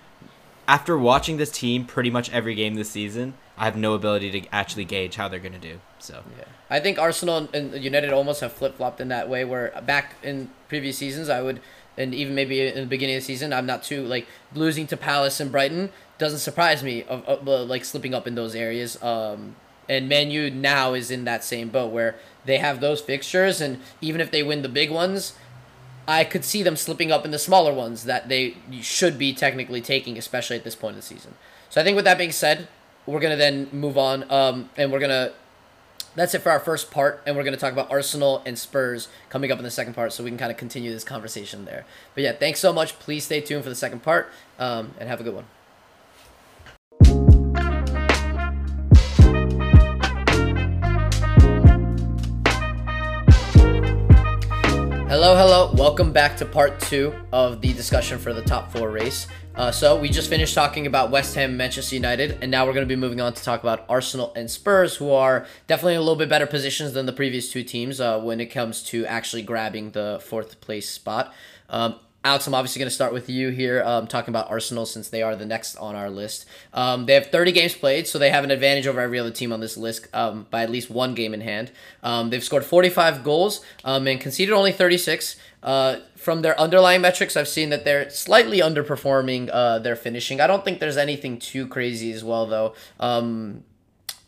after 0.69 0.97
watching 0.97 1.39
this 1.39 1.51
team 1.51 1.85
pretty 1.87 2.11
much 2.11 2.31
every 2.31 2.55
game 2.55 2.75
this 2.75 2.91
season, 2.91 3.35
I 3.57 3.65
have 3.65 3.77
no 3.77 3.95
ability 3.95 4.31
to 4.41 4.55
actually 4.55 4.85
gauge 4.85 5.17
how 5.17 5.27
they're 5.29 5.41
gonna 5.41 5.59
do. 5.59 5.81
So 5.99 6.23
Yeah. 6.37 6.45
I 6.71 6.81
think 6.81 6.99
Arsenal 6.99 7.49
and 7.53 7.73
United 7.75 8.13
almost 8.13 8.41
have 8.41 8.53
flip 8.53 8.77
flopped 8.77 9.01
in 9.01 9.09
that 9.09 9.29
way. 9.29 9.45
Where 9.45 9.73
back 9.85 10.17
in 10.23 10.51
previous 10.69 10.99
seasons, 10.99 11.29
I 11.29 11.41
would, 11.43 11.61
and 11.97 12.15
even 12.15 12.35
maybe 12.35 12.67
in 12.67 12.75
the 12.75 12.87
beginning 12.87 13.17
of 13.17 13.23
the 13.23 13.27
season, 13.27 13.53
I'm 13.53 13.67
not 13.67 13.83
too 13.83 14.03
like 14.03 14.27
losing 14.55 14.87
to 14.89 14.97
Palace 14.97 15.41
and 15.41 15.51
Brighton 15.51 15.91
doesn't 16.19 16.41
surprise 16.41 16.83
me 16.83 17.05
of, 17.05 17.25
of 17.25 17.49
uh, 17.49 17.63
like 17.63 17.85
slipping 17.85 18.13
up 18.13 18.27
in 18.27 18.35
those 18.35 18.55
areas. 18.55 19.01
Um, 19.03 19.57
and 19.89 20.09
Man 20.09 20.31
U 20.31 20.51
now 20.51 20.93
is 20.93 21.11
in 21.11 21.25
that 21.25 21.43
same 21.43 21.69
boat 21.71 21.93
where 21.93 22.17
they 22.45 22.59
have 22.59 22.81
those 22.81 23.01
fixtures, 23.01 23.61
and 23.61 23.81
even 24.01 24.21
if 24.21 24.31
they 24.31 24.43
win 24.43 24.63
the 24.63 24.69
big 24.69 24.91
ones, 24.91 25.35
I 26.07 26.25
could 26.25 26.45
see 26.45 26.63
them 26.63 26.77
slipping 26.77 27.13
up 27.13 27.25
in 27.25 27.31
the 27.31 27.39
smaller 27.39 27.73
ones 27.73 28.05
that 28.05 28.29
they 28.29 28.57
should 28.81 29.19
be 29.19 29.33
technically 29.33 29.81
taking, 29.81 30.19
especially 30.19 30.57
at 30.57 30.65
this 30.65 30.75
point 30.75 30.97
of 30.97 31.03
the 31.03 31.07
season. 31.07 31.35
So 31.71 31.81
I 31.81 31.85
think 31.85 31.97
with 31.97 32.05
that 32.05 32.19
being 32.19 32.33
said, 32.33 32.69
we're 33.07 33.21
gonna 33.21 33.37
then 33.37 33.69
move 33.73 33.97
on, 33.97 34.31
um, 34.31 34.71
and 34.77 34.93
we're 34.93 35.01
gonna. 35.01 35.33
That's 36.15 36.35
it 36.35 36.41
for 36.41 36.51
our 36.51 36.59
first 36.59 36.91
part, 36.91 37.23
and 37.27 37.37
we're 37.37 37.45
gonna 37.45 37.57
talk 37.57 37.73
about 37.73 37.93
Arsenal 37.93 38.43
and 38.45 38.59
Spurs 38.59 39.07
coming 39.29 39.53
up 39.53 39.59
in 39.59 39.65
the 39.65 39.71
second 39.71 39.95
part, 39.95 40.13
so 40.13 40.25
we 40.25 40.31
can 40.31 40.39
kind 40.39 40.51
of 40.51 40.57
continue 40.57 40.91
this 40.93 41.05
conversation 41.05 41.65
there. 41.65 41.85
But 42.15 42.25
yeah, 42.25 42.33
thanks 42.33 42.59
so 42.59 42.73
much. 42.73 42.99
Please 42.99 43.25
stay 43.25 43.41
tuned 43.41 43.63
for 43.63 43.69
the 43.69 43.77
second 43.77 44.03
part, 44.03 44.29
um, 44.59 44.95
and 44.99 45.09
have 45.09 45.21
a 45.21 45.25
good 45.25 45.35
one. 45.35 45.45
Hello, 55.09 55.37
hello. 55.37 55.73
Welcome 55.75 56.13
back 56.13 56.37
to 56.37 56.45
part 56.45 56.81
two 56.81 57.15
of 57.33 57.61
the 57.61 57.73
discussion 57.73 58.19
for 58.19 58.35
the 58.35 58.43
top 58.43 58.73
four 58.73 58.91
race. 58.91 59.27
Uh, 59.59 59.73
so, 59.73 59.99
we 59.99 60.09
just 60.09 60.31
finished 60.31 60.55
talking 60.55 60.87
about 60.87 61.11
West 61.11 61.35
Ham, 61.35 61.57
Manchester 61.57 61.97
United, 61.97 62.39
and 62.41 62.49
now 62.49 62.65
we're 62.65 62.73
going 62.73 62.87
to 62.87 62.89
be 62.89 62.95
moving 62.95 63.21
on 63.21 63.33
to 63.35 63.43
talk 63.43 63.61
about 63.61 63.85
Arsenal 63.89 64.33
and 64.37 64.49
Spurs, 64.49 64.95
who 64.95 65.11
are 65.11 65.49
definitely 65.67 65.97
a 65.97 66.01
little 66.01 66.15
bit 66.15 66.29
better 66.29 66.47
positions 66.47 66.93
than 66.93 67.07
the 67.07 67.13
previous 67.13 67.51
two 67.51 67.65
teams 67.65 68.01
uh, 68.01 68.21
when 68.21 68.41
it 68.41 68.47
comes 68.47 68.85
to 68.85 69.05
actually 69.07 69.43
grabbing 69.43 69.91
the 69.91 70.23
fourth 70.25 70.61
place 70.61 70.89
spot. 70.89 71.35
Um, 71.69 71.97
Alex, 72.25 72.49
I'm 72.49 72.55
obviously 72.55 72.81
going 72.81 72.89
to 72.89 72.95
start 72.95 73.13
with 73.13 73.31
you 73.31 73.51
here, 73.51 73.83
um, 73.85 74.09
talking 74.09 74.33
about 74.33 74.51
Arsenal 74.51 74.85
since 74.87 75.09
they 75.09 75.23
are 75.23 75.37
the 75.37 75.47
next 75.47 75.77
on 75.77 75.95
our 75.95 76.11
list. 76.11 76.47
Um, 76.75 77.07
they 77.07 77.15
have 77.15 77.27
30 77.27 77.53
games 77.53 77.75
played, 77.75 78.09
so 78.09 78.19
they 78.19 78.31
have 78.31 78.43
an 78.43 78.51
advantage 78.51 78.89
over 78.89 79.01
every 79.01 79.21
other 79.21 79.31
team 79.31 79.53
on 79.53 79.61
this 79.61 79.77
list 79.77 80.09
um, 80.13 80.47
by 80.51 80.65
at 80.65 80.71
least 80.71 80.91
one 80.91 81.15
game 81.15 81.33
in 81.33 81.41
hand. 81.41 81.71
Um, 82.03 82.31
they've 82.31 82.43
scored 82.43 82.65
45 82.65 83.23
goals 83.23 83.65
um, 83.85 84.09
and 84.09 84.21
conceded 84.21 84.53
only 84.53 84.73
36. 84.73 85.37
Uh, 85.63 86.01
from 86.17 86.43
their 86.43 86.59
underlying 86.59 87.01
metrics, 87.01 87.37
I've 87.37 87.49
seen 87.49 87.71
that 87.71 87.85
they're 87.85 88.11
slightly 88.11 88.59
underperforming 88.59 89.49
uh, 89.53 89.79
their 89.79 89.97
finishing. 89.97 90.41
I 90.41 90.49
don't 90.49 90.65
think 90.65 90.81
there's 90.81 90.97
anything 90.97 91.39
too 91.39 91.69
crazy 91.69 92.11
as 92.13 92.25
well, 92.25 92.47
though. 92.47 92.75
Um, 92.99 93.63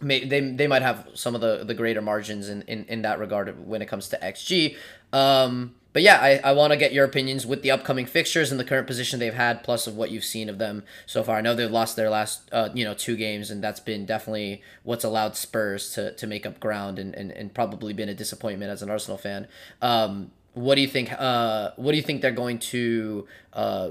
may, 0.01 0.25
they, 0.25 0.41
they 0.41 0.69
might 0.69 0.83
have 0.83 1.09
some 1.15 1.35
of 1.35 1.41
the, 1.41 1.65
the 1.65 1.75
greater 1.75 2.01
margins 2.01 2.49
in, 2.49 2.63
in, 2.63 2.85
in 2.85 3.03
that 3.03 3.19
regard 3.19 3.67
when 3.67 3.83
it 3.83 3.87
comes 3.87 4.09
to 4.09 4.19
XG. 4.19 4.77
Um, 5.13 5.75
but 5.93 6.03
yeah, 6.03 6.21
I, 6.21 6.51
I 6.51 6.53
want 6.53 6.73
to 6.73 6.77
get 6.77 6.93
your 6.93 7.05
opinions 7.05 7.47
with 7.47 7.63
the 7.63 7.71
upcoming 7.71 8.07
fixtures 8.07 8.51
and 8.51 8.61
the 8.61 8.65
current 8.65 8.87
position 8.87 9.19
they've 9.19 9.35
had, 9.35 9.65
plus 9.65 9.87
of 9.87 9.97
what 9.97 10.11
you've 10.11 10.25
seen 10.25 10.49
of 10.49 10.59
them 10.59 10.85
so 11.07 11.23
far. 11.23 11.37
I 11.37 11.41
know 11.41 11.55
they've 11.55 11.71
lost 11.71 11.97
their 11.97 12.11
last 12.11 12.49
uh, 12.53 12.69
you 12.75 12.85
know 12.85 12.95
two 12.95 13.17
games, 13.17 13.51
and 13.51 13.63
that's 13.63 13.81
been 13.81 14.07
definitely 14.07 14.63
what's 14.83 15.05
allowed 15.05 15.37
Spurs 15.37 15.93
to, 15.95 16.13
to 16.15 16.27
make 16.27 16.47
up 16.47 16.61
ground 16.61 16.99
and, 16.99 17.15
and, 17.15 17.33
and 17.33 17.53
probably 17.53 17.93
been 17.93 18.09
a 18.09 18.15
disappointment 18.15 18.71
as 18.71 18.83
an 18.83 18.91
Arsenal 18.91 19.19
fan. 19.19 19.49
Um, 19.83 20.31
what 20.55 20.77
do 20.77 20.81
you 20.81 20.89
think? 20.89 21.13
Uh, 21.13 21.71
what 21.77 21.93
do 21.93 21.97
you 21.97 22.03
think 22.03 22.23
they're 22.23 22.31
going 22.31 22.59
to, 22.59 23.27
uh, 23.53 23.91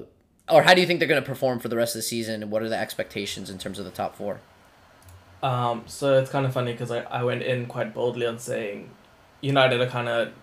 or 0.50 0.64
how 0.64 0.74
do 0.74 0.82
you 0.82 0.88
think 0.88 1.00
they're 1.00 1.08
going 1.08 1.22
to 1.22 1.28
perform 1.28 1.60
for 1.60 1.68
the 1.68 1.78
rest 1.78 1.96
of 1.96 2.00
the 2.00 2.04
season? 2.04 2.44
And 2.44 2.52
what 2.52 2.62
are 2.62 2.70
the 2.70 2.78
expectations 2.78 3.50
in 3.50 3.58
terms 3.58 3.80
of 3.80 3.86
the 3.86 3.92
top 3.92 4.16
four? 4.16 4.40
Um, 5.42 5.84
so 5.86 6.18
it's 6.18 6.30
kind 6.30 6.46
of 6.46 6.54
funny 6.54 6.74
because 6.74 6.92
I, 6.92 7.00
I 7.04 7.24
went 7.24 7.44
in 7.44 7.66
quite 7.66 7.94
boldly 7.94 8.26
on 8.26 8.40
saying 8.40 8.90
United 9.42 9.80
are 9.80 9.88
kind 9.88 10.10
of 10.10 10.34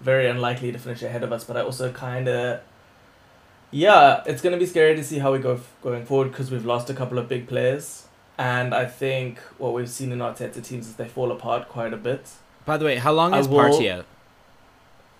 very 0.00 0.28
unlikely 0.28 0.72
to 0.72 0.78
finish 0.78 1.02
ahead 1.02 1.22
of 1.22 1.32
us, 1.32 1.44
but 1.44 1.56
I 1.56 1.60
also 1.62 1.90
kind 1.92 2.28
of 2.28 2.60
yeah, 3.70 4.22
it's 4.26 4.42
gonna 4.42 4.56
be 4.56 4.66
scary 4.66 4.94
to 4.96 5.04
see 5.04 5.18
how 5.18 5.32
we 5.32 5.38
go 5.38 5.54
f- 5.54 5.72
going 5.82 6.04
forward 6.06 6.30
because 6.30 6.50
we've 6.50 6.64
lost 6.64 6.88
a 6.90 6.94
couple 6.94 7.18
of 7.18 7.28
big 7.28 7.46
players, 7.48 8.06
and 8.38 8.74
I 8.74 8.86
think 8.86 9.38
what 9.58 9.72
we've 9.72 9.90
seen 9.90 10.12
in 10.12 10.18
Arteta 10.20 10.62
teams 10.64 10.86
is 10.86 10.94
they 10.96 11.08
fall 11.08 11.32
apart 11.32 11.68
quite 11.68 11.92
a 11.92 11.96
bit. 11.96 12.28
By 12.64 12.76
the 12.76 12.84
way, 12.84 12.96
how 12.96 13.12
long 13.12 13.34
I 13.34 13.38
is 13.40 13.48
will- 13.48 13.58
Partey 13.60 13.90
out? 13.90 14.06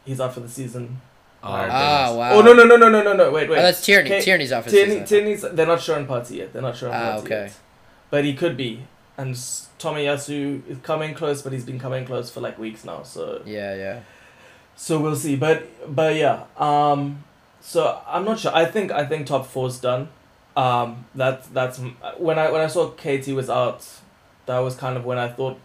He's 0.05 0.21
out 0.21 0.35
for 0.35 0.41
the 0.41 0.49
season. 0.49 1.01
Oh, 1.43 1.49
Ah, 1.53 2.15
wow. 2.17 2.33
Oh 2.35 2.41
no 2.41 2.53
no 2.53 2.65
no 2.65 2.77
no 2.77 2.89
no 2.89 3.03
no 3.03 3.12
no 3.12 3.31
wait 3.31 3.49
wait. 3.49 3.59
Oh, 3.59 3.62
that's 3.62 3.85
Tierney. 3.85 4.11
Okay, 4.11 4.21
Tierney's 4.23 4.53
off. 4.53 4.65
for 4.65 4.71
the 4.71 4.77
Tierney, 4.77 4.93
season. 4.93 5.07
Tierney's 5.07 5.43
they're 5.57 5.67
not 5.67 5.81
sure 5.81 5.97
on 5.97 6.07
Partey 6.07 6.37
yet. 6.37 6.53
They're 6.53 6.62
not 6.62 6.77
sure 6.77 6.89
on 6.89 6.95
Ah, 6.95 7.17
Partey 7.17 7.25
okay. 7.25 7.43
yet. 7.45 7.55
But 8.11 8.25
he 8.25 8.35
could 8.35 8.57
be. 8.57 8.85
And 9.19 9.31
s- 9.33 9.69
Tomiyasu 9.79 10.67
is 10.69 10.79
coming 10.83 11.15
close, 11.15 11.43
but 11.43 11.53
he's 11.53 11.65
been 11.65 11.79
coming 11.79 12.05
close 12.07 12.31
for 12.31 12.41
like 12.41 12.59
weeks 12.59 12.85
now. 12.85 13.03
So 13.03 13.43
Yeah, 13.45 13.75
yeah. 13.75 14.01
So 14.77 15.01
we'll 15.01 15.17
see. 15.17 15.37
But 15.37 15.67
but 15.95 16.15
yeah. 16.15 16.45
Um. 16.57 17.25
So 17.61 18.01
I'm 18.07 18.25
not 18.25 18.39
sure. 18.39 18.55
I 18.55 18.65
think 18.65 18.93
I 18.93 19.05
think 19.07 19.27
top 19.27 19.47
four's 19.47 19.81
done. 19.81 20.09
Um. 20.57 21.07
That's 21.15 21.49
that's 21.49 21.79
when 22.19 22.39
I 22.39 22.51
when 22.51 22.61
I 22.61 22.67
saw 22.69 22.91
Katie 22.91 23.33
was 23.33 23.51
out, 23.51 23.87
that 24.47 24.59
was 24.61 24.77
kind 24.77 24.97
of 24.97 25.05
when 25.05 25.19
I 25.19 25.29
thought. 25.29 25.59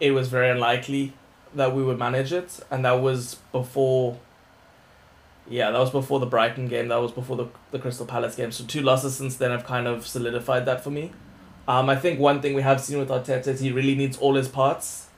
It 0.00 0.10
was 0.10 0.28
very 0.28 0.50
unlikely 0.50 1.12
that 1.54 1.74
we 1.74 1.82
would 1.82 1.98
manage 1.98 2.32
it, 2.32 2.60
and 2.70 2.84
that 2.84 3.00
was 3.00 3.36
before. 3.52 4.18
Yeah, 5.48 5.70
that 5.70 5.78
was 5.78 5.90
before 5.90 6.20
the 6.20 6.26
Brighton 6.26 6.68
game. 6.68 6.88
That 6.88 6.96
was 6.96 7.12
before 7.12 7.36
the 7.36 7.46
the 7.70 7.78
Crystal 7.78 8.06
Palace 8.06 8.34
game. 8.34 8.50
So 8.50 8.64
two 8.64 8.82
losses 8.82 9.16
since 9.16 9.36
then 9.36 9.50
have 9.50 9.64
kind 9.64 9.86
of 9.86 10.06
solidified 10.06 10.66
that 10.66 10.82
for 10.82 10.90
me. 10.90 11.12
Um, 11.68 11.88
I 11.88 11.96
think 11.96 12.18
one 12.20 12.42
thing 12.42 12.54
we 12.54 12.62
have 12.62 12.80
seen 12.80 12.98
with 12.98 13.08
Arteta 13.08 13.46
is 13.48 13.60
he 13.60 13.70
really 13.72 13.94
needs 13.94 14.18
all 14.18 14.34
his 14.34 14.48
parts 14.48 15.08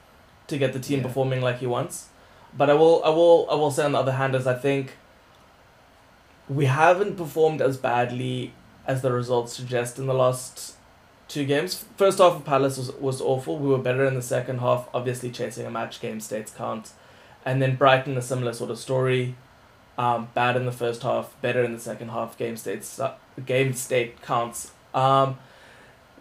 to 0.46 0.58
get 0.58 0.72
the 0.72 0.78
team 0.78 0.98
Yeah. 1.00 1.06
performing 1.06 1.40
like 1.42 1.58
he 1.58 1.66
wants. 1.66 2.08
But 2.56 2.70
I 2.70 2.74
will, 2.74 3.02
I 3.04 3.10
will, 3.10 3.46
I 3.50 3.54
will 3.54 3.70
say 3.70 3.84
on 3.84 3.92
the 3.92 3.98
other 3.98 4.12
hand, 4.12 4.34
is 4.34 4.46
I 4.46 4.54
think 4.54 4.92
we 6.48 6.66
haven't 6.66 7.16
performed 7.16 7.60
as 7.60 7.76
badly 7.76 8.52
as 8.86 9.02
the 9.02 9.12
results 9.12 9.52
suggest 9.52 9.98
in 9.98 10.06
the 10.06 10.14
last 10.14 10.76
two 11.28 11.44
games. 11.44 11.84
First 11.96 12.18
half 12.18 12.34
of 12.34 12.44
Palace 12.44 12.78
was, 12.78 12.92
was 12.92 13.20
awful. 13.20 13.58
We 13.58 13.68
were 13.68 13.78
better 13.78 14.04
in 14.06 14.14
the 14.14 14.22
second 14.22 14.58
half, 14.58 14.88
obviously 14.94 15.30
chasing 15.30 15.66
a 15.66 15.70
match 15.70 16.00
game, 16.00 16.20
states 16.20 16.52
count. 16.52 16.92
And 17.44 17.60
then 17.60 17.76
Brighton, 17.76 18.16
a 18.16 18.22
similar 18.22 18.52
sort 18.52 18.70
of 18.70 18.78
story. 18.78 19.36
Um, 19.98 20.28
bad 20.34 20.56
in 20.56 20.66
the 20.66 20.72
first 20.72 21.02
half, 21.02 21.34
better 21.40 21.64
in 21.64 21.72
the 21.72 21.80
second 21.80 22.10
half. 22.10 22.36
Game 22.36 22.56
states, 22.56 23.00
game 23.44 23.72
state 23.72 24.20
counts. 24.22 24.72
Um, 24.94 25.38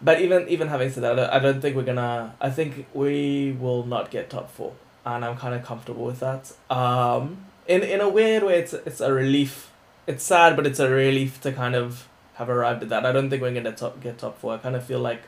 but 0.00 0.20
even 0.20 0.48
even 0.48 0.68
having 0.68 0.90
said 0.90 1.02
that, 1.02 1.18
I 1.32 1.38
don't 1.38 1.60
think 1.60 1.76
we're 1.76 1.82
gonna. 1.82 2.34
I 2.40 2.50
think 2.50 2.86
we 2.94 3.56
will 3.58 3.84
not 3.84 4.10
get 4.10 4.30
top 4.30 4.50
four, 4.50 4.72
and 5.06 5.24
I'm 5.24 5.36
kind 5.36 5.54
of 5.54 5.64
comfortable 5.64 6.04
with 6.04 6.20
that. 6.20 6.52
Um, 6.68 7.46
in 7.66 7.82
in 7.82 8.00
a 8.00 8.08
weird 8.08 8.42
way, 8.42 8.58
it's 8.58 8.74
it's 8.74 9.00
a 9.00 9.12
relief. 9.12 9.70
It's 10.06 10.24
sad, 10.24 10.56
but 10.56 10.66
it's 10.66 10.78
a 10.78 10.90
relief 10.90 11.40
to 11.42 11.52
kind 11.52 11.74
of 11.74 12.08
have 12.34 12.50
arrived 12.50 12.82
at 12.82 12.88
that. 12.90 13.06
I 13.06 13.12
don't 13.12 13.30
think 13.30 13.40
we're 13.40 13.54
gonna 13.54 13.72
top 13.72 14.00
get 14.00 14.18
top 14.18 14.38
four. 14.38 14.54
I 14.54 14.58
kind 14.58 14.76
of 14.76 14.84
feel 14.84 15.00
like 15.00 15.22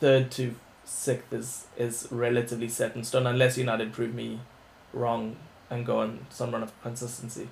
third 0.00 0.30
to 0.32 0.54
sixth 0.84 1.32
is 1.32 1.66
is 1.76 2.08
relatively 2.10 2.68
set 2.68 2.94
in 2.94 3.04
stone, 3.04 3.26
unless 3.26 3.58
United 3.58 3.92
prove 3.92 4.14
me 4.14 4.40
wrong 4.92 5.36
and 5.68 5.84
go 5.84 5.98
on 5.98 6.26
some 6.30 6.52
run 6.52 6.62
of 6.62 6.72
consistency. 6.82 7.48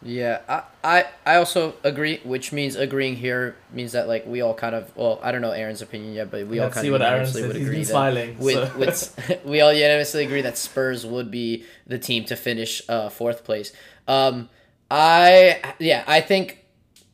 Yeah, 0.00 0.40
I, 0.48 0.62
I 0.84 1.04
I 1.26 1.36
also 1.36 1.74
agree, 1.82 2.20
which 2.22 2.52
means 2.52 2.76
agreeing 2.76 3.16
here 3.16 3.56
means 3.72 3.92
that 3.92 4.06
like 4.06 4.26
we 4.26 4.40
all 4.40 4.54
kind 4.54 4.74
of 4.74 4.96
well, 4.96 5.18
I 5.22 5.32
don't 5.32 5.40
know 5.42 5.50
Aaron's 5.50 5.82
opinion 5.82 6.14
yet, 6.14 6.30
but 6.30 6.46
we 6.46 6.60
all 6.60 6.66
Let's 6.66 6.74
kind 6.74 6.84
see 6.84 6.88
of 6.88 6.92
unanimously 6.92 7.42
would 7.42 7.56
agree 7.56 7.82
that 7.82 7.84
smiling. 7.84 8.38
with 8.38 8.54
so. 8.54 8.78
with 8.78 9.40
we 9.44 9.60
all 9.60 9.72
unanimously 9.72 10.24
agree 10.24 10.42
that 10.42 10.56
Spurs 10.56 11.04
would 11.04 11.30
be 11.32 11.64
the 11.86 11.98
team 11.98 12.24
to 12.26 12.36
finish 12.36 12.80
uh, 12.88 13.08
fourth 13.08 13.42
place. 13.42 13.72
Um, 14.06 14.48
I 14.90 15.74
yeah, 15.80 16.04
I 16.06 16.20
think. 16.20 16.64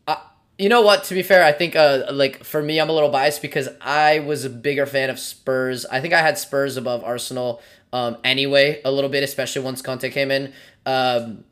Uh, 0.06 0.16
you 0.58 0.68
know 0.68 0.82
what? 0.82 1.04
To 1.04 1.14
be 1.14 1.22
fair, 1.22 1.42
I 1.42 1.52
think 1.52 1.74
uh 1.76 2.04
like 2.12 2.44
for 2.44 2.62
me, 2.62 2.78
I'm 2.78 2.90
a 2.90 2.92
little 2.92 3.08
biased 3.08 3.40
because 3.40 3.70
I 3.80 4.18
was 4.18 4.44
a 4.44 4.50
bigger 4.50 4.84
fan 4.84 5.08
of 5.08 5.18
Spurs. 5.18 5.86
I 5.86 6.00
think 6.00 6.12
I 6.12 6.20
had 6.20 6.36
Spurs 6.36 6.76
above 6.76 7.02
Arsenal 7.02 7.62
um 7.94 8.18
anyway 8.24 8.82
a 8.84 8.92
little 8.92 9.08
bit, 9.10 9.22
especially 9.22 9.62
once 9.62 9.80
Conte 9.80 10.10
came 10.10 10.30
in. 10.30 10.52
Um, 10.84 11.44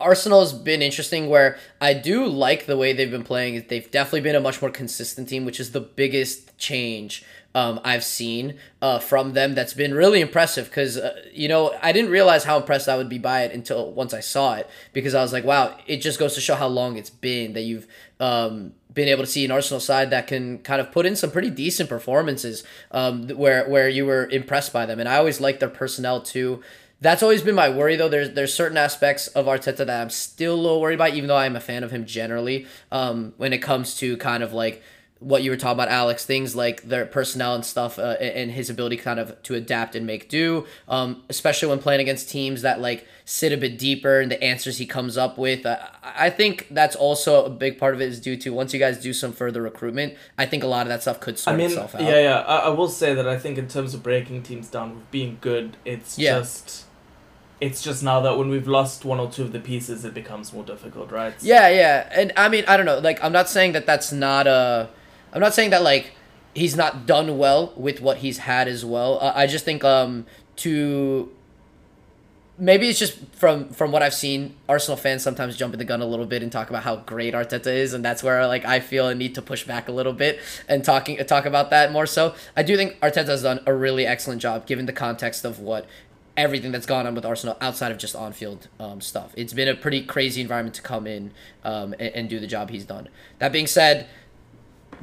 Arsenal's 0.00 0.52
been 0.52 0.80
interesting 0.80 1.28
where 1.28 1.58
I 1.80 1.92
do 1.94 2.26
like 2.26 2.66
the 2.66 2.76
way 2.76 2.92
they've 2.92 3.10
been 3.10 3.24
playing. 3.24 3.64
They've 3.68 3.90
definitely 3.90 4.20
been 4.20 4.36
a 4.36 4.40
much 4.40 4.62
more 4.62 4.70
consistent 4.70 5.28
team, 5.28 5.44
which 5.44 5.58
is 5.58 5.72
the 5.72 5.80
biggest 5.80 6.56
change 6.56 7.24
um, 7.54 7.80
I've 7.82 8.04
seen 8.04 8.58
uh, 8.80 9.00
from 9.00 9.32
them 9.32 9.54
that's 9.54 9.74
been 9.74 9.94
really 9.94 10.20
impressive. 10.20 10.66
Because 10.66 10.96
uh, 10.96 11.20
you 11.32 11.48
know 11.48 11.76
I 11.82 11.92
didn't 11.92 12.10
realize 12.10 12.44
how 12.44 12.58
impressed 12.58 12.88
I 12.88 12.96
would 12.96 13.08
be 13.08 13.18
by 13.18 13.42
it 13.42 13.52
until 13.52 13.90
once 13.92 14.14
I 14.14 14.20
saw 14.20 14.54
it. 14.54 14.68
Because 14.92 15.14
I 15.14 15.22
was 15.22 15.32
like, 15.32 15.44
wow, 15.44 15.76
it 15.86 15.96
just 15.98 16.18
goes 16.18 16.34
to 16.34 16.40
show 16.40 16.54
how 16.54 16.68
long 16.68 16.96
it's 16.96 17.10
been 17.10 17.54
that 17.54 17.62
you've 17.62 17.88
um, 18.20 18.74
been 18.92 19.08
able 19.08 19.24
to 19.24 19.30
see 19.30 19.44
an 19.44 19.50
Arsenal 19.50 19.80
side 19.80 20.10
that 20.10 20.26
can 20.26 20.58
kind 20.58 20.80
of 20.80 20.92
put 20.92 21.06
in 21.06 21.16
some 21.16 21.30
pretty 21.30 21.50
decent 21.50 21.88
performances 21.88 22.62
um, 22.92 23.28
where 23.30 23.68
where 23.68 23.88
you 23.88 24.06
were 24.06 24.28
impressed 24.28 24.72
by 24.72 24.86
them. 24.86 25.00
And 25.00 25.08
I 25.08 25.16
always 25.16 25.40
like 25.40 25.58
their 25.58 25.68
personnel 25.68 26.20
too. 26.20 26.62
That's 27.00 27.22
always 27.22 27.42
been 27.42 27.54
my 27.54 27.68
worry, 27.68 27.94
though. 27.96 28.08
There's 28.08 28.30
there's 28.32 28.52
certain 28.52 28.76
aspects 28.76 29.28
of 29.28 29.46
Arteta 29.46 29.76
that 29.78 29.90
I'm 29.90 30.10
still 30.10 30.54
a 30.54 30.60
little 30.60 30.80
worried 30.80 30.94
about, 30.96 31.14
even 31.14 31.28
though 31.28 31.36
I'm 31.36 31.54
a 31.54 31.60
fan 31.60 31.84
of 31.84 31.90
him 31.92 32.04
generally. 32.06 32.66
Um, 32.90 33.34
when 33.36 33.52
it 33.52 33.58
comes 33.58 33.96
to 33.98 34.16
kind 34.16 34.42
of 34.42 34.52
like 34.52 34.82
what 35.20 35.42
you 35.42 35.50
were 35.50 35.56
talking 35.56 35.74
about, 35.76 35.88
Alex, 35.88 36.24
things 36.24 36.54
like 36.54 36.82
their 36.82 37.04
personnel 37.04 37.54
and 37.54 37.64
stuff, 37.64 37.98
uh, 37.98 38.16
and 38.20 38.50
his 38.52 38.70
ability 38.70 38.96
kind 38.96 39.18
of 39.18 39.40
to 39.44 39.54
adapt 39.54 39.94
and 39.96 40.06
make 40.06 40.28
do, 40.28 40.64
um, 40.88 41.22
especially 41.28 41.68
when 41.68 41.78
playing 41.80 42.00
against 42.00 42.30
teams 42.30 42.62
that 42.62 42.80
like 42.80 43.04
sit 43.24 43.52
a 43.52 43.56
bit 43.56 43.78
deeper 43.78 44.20
and 44.20 44.30
the 44.30 44.40
answers 44.42 44.78
he 44.78 44.86
comes 44.86 45.16
up 45.16 45.36
with. 45.38 45.66
I, 45.66 45.88
I 46.02 46.30
think 46.30 46.66
that's 46.70 46.94
also 46.96 47.44
a 47.44 47.50
big 47.50 47.78
part 47.78 47.94
of 47.94 48.00
it 48.00 48.08
is 48.08 48.20
due 48.20 48.36
to 48.38 48.50
once 48.52 48.72
you 48.72 48.78
guys 48.80 49.00
do 49.00 49.12
some 49.12 49.32
further 49.32 49.60
recruitment, 49.62 50.14
I 50.36 50.46
think 50.46 50.62
a 50.64 50.68
lot 50.68 50.82
of 50.82 50.88
that 50.88 51.02
stuff 51.02 51.20
could 51.20 51.38
sort 51.38 51.54
I 51.54 51.56
mean, 51.56 51.66
itself 51.70 51.94
out. 51.96 52.02
yeah, 52.02 52.20
yeah. 52.20 52.38
I, 52.40 52.56
I 52.58 52.68
will 52.70 52.88
say 52.88 53.14
that 53.14 53.28
I 53.28 53.38
think 53.38 53.56
in 53.58 53.66
terms 53.68 53.94
of 53.94 54.02
breaking 54.04 54.42
teams 54.44 54.68
down 54.68 54.94
with 54.96 55.10
being 55.12 55.38
good, 55.40 55.76
it's 55.84 56.18
Yeah. 56.18 56.38
just. 56.40 56.84
It's 57.60 57.82
just 57.82 58.02
now 58.02 58.20
that 58.20 58.38
when 58.38 58.48
we've 58.48 58.68
lost 58.68 59.04
one 59.04 59.18
or 59.18 59.30
two 59.30 59.42
of 59.42 59.52
the 59.52 59.58
pieces, 59.58 60.04
it 60.04 60.14
becomes 60.14 60.52
more 60.52 60.62
difficult, 60.62 61.10
right? 61.10 61.34
Yeah, 61.42 61.68
yeah, 61.68 62.08
and 62.12 62.32
I 62.36 62.48
mean, 62.48 62.64
I 62.68 62.76
don't 62.76 62.86
know. 62.86 62.98
Like, 62.98 63.22
I'm 63.22 63.32
not 63.32 63.48
saying 63.48 63.72
that 63.72 63.86
that's 63.86 64.12
not 64.12 64.46
a. 64.46 64.88
I'm 65.32 65.40
not 65.40 65.54
saying 65.54 65.70
that 65.70 65.82
like 65.82 66.12
he's 66.54 66.76
not 66.76 67.06
done 67.06 67.38
well 67.38 67.72
with 67.76 68.00
what 68.00 68.18
he's 68.18 68.38
had 68.38 68.68
as 68.68 68.84
well. 68.84 69.18
Uh, 69.20 69.32
I 69.34 69.46
just 69.46 69.64
think 69.64 69.84
um 69.84 70.26
to 70.56 71.30
maybe 72.58 72.88
it's 72.88 72.98
just 72.98 73.18
from 73.32 73.68
from 73.70 73.92
what 73.92 74.02
I've 74.02 74.14
seen, 74.14 74.54
Arsenal 74.68 74.96
fans 74.96 75.22
sometimes 75.22 75.56
jump 75.56 75.72
in 75.72 75.78
the 75.78 75.84
gun 75.84 76.02
a 76.02 76.06
little 76.06 76.26
bit 76.26 76.42
and 76.42 76.50
talk 76.50 76.68
about 76.68 76.82
how 76.82 76.96
great 76.96 77.34
Arteta 77.34 77.68
is, 77.68 77.92
and 77.94 78.04
that's 78.04 78.22
where 78.22 78.46
like 78.46 78.64
I 78.64 78.80
feel 78.80 79.08
a 79.08 79.14
need 79.14 79.34
to 79.36 79.42
push 79.42 79.64
back 79.64 79.88
a 79.88 79.92
little 79.92 80.12
bit 80.12 80.40
and 80.68 80.84
talking 80.84 81.16
talk 81.26 81.46
about 81.46 81.70
that 81.70 81.92
more. 81.92 82.06
So 82.06 82.34
I 82.56 82.62
do 82.62 82.76
think 82.76 82.98
Arteta 83.00 83.28
has 83.28 83.42
done 83.42 83.60
a 83.66 83.74
really 83.74 84.06
excellent 84.06 84.42
job 84.42 84.66
given 84.66 84.86
the 84.86 84.92
context 84.92 85.44
of 85.44 85.60
what 85.60 85.86
everything 86.38 86.72
that's 86.72 86.86
gone 86.86 87.06
on 87.06 87.14
with 87.14 87.26
Arsenal 87.26 87.56
outside 87.60 87.92
of 87.92 87.98
just 87.98 88.16
on 88.16 88.32
field 88.32 88.68
um, 88.80 89.00
stuff. 89.02 89.32
It's 89.36 89.52
been 89.52 89.68
a 89.68 89.74
pretty 89.74 90.02
crazy 90.02 90.40
environment 90.40 90.74
to 90.76 90.82
come 90.82 91.06
in 91.06 91.32
um, 91.64 91.92
and, 91.98 92.14
and 92.14 92.28
do 92.30 92.38
the 92.40 92.46
job 92.46 92.70
he's 92.70 92.84
done. 92.86 93.08
That 93.40 93.52
being 93.52 93.66
said, 93.66 94.06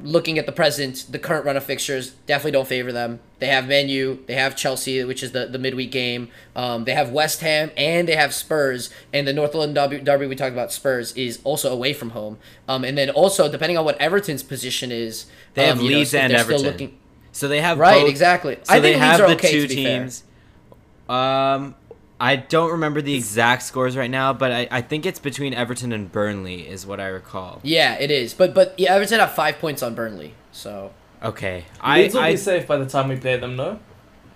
looking 0.04 0.38
at 0.38 0.46
the 0.46 0.52
present, 0.52 1.06
the 1.10 1.20
current 1.20 1.46
run 1.46 1.56
of 1.56 1.64
fixtures 1.64 2.12
definitely 2.28 2.52
don't 2.52 2.68
favor 2.68 2.92
them. 2.92 3.20
They 3.40 3.48
have 3.48 3.68
Man 3.68 3.88
U, 3.90 4.24
they 4.28 4.34
have 4.36 4.56
Chelsea, 4.56 5.04
which 5.04 5.24
is 5.24 5.32
the, 5.32 5.46
the 5.46 5.60
midweek 5.60 5.92
game. 5.92 6.30
Um, 6.56 6.84
they 6.86 6.94
have 6.94 7.12
West 7.12 7.42
Ham, 7.42 7.72
and 7.78 8.08
they 8.08 8.16
have 8.16 8.34
Spurs. 8.34 8.90
And 9.14 9.28
the 9.28 9.34
North 9.34 9.54
London 9.56 10.04
derby, 10.04 10.28
we 10.28 10.36
talked 10.36 10.54
about, 10.54 10.72
Spurs, 10.74 11.12
is 11.14 11.40
also 11.44 11.72
away 11.72 11.94
from 11.94 12.10
home. 12.12 12.38
Um, 12.68 12.84
and 12.84 12.98
then 12.98 13.10
also, 13.10 13.50
depending 13.52 13.78
on 13.78 13.86
what 13.86 13.98
Everton's 14.02 14.44
position 14.44 14.92
is, 14.92 15.26
They 15.54 15.66
have 15.68 15.80
um, 15.80 15.84
know, 15.86 15.92
Leeds 15.98 16.14
if 16.14 16.22
and 16.22 16.34
Everton. 16.34 16.62
looking- 16.66 16.98
So 17.32 17.48
they 17.48 17.62
have 17.62 17.78
Right, 17.78 18.02
both- 18.02 18.10
exactly. 18.10 18.58
So 18.64 18.74
I 18.74 18.80
they 18.80 18.94
think 18.94 19.04
have 19.04 19.20
Leeds 19.20 19.22
are 19.22 19.28
the 19.28 19.36
okay, 19.36 19.52
two 19.52 19.68
teams. 19.68 20.20
fair. 20.22 20.30
Teams. 21.08 21.16
Um, 21.16 21.76
I 22.20 22.38
don't 22.38 22.72
remember 22.72 23.02
the 23.02 23.14
exact 23.14 23.64
scores 23.64 23.98
right 23.98 24.10
now, 24.10 24.32
but 24.32 24.52
I, 24.52 24.68
I 24.72 24.82
think 24.82 25.06
it's 25.06 25.20
between 25.20 25.54
Everton 25.54 25.92
and 25.92 26.10
Burnley, 26.12 26.68
is 26.68 26.86
what 26.86 27.00
I 27.02 27.08
recall. 27.08 27.60
Yeah, 27.64 27.96
it 27.96 28.10
is. 28.12 28.34
But 28.34 28.54
but 28.54 28.74
yeah, 28.80 28.94
Everton 28.94 29.20
have 29.20 29.34
five 29.36 29.60
points 29.60 29.84
on 29.84 29.96
Burnley. 29.96 30.34
So 30.52 30.92
Okay, 31.24 31.66
I, 31.82 32.02
Leeds 32.04 32.14
will 32.14 32.22
I 32.22 32.32
be 32.32 32.38
safe 32.38 32.68
by 32.68 32.78
the 32.78 32.86
time 32.86 33.10
we 33.10 33.18
play 33.18 33.38
them, 33.38 33.56
no? 33.56 33.80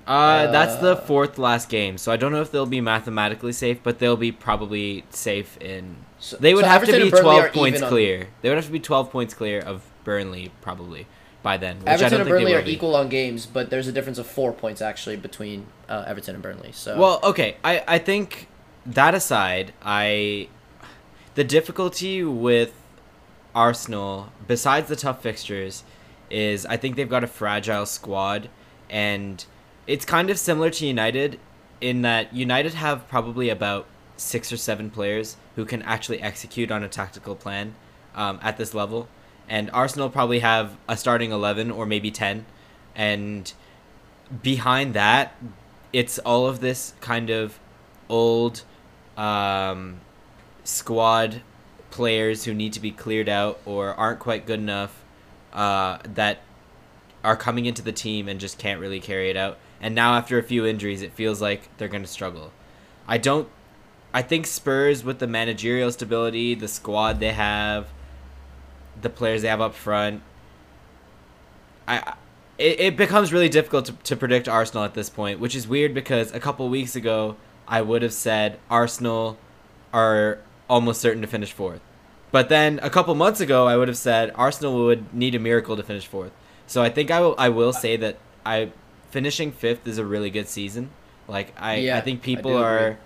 uh, 0.08 0.52
that's 0.52 0.76
the 0.78 0.94
Uh, 0.94 0.96
fourth 0.96 1.38
last 1.38 1.70
game, 1.70 1.98
so 1.98 2.12
I 2.12 2.18
don't 2.18 2.32
know 2.32 2.42
if 2.42 2.52
they'll 2.52 2.66
be 2.66 2.82
mathematically 2.82 3.54
safe, 3.54 3.80
but 3.84 4.00
they'll 4.00 4.18
be 4.18 4.32
probably 4.32 5.06
safe 5.12 5.56
in. 5.62 5.98
So- 6.20 6.38
They 6.38 6.54
would 6.56 6.66
so 6.66 6.70
have 6.70 6.82
Everton 6.84 7.00
to 7.00 7.12
be 7.16 7.22
twelve 7.22 7.54
points 7.54 7.78
even 7.78 7.84
on- 7.84 7.90
clear. 7.90 8.28
They 8.42 8.50
would 8.50 8.56
have 8.58 8.66
to 8.66 8.72
be 8.72 8.80
twelve 8.80 9.10
points 9.12 9.34
clear 9.34 9.60
of 9.60 9.84
Burnley 10.04 10.52
probably 10.62 11.06
by 11.41 11.58
then. 11.58 11.78
Everton 11.86 12.21
and 12.21 12.30
Burnley 12.30 12.54
are 12.54 12.62
equal 12.62 12.95
on 12.95 13.10
games, 13.10 13.45
but 13.45 13.69
there's 13.69 13.88
a 13.88 13.91
difference 13.91 14.17
of 14.17 14.28
four 14.28 14.52
points 14.52 14.82
actually 14.82 15.15
between 15.15 15.67
uh, 15.88 16.04
Everton 16.08 16.36
and 16.36 16.43
Burnley. 16.43 16.71
So 16.71 16.97
Well, 16.99 17.19
okay. 17.23 17.58
I, 17.63 17.84
I 17.88 17.97
think 17.97 18.47
that 18.86 19.13
aside, 19.13 19.73
I 19.82 20.49
the 21.36 21.43
difficulty 21.43 22.23
with 22.23 22.73
Arsenal, 23.56 24.32
besides 24.47 24.89
the 24.89 24.95
tough 24.95 25.21
fixtures, 25.21 25.84
is 26.30 26.65
I 26.65 26.78
think 26.78 26.95
they've 26.95 27.10
got 27.10 27.23
a 27.23 27.28
fragile 27.28 27.86
squad, 27.86 28.49
and 28.89 29.43
it's 29.88 30.06
kind 30.06 30.30
of 30.30 30.38
similar 30.38 30.69
to 30.69 30.86
United 30.86 31.39
in 31.82 32.02
that 32.02 32.34
United 32.34 32.73
have 32.73 33.08
probably 33.08 33.49
about 33.49 33.86
six 34.17 34.52
or 34.52 34.58
seven 34.58 34.89
players 34.89 35.38
who 35.56 35.65
can 35.65 35.82
actually 35.84 36.21
execute 36.21 36.71
on 36.71 36.84
a 36.84 36.89
tactical 36.89 37.36
plan 37.36 37.73
um, 38.15 38.39
at 38.41 38.58
this 38.58 38.73
level, 38.73 39.08
and 39.50 39.70
Arsenal 39.72 40.10
probably 40.10 40.40
have 40.40 40.78
a 40.88 40.96
starting 40.96 41.32
eleven 41.32 41.72
or 41.72 41.86
maybe 41.86 42.12
ten, 42.12 42.46
and 42.96 43.52
behind 44.44 44.94
that, 44.94 45.36
it's 45.92 46.20
all 46.20 46.46
of 46.46 46.60
this 46.60 46.94
kind 47.02 47.30
of 47.30 47.60
old 48.08 48.64
um, 49.18 50.00
squad 50.64 51.42
players 51.90 52.46
who 52.46 52.54
need 52.54 52.72
to 52.74 52.80
be 52.80 52.92
cleared 52.92 53.28
out 53.28 53.60
or 53.66 53.96
aren't 53.96 54.20
quite 54.20 54.46
good 54.46 54.60
enough 54.60 55.04
uh, 55.52 55.98
that 56.04 56.40
are 57.24 57.36
coming 57.36 57.66
into 57.66 57.82
the 57.82 57.92
team 57.92 58.30
and 58.30 58.40
just 58.40 58.60
can't 58.60 58.80
really 58.80 59.00
carry 59.00 59.30
it 59.30 59.36
out. 59.36 59.58
And 59.82 59.96
now 59.96 60.14
after 60.14 60.38
a 60.38 60.44
few 60.44 60.66
injuries, 60.66 61.02
it 61.02 61.14
feels 61.14 61.42
like 61.42 61.76
they're 61.78 61.88
going 61.88 62.04
to 62.04 62.08
struggle. 62.08 62.52
I 63.08 63.18
don't. 63.18 63.50
I 64.14 64.22
think 64.22 64.46
Spurs 64.46 65.04
with 65.04 65.20
the 65.20 65.28
managerial 65.28 65.92
stability, 65.92 66.56
the 66.56 66.68
squad 66.68 67.20
they 67.20 67.34
have, 67.34 67.88
the 69.02 69.10
players 69.10 69.42
they 69.42 69.48
have 69.48 69.62
up 69.62 69.76
front. 69.76 70.22
I. 71.88 72.14
It, 72.58 72.80
it 72.82 72.98
becomes 72.98 73.32
really 73.32 73.48
difficult 73.48 73.86
to, 73.86 73.94
to 73.94 74.18
predict 74.18 74.50
Arsenal 74.50 74.84
at 74.84 74.94
this 74.94 75.10
point, 75.10 75.40
which 75.40 75.56
is 75.56 75.66
weird 75.66 75.94
because 75.94 76.34
a 76.34 76.42
couple 76.42 76.68
weeks 76.68 76.94
ago 76.94 77.38
I 77.70 77.82
would 77.82 78.02
have 78.02 78.12
said 78.12 78.60
Arsenal 78.70 79.38
are 79.94 80.40
almost 80.70 81.00
certain 81.00 81.22
to 81.22 81.28
finish 81.28 81.54
fourth. 81.54 81.80
But 82.32 82.50
then 82.50 82.80
a 82.84 82.90
couple 82.90 83.16
months 83.16 83.40
ago, 83.40 83.66
I 83.66 83.78
would 83.78 83.88
have 83.88 83.98
said 83.98 84.34
Arsenal 84.36 84.76
would 84.86 85.14
need 85.14 85.36
a 85.36 85.40
miracle 85.40 85.78
to 85.78 85.84
finish 85.84 86.06
fourth. 86.06 86.34
So 86.68 86.84
I 86.84 86.90
think 86.90 87.10
I 87.10 87.22
will. 87.22 87.36
I 87.38 87.48
will 87.50 87.72
say 87.74 87.96
that 87.98 88.18
I 88.46 88.72
finishing 89.10 89.52
fifth 89.54 89.88
is 89.88 89.98
a 89.98 90.06
really 90.06 90.30
good 90.30 90.48
season. 90.50 90.90
Like 91.30 91.54
I, 91.58 91.76
Yeah, 91.78 91.98
I 91.98 92.02
think 92.02 92.20
I 92.20 92.26
people 92.26 92.52
agree. 92.58 92.64
are 92.64 93.00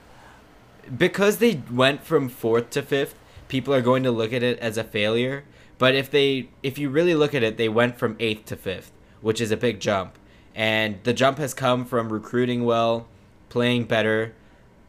because 0.98 1.38
they 1.38 1.62
went 1.72 2.04
from 2.04 2.28
fourth 2.28 2.72
to 2.72 2.82
fifth. 2.82 3.16
People 3.48 3.74
are 3.74 3.82
going 3.82 4.02
to 4.04 4.12
look 4.12 4.34
at 4.34 4.42
it 4.44 4.58
as 4.60 4.78
a 4.78 4.84
failure. 4.84 5.44
But 5.84 5.96
if 5.96 6.10
they, 6.10 6.48
if 6.64 6.78
you 6.78 6.90
really 6.90 7.14
look 7.14 7.36
at 7.36 7.44
it, 7.44 7.58
they 7.58 7.68
went 7.68 7.98
from 7.98 8.16
eighth 8.18 8.46
to 8.46 8.56
fifth, 8.56 8.94
which 9.20 9.42
is 9.42 9.52
a 9.52 9.58
big 9.58 9.82
jump. 9.82 10.18
And 10.56 11.04
the 11.04 11.12
jump 11.12 11.40
has 11.40 11.54
come 11.54 11.84
from 11.84 12.08
recruiting 12.08 12.64
well, 12.64 13.06
playing 13.50 13.84
better, 13.84 14.34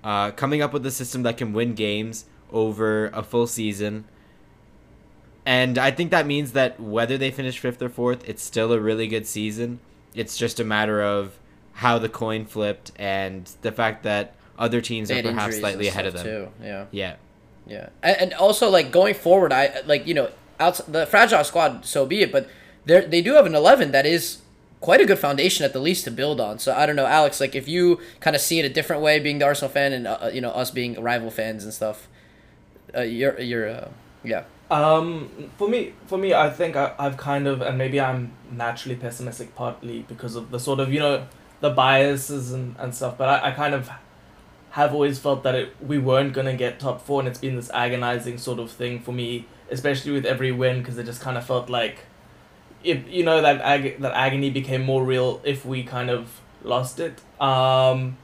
uh, 0.05 0.31
coming 0.31 0.63
up 0.63 0.73
with 0.73 0.87
a 0.87 0.93
system 0.93 1.25
that 1.25 1.37
can 1.37 1.53
win 1.53 1.75
games 1.75 2.27
over 2.53 3.09
a 3.09 3.25
full 3.25 3.49
season. 3.49 4.05
And 5.45 5.79
I 5.79 5.91
think 5.91 6.13
that 6.13 6.29
means 6.29 6.53
that 6.53 6.79
whether 6.79 7.19
they 7.19 7.33
finish 7.33 7.59
fifth 7.59 7.83
or 7.83 7.89
fourth, 7.89 8.29
it's 8.29 8.45
still 8.45 8.73
a 8.73 8.79
really 8.79 9.09
good 9.09 9.27
season. 9.27 9.81
It's 10.15 10.37
just 10.37 10.61
a 10.61 10.65
matter 10.65 11.03
of 11.03 11.37
how 11.73 11.99
the 11.99 12.09
coin 12.09 12.45
flipped 12.45 12.93
and 12.95 13.51
the 13.63 13.73
fact 13.73 14.05
that 14.05 14.37
other 14.57 14.81
teams 14.81 15.11
are 15.11 15.21
perhaps 15.21 15.59
slightly 15.59 15.89
ahead 15.89 16.07
of 16.07 16.15
them. 16.15 16.25
too. 16.25 16.49
Yeah, 16.63 16.85
Yeah. 16.93 17.17
yeah, 17.67 17.89
and, 18.01 18.17
and 18.21 18.35
also 18.35 18.71
like 18.71 18.93
going 18.93 19.15
forward, 19.15 19.53
I 19.53 19.81
like 19.87 20.07
you 20.07 20.15
know 20.15 20.31
outside 20.61 20.93
the 20.93 21.07
fragile 21.07 21.45
squad, 21.45 21.85
so 21.85 22.07
be 22.07 22.23
it. 22.23 22.33
But 22.33 22.49
they 22.85 23.01
they 23.07 23.23
do 23.23 23.35
have 23.35 23.47
an 23.47 23.55
eleven 23.55 23.93
that 23.93 24.07
is 24.07 24.43
quite 24.81 25.01
a 25.01 25.07
good 25.07 25.19
foundation 25.19 25.65
at 25.65 25.73
the 25.73 25.81
least 25.81 26.05
to 26.05 26.11
build 26.11 26.41
on. 26.41 26.59
So 26.59 26.75
I 26.75 26.85
don't 26.85 26.97
know, 26.97 27.07
Alex, 27.07 27.41
like 27.41 27.55
if 27.55 27.67
you 27.67 28.01
kind 28.21 28.37
of 28.37 28.43
see 28.43 28.59
it 28.59 28.67
a 28.67 28.69
different 28.69 29.01
way, 29.01 29.19
being 29.19 29.39
the 29.39 29.47
Arsenal 29.47 29.71
fan 29.71 29.93
and 29.93 30.07
uh, 30.07 30.31
you 30.33 30.41
know 30.41 30.51
us 30.51 30.71
being 30.71 31.01
rival 31.03 31.31
fans 31.31 31.65
and 31.65 31.73
stuff, 31.73 32.09
uh, 32.95 33.01
you're 33.01 33.41
you're 33.41 33.69
uh, 33.69 33.89
yeah. 34.23 34.45
Um, 34.71 35.51
for 35.59 35.69
me, 35.69 35.93
for 36.07 36.19
me, 36.19 36.35
I 36.35 36.51
think 36.51 36.75
I, 36.75 36.95
I've 36.99 37.17
kind 37.17 37.47
of, 37.47 37.61
and 37.61 37.77
maybe 37.79 38.01
I'm 38.01 38.33
naturally 38.51 38.97
pessimistic, 38.97 39.55
partly 39.55 40.03
because 40.03 40.37
of 40.37 40.51
the 40.51 40.59
sort 40.59 40.81
of 40.81 40.93
you 40.93 41.01
know 41.01 41.27
the 41.61 41.71
biases 41.71 42.53
and, 42.53 42.75
and 42.79 42.95
stuff. 42.95 43.17
But 43.17 43.29
I, 43.29 43.49
I 43.49 43.51
kind 43.53 43.75
of 43.75 43.91
have 44.71 44.93
always 44.93 45.19
felt 45.19 45.45
that 45.45 45.55
it, 45.55 45.77
we 45.81 45.99
weren't 45.99 46.33
gonna 46.33 46.57
get 46.57 46.81
top 46.81 47.05
four, 47.07 47.21
and 47.21 47.29
it's 47.29 47.39
been 47.39 47.57
this 47.57 47.71
agonizing 47.71 48.39
sort 48.39 48.59
of 48.59 48.71
thing 48.71 49.01
for 49.01 49.13
me, 49.13 49.47
especially 49.71 50.13
with 50.13 50.27
every 50.27 50.53
win, 50.53 50.79
because 50.79 50.99
it 50.99 51.05
just 51.05 51.21
kind 51.21 51.37
of 51.37 51.47
felt 51.47 51.69
like, 51.69 51.99
if 52.83 53.09
you 53.09 53.25
know 53.25 53.41
that 53.41 53.61
ag- 53.63 54.01
that 54.01 54.13
agony 54.13 54.51
became 54.51 54.83
more 54.83 55.05
real 55.05 55.41
if 55.45 55.65
we 55.65 55.83
kind 55.83 56.11
of 56.11 56.41
lost 56.63 57.01
it. 57.01 57.21
Um, 57.41 58.17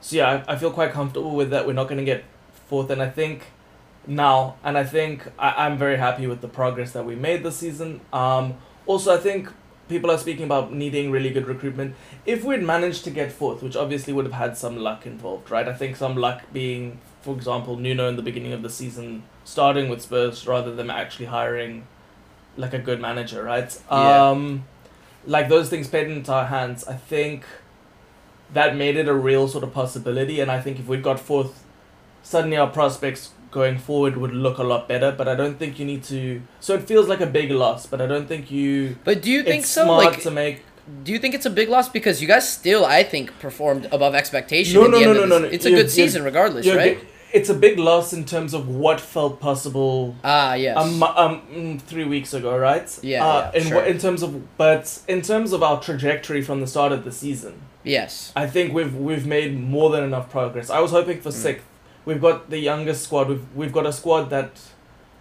so 0.00 0.16
yeah, 0.16 0.44
I, 0.46 0.54
I 0.54 0.56
feel 0.56 0.72
quite 0.72 0.92
comfortable 0.92 1.34
with 1.36 1.50
that. 1.50 1.66
We're 1.66 1.72
not 1.72 1.88
gonna 1.88 2.04
get 2.04 2.24
fourth, 2.66 2.90
and 2.90 3.00
I 3.00 3.08
think 3.08 3.46
now, 4.06 4.56
and 4.64 4.76
I 4.76 4.84
think 4.84 5.28
I, 5.38 5.66
I'm 5.66 5.78
very 5.78 5.96
happy 5.96 6.26
with 6.26 6.40
the 6.40 6.48
progress 6.48 6.92
that 6.92 7.04
we 7.04 7.14
made 7.14 7.44
this 7.44 7.56
season. 7.58 8.00
Um, 8.12 8.54
also, 8.86 9.14
I 9.14 9.18
think 9.18 9.48
people 9.88 10.10
are 10.10 10.18
speaking 10.18 10.44
about 10.44 10.72
needing 10.72 11.10
really 11.10 11.30
good 11.30 11.46
recruitment. 11.46 11.94
If 12.26 12.44
we'd 12.44 12.62
managed 12.62 13.04
to 13.04 13.10
get 13.10 13.30
fourth, 13.30 13.62
which 13.62 13.76
obviously 13.76 14.12
would 14.12 14.24
have 14.24 14.34
had 14.34 14.56
some 14.56 14.76
luck 14.76 15.06
involved, 15.06 15.50
right? 15.50 15.68
I 15.68 15.74
think 15.74 15.96
some 15.96 16.16
luck 16.16 16.42
being, 16.52 16.98
for 17.22 17.34
example, 17.34 17.76
Nuno 17.76 18.08
in 18.08 18.16
the 18.16 18.22
beginning 18.22 18.52
of 18.52 18.62
the 18.62 18.70
season 18.70 19.22
starting 19.44 19.88
with 19.88 20.02
Spurs 20.02 20.46
rather 20.46 20.74
than 20.74 20.90
actually 20.90 21.26
hiring 21.26 21.86
like 22.56 22.74
a 22.74 22.78
good 22.78 23.00
manager, 23.00 23.42
right? 23.42 23.80
Yeah. 23.90 24.30
Um, 24.30 24.64
like 25.26 25.48
those 25.48 25.70
things 25.70 25.88
played 25.88 26.08
into 26.08 26.32
our 26.32 26.46
hands. 26.46 26.84
I 26.84 26.94
think 26.94 27.44
that 28.52 28.76
made 28.76 28.96
it 28.96 29.08
a 29.08 29.14
real 29.14 29.48
sort 29.48 29.64
of 29.64 29.72
possibility, 29.72 30.40
and 30.40 30.50
I 30.50 30.60
think 30.60 30.78
if 30.78 30.86
we'd 30.86 31.02
got 31.02 31.20
fourth, 31.20 31.64
suddenly 32.22 32.56
our 32.56 32.68
prospects 32.68 33.30
going 33.50 33.78
forward 33.78 34.16
would 34.16 34.32
look 34.32 34.58
a 34.58 34.62
lot 34.62 34.88
better. 34.88 35.12
But 35.12 35.28
I 35.28 35.34
don't 35.34 35.58
think 35.58 35.78
you 35.78 35.86
need 35.86 36.02
to. 36.04 36.42
So 36.60 36.74
it 36.74 36.82
feels 36.82 37.08
like 37.08 37.20
a 37.20 37.26
big 37.26 37.50
loss, 37.50 37.86
but 37.86 38.00
I 38.00 38.06
don't 38.06 38.26
think 38.26 38.50
you. 38.50 38.96
But 39.04 39.22
do 39.22 39.30
you 39.30 39.42
think 39.42 39.62
it's 39.62 39.70
so? 39.70 39.90
Like, 39.90 40.20
to 40.22 40.30
make. 40.30 40.64
do 41.04 41.12
you 41.12 41.18
think 41.18 41.34
it's 41.34 41.46
a 41.46 41.50
big 41.50 41.68
loss 41.68 41.88
because 41.88 42.20
you 42.20 42.28
guys 42.28 42.48
still, 42.48 42.84
I 42.84 43.04
think, 43.04 43.38
performed 43.38 43.86
above 43.92 44.14
expectation? 44.14 44.80
No, 44.80 44.86
no, 44.88 44.98
the 44.98 45.04
no, 45.04 45.20
end 45.22 45.30
no, 45.30 45.38
no. 45.38 45.44
It's 45.46 45.64
a 45.64 45.70
good 45.70 45.90
season 45.90 46.24
regardless, 46.24 46.66
right? 46.68 46.98
It's 47.32 47.48
a 47.48 47.54
big 47.54 47.78
loss 47.78 48.12
in 48.12 48.24
terms 48.24 48.52
of 48.52 48.68
what 48.68 49.00
felt 49.00 49.40
possible 49.40 50.14
Ah, 50.22 50.54
yes. 50.54 50.76
um, 50.76 51.02
um 51.02 51.78
three 51.78 52.04
weeks 52.04 52.34
ago, 52.34 52.56
right? 52.58 52.88
Yeah, 53.02 53.24
Uh, 53.26 53.50
yeah, 53.54 53.60
in 53.60 53.66
sure. 53.68 53.82
in 53.84 53.98
terms 53.98 54.22
of, 54.22 54.56
but 54.58 54.98
in 55.08 55.22
terms 55.22 55.52
of 55.52 55.62
our 55.62 55.80
trajectory 55.80 56.42
from 56.42 56.60
the 56.60 56.66
start 56.66 56.92
of 56.92 57.04
the 57.04 57.12
season, 57.12 57.54
yes. 57.84 58.32
I 58.36 58.46
think 58.46 58.74
we've 58.74 58.94
we've 58.94 59.26
made 59.26 59.58
more 59.58 59.90
than 59.90 60.04
enough 60.04 60.30
progress. 60.30 60.68
I 60.70 60.80
was 60.80 60.90
hoping 60.90 61.20
for 61.20 61.30
Mm. 61.30 61.42
sixth. 61.46 61.64
We've 62.04 62.20
got 62.20 62.50
the 62.50 62.58
youngest 62.58 63.04
squad. 63.04 63.28
We've 63.28 63.46
we've 63.54 63.72
got 63.72 63.86
a 63.86 63.92
squad 63.92 64.28
that 64.30 64.50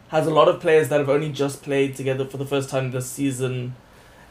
has 0.09 0.27
a 0.27 0.31
lot 0.39 0.47
of 0.49 0.59
players 0.59 0.89
that 0.89 0.99
have 0.99 1.09
only 1.09 1.29
just 1.29 1.63
played 1.63 1.95
together 1.95 2.25
for 2.25 2.37
the 2.37 2.45
first 2.45 2.69
time 2.69 2.91
this 2.91 3.09
season. 3.09 3.75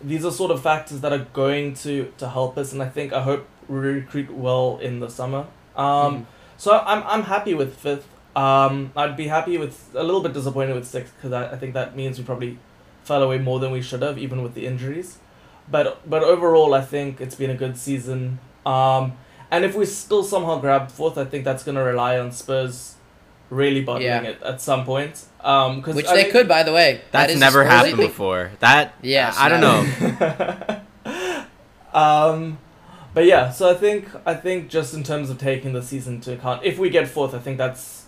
These 0.03 0.25
are 0.27 0.33
sort 0.33 0.51
of 0.51 0.61
factors 0.63 1.01
that 1.01 1.13
are 1.13 1.27
going 1.33 1.73
to 1.85 2.13
to 2.19 2.29
help 2.29 2.59
us, 2.59 2.73
and 2.75 2.83
I 2.83 2.89
think 2.97 3.13
I 3.15 3.23
hope 3.23 3.47
we 3.69 3.79
recruit 3.79 4.31
well 4.31 4.79
in 4.83 5.01
the 5.01 5.09
summer. 5.09 5.47
Um, 5.77 5.87
Mm. 5.87 6.27
So 6.61 6.69
I'm 6.93 7.03
I'm 7.13 7.23
happy 7.35 7.55
with 7.55 7.71
fifth. 7.77 8.07
Um, 8.37 8.93
I'd 8.95 9.17
be 9.17 9.27
happy 9.37 9.57
with 9.59 9.77
a 9.95 10.05
little 10.05 10.21
bit 10.21 10.33
disappointed 10.35 10.75
with 10.75 10.87
sixth 10.87 11.13
because 11.17 11.33
I, 11.33 11.53
I 11.53 11.57
think 11.57 11.73
that 11.75 11.97
means 11.97 12.19
we 12.19 12.25
probably 12.25 12.59
fell 13.05 13.23
away 13.23 13.39
more 13.39 13.59
than 13.59 13.71
we 13.73 13.81
should 13.83 14.03
have, 14.03 14.19
even 14.19 14.43
with 14.45 14.55
the 14.55 14.67
injuries. 14.67 15.19
But 15.71 16.09
but 16.09 16.23
overall, 16.23 16.75
I 16.75 16.83
think 16.83 17.21
it's 17.21 17.35
been 17.35 17.51
a 17.51 17.57
good 17.57 17.77
season. 17.77 18.39
Um, 18.67 19.15
and 19.51 19.65
if 19.65 19.75
we 19.75 19.85
still 19.87 20.23
somehow 20.23 20.61
grab 20.61 20.91
fourth, 20.91 21.17
I 21.19 21.25
think 21.25 21.45
that's 21.45 21.65
gonna 21.65 21.83
rely 21.83 22.19
on 22.19 22.31
Spurs 22.31 22.95
really 23.49 23.83
bottling 23.83 24.07
Yeah. 24.07 24.23
it 24.23 24.43
at 24.43 24.61
some 24.61 24.85
point. 24.85 25.25
Um, 25.41 25.83
cause 25.83 25.95
Which 25.97 26.07
I 26.07 26.15
they 26.15 26.23
think- 26.23 26.33
could, 26.35 26.49
by 26.49 26.63
the 26.63 26.73
way. 26.73 27.01
That 27.11 27.27
That's 27.27 27.33
is 27.35 27.41
never 27.41 27.65
happened 27.65 27.97
before. 27.97 28.53
That 28.61 28.95
yeah, 29.03 29.33
I, 29.37 29.47
I 29.47 29.49
don't 29.49 29.63
know. 29.67 31.41
um, 31.95 32.59
but 33.15 33.25
yeah, 33.25 33.51
so 33.51 33.71
I 33.71 33.75
think 33.75 34.09
I 34.27 34.35
think 34.35 34.69
just 34.69 34.95
in 34.95 35.03
terms 35.03 35.31
of 35.31 35.39
taking 35.39 35.73
the 35.73 35.83
season 35.83 36.17
into 36.17 36.33
account, 36.33 36.65
if 36.65 36.79
we 36.79 36.91
get 36.91 37.09
fourth, 37.09 37.35
I 37.35 37.39
think 37.39 37.59
that's 37.59 38.07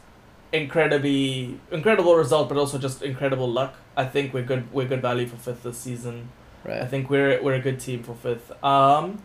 incredibly 0.53 1.59
incredible 1.71 2.15
result, 2.15 2.49
but 2.49 2.59
also 2.59 2.79
just 2.79 3.03
incredible 3.03 3.51
luck. 3.51 3.75
I 3.97 4.05
think 4.05 4.33
we're 4.33 4.45
good. 4.45 4.73
We're 4.73 4.89
good 4.89 5.03
value 5.03 5.27
for 5.27 5.37
fifth 5.37 5.63
this 5.63 5.79
season. 5.79 6.29
I 6.65 6.87
think 6.87 7.11
we're 7.11 7.43
we're 7.43 7.55
a 7.55 7.61
good 7.61 7.81
team 7.81 8.03
for 8.03 8.15
fifth. 8.15 8.53
Um, 8.63 9.23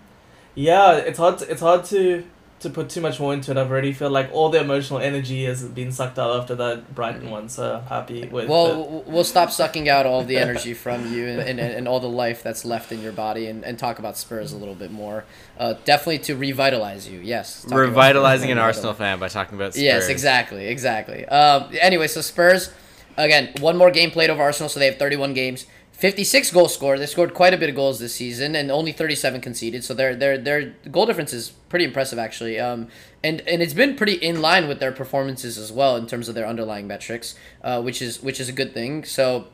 yeah, 0.55 0.93
it's 0.93 1.19
hard. 1.19 1.37
To, 1.39 1.51
it's 1.51 1.61
hard 1.61 1.85
to 1.85 2.23
to 2.59 2.71
put 2.71 2.89
too 2.89 3.01
much 3.01 3.19
more 3.19 3.33
into 3.33 3.51
it. 3.51 3.57
I've 3.57 3.69
already 3.69 3.93
feel 3.93 4.09
like 4.09 4.31
all 4.33 4.49
the 4.49 4.59
emotional 4.59 4.99
energy 4.99 5.45
has 5.45 5.63
been 5.63 5.91
sucked 5.91 6.17
out 6.17 6.39
after 6.39 6.55
that 6.55 6.95
Brighton 6.95 7.29
one. 7.29 7.49
So 7.49 7.77
I'm 7.77 7.83
happy 7.83 8.27
with. 8.27 8.49
Well, 8.49 9.03
it. 9.05 9.11
we'll 9.11 9.23
stop 9.23 9.51
sucking 9.51 9.87
out 9.89 10.05
all 10.05 10.23
the 10.23 10.37
energy 10.47 10.73
from 10.73 11.13
you 11.13 11.27
and, 11.27 11.41
and, 11.41 11.59
and 11.59 11.87
all 11.87 11.99
the 11.99 12.09
life 12.09 12.41
that's 12.41 12.65
left 12.65 12.91
in 12.91 13.01
your 13.01 13.11
body 13.11 13.47
and, 13.47 13.63
and 13.63 13.77
talk 13.77 13.99
about 13.99 14.17
Spurs 14.17 14.53
a 14.53 14.57
little 14.57 14.75
bit 14.75 14.91
more. 14.91 15.23
Uh, 15.59 15.75
definitely 15.85 16.19
to 16.19 16.35
revitalize 16.35 17.07
you, 17.07 17.19
yes. 17.19 17.61
talking 17.61 17.77
about 17.77 17.87
Revitalizing 17.87 18.51
an 18.51 18.57
Arsenal 18.57 18.93
fan 18.93 19.19
by 19.19 19.27
talking 19.27 19.55
about 19.55 19.73
Spurs. 19.73 19.83
Yes, 19.83 20.07
exactly, 20.07 20.67
exactly. 20.67 21.25
Um, 21.25 21.69
anyway, 21.79 22.07
so 22.07 22.21
Spurs, 22.21 22.71
again, 23.17 23.51
one 23.59 23.77
more 23.77 23.91
game 23.91 24.09
played 24.09 24.29
over 24.29 24.41
Arsenal, 24.41 24.69
so 24.69 24.79
they 24.79 24.87
have 24.87 24.97
31 24.97 25.33
games. 25.33 25.67
56 25.97 26.51
goal 26.51 26.67
scored. 26.67 26.99
They 26.99 27.07
scored 27.07 27.33
quite 27.33 27.55
a 27.55 27.57
bit 27.57 27.69
of 27.69 27.75
goals 27.75 27.99
this 27.99 28.13
season, 28.13 28.55
and 28.55 28.69
only 28.69 28.91
37 28.91 29.41
conceded. 29.41 29.83
So 29.83 29.95
their 29.95 30.15
their 30.15 30.37
their 30.37 30.75
goal 30.91 31.07
difference 31.07 31.33
is 31.33 31.49
pretty 31.69 31.85
impressive, 31.85 32.19
actually. 32.19 32.59
Um, 32.59 32.87
and 33.23 33.41
and 33.47 33.63
it's 33.63 33.73
been 33.73 33.95
pretty 33.95 34.13
in 34.13 34.39
line 34.39 34.67
with 34.67 34.79
their 34.79 34.91
performances 34.91 35.57
as 35.57 35.71
well 35.71 35.95
in 35.95 36.05
terms 36.05 36.29
of 36.29 36.35
their 36.35 36.45
underlying 36.45 36.85
metrics, 36.85 37.33
uh, 37.63 37.81
which 37.81 37.99
is 38.01 38.21
which 38.21 38.39
is 38.39 38.47
a 38.47 38.51
good 38.51 38.75
thing. 38.75 39.05
So 39.05 39.47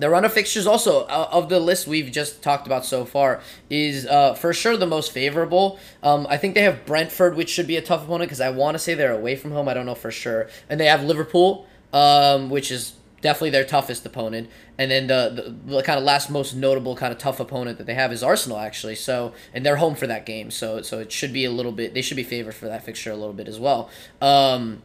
the 0.00 0.10
run 0.10 0.24
of 0.24 0.32
fixtures 0.32 0.66
also 0.66 1.04
uh, 1.04 1.28
of 1.30 1.48
the 1.48 1.60
list 1.60 1.86
we've 1.86 2.10
just 2.10 2.42
talked 2.42 2.66
about 2.66 2.84
so 2.84 3.04
far 3.04 3.40
is 3.70 4.04
uh, 4.04 4.34
for 4.34 4.52
sure 4.52 4.76
the 4.76 4.86
most 4.86 5.12
favorable. 5.12 5.78
Um, 6.02 6.26
I 6.28 6.38
think 6.38 6.56
they 6.56 6.62
have 6.62 6.86
Brentford, 6.86 7.36
which 7.36 7.50
should 7.50 7.68
be 7.68 7.76
a 7.76 7.82
tough 7.82 8.02
opponent 8.02 8.28
because 8.28 8.40
I 8.40 8.50
want 8.50 8.74
to 8.74 8.80
say 8.80 8.94
they're 8.94 9.12
away 9.12 9.36
from 9.36 9.52
home. 9.52 9.68
I 9.68 9.74
don't 9.74 9.86
know 9.86 9.94
for 9.94 10.10
sure, 10.10 10.48
and 10.68 10.80
they 10.80 10.86
have 10.86 11.04
Liverpool, 11.04 11.68
um, 11.92 12.50
which 12.50 12.72
is 12.72 12.94
definitely 13.20 13.50
their 13.50 13.64
toughest 13.64 14.04
opponent. 14.06 14.48
And 14.76 14.90
then 14.90 15.06
the, 15.06 15.54
the, 15.66 15.74
the 15.76 15.82
kind 15.82 15.98
of 15.98 16.04
last 16.04 16.30
most 16.30 16.54
notable 16.54 16.96
kind 16.96 17.12
of 17.12 17.18
tough 17.18 17.40
opponent 17.40 17.78
that 17.78 17.86
they 17.86 17.94
have 17.94 18.12
is 18.12 18.22
Arsenal 18.22 18.58
actually. 18.58 18.94
So 18.94 19.32
and 19.52 19.64
they're 19.64 19.76
home 19.76 19.94
for 19.94 20.06
that 20.06 20.26
game. 20.26 20.50
So 20.50 20.82
so 20.82 20.98
it 20.98 21.12
should 21.12 21.32
be 21.32 21.44
a 21.44 21.50
little 21.50 21.72
bit. 21.72 21.94
They 21.94 22.02
should 22.02 22.16
be 22.16 22.24
favored 22.24 22.54
for 22.54 22.66
that 22.66 22.84
fixture 22.84 23.10
a 23.10 23.16
little 23.16 23.34
bit 23.34 23.48
as 23.48 23.58
well. 23.58 23.90
Um, 24.20 24.82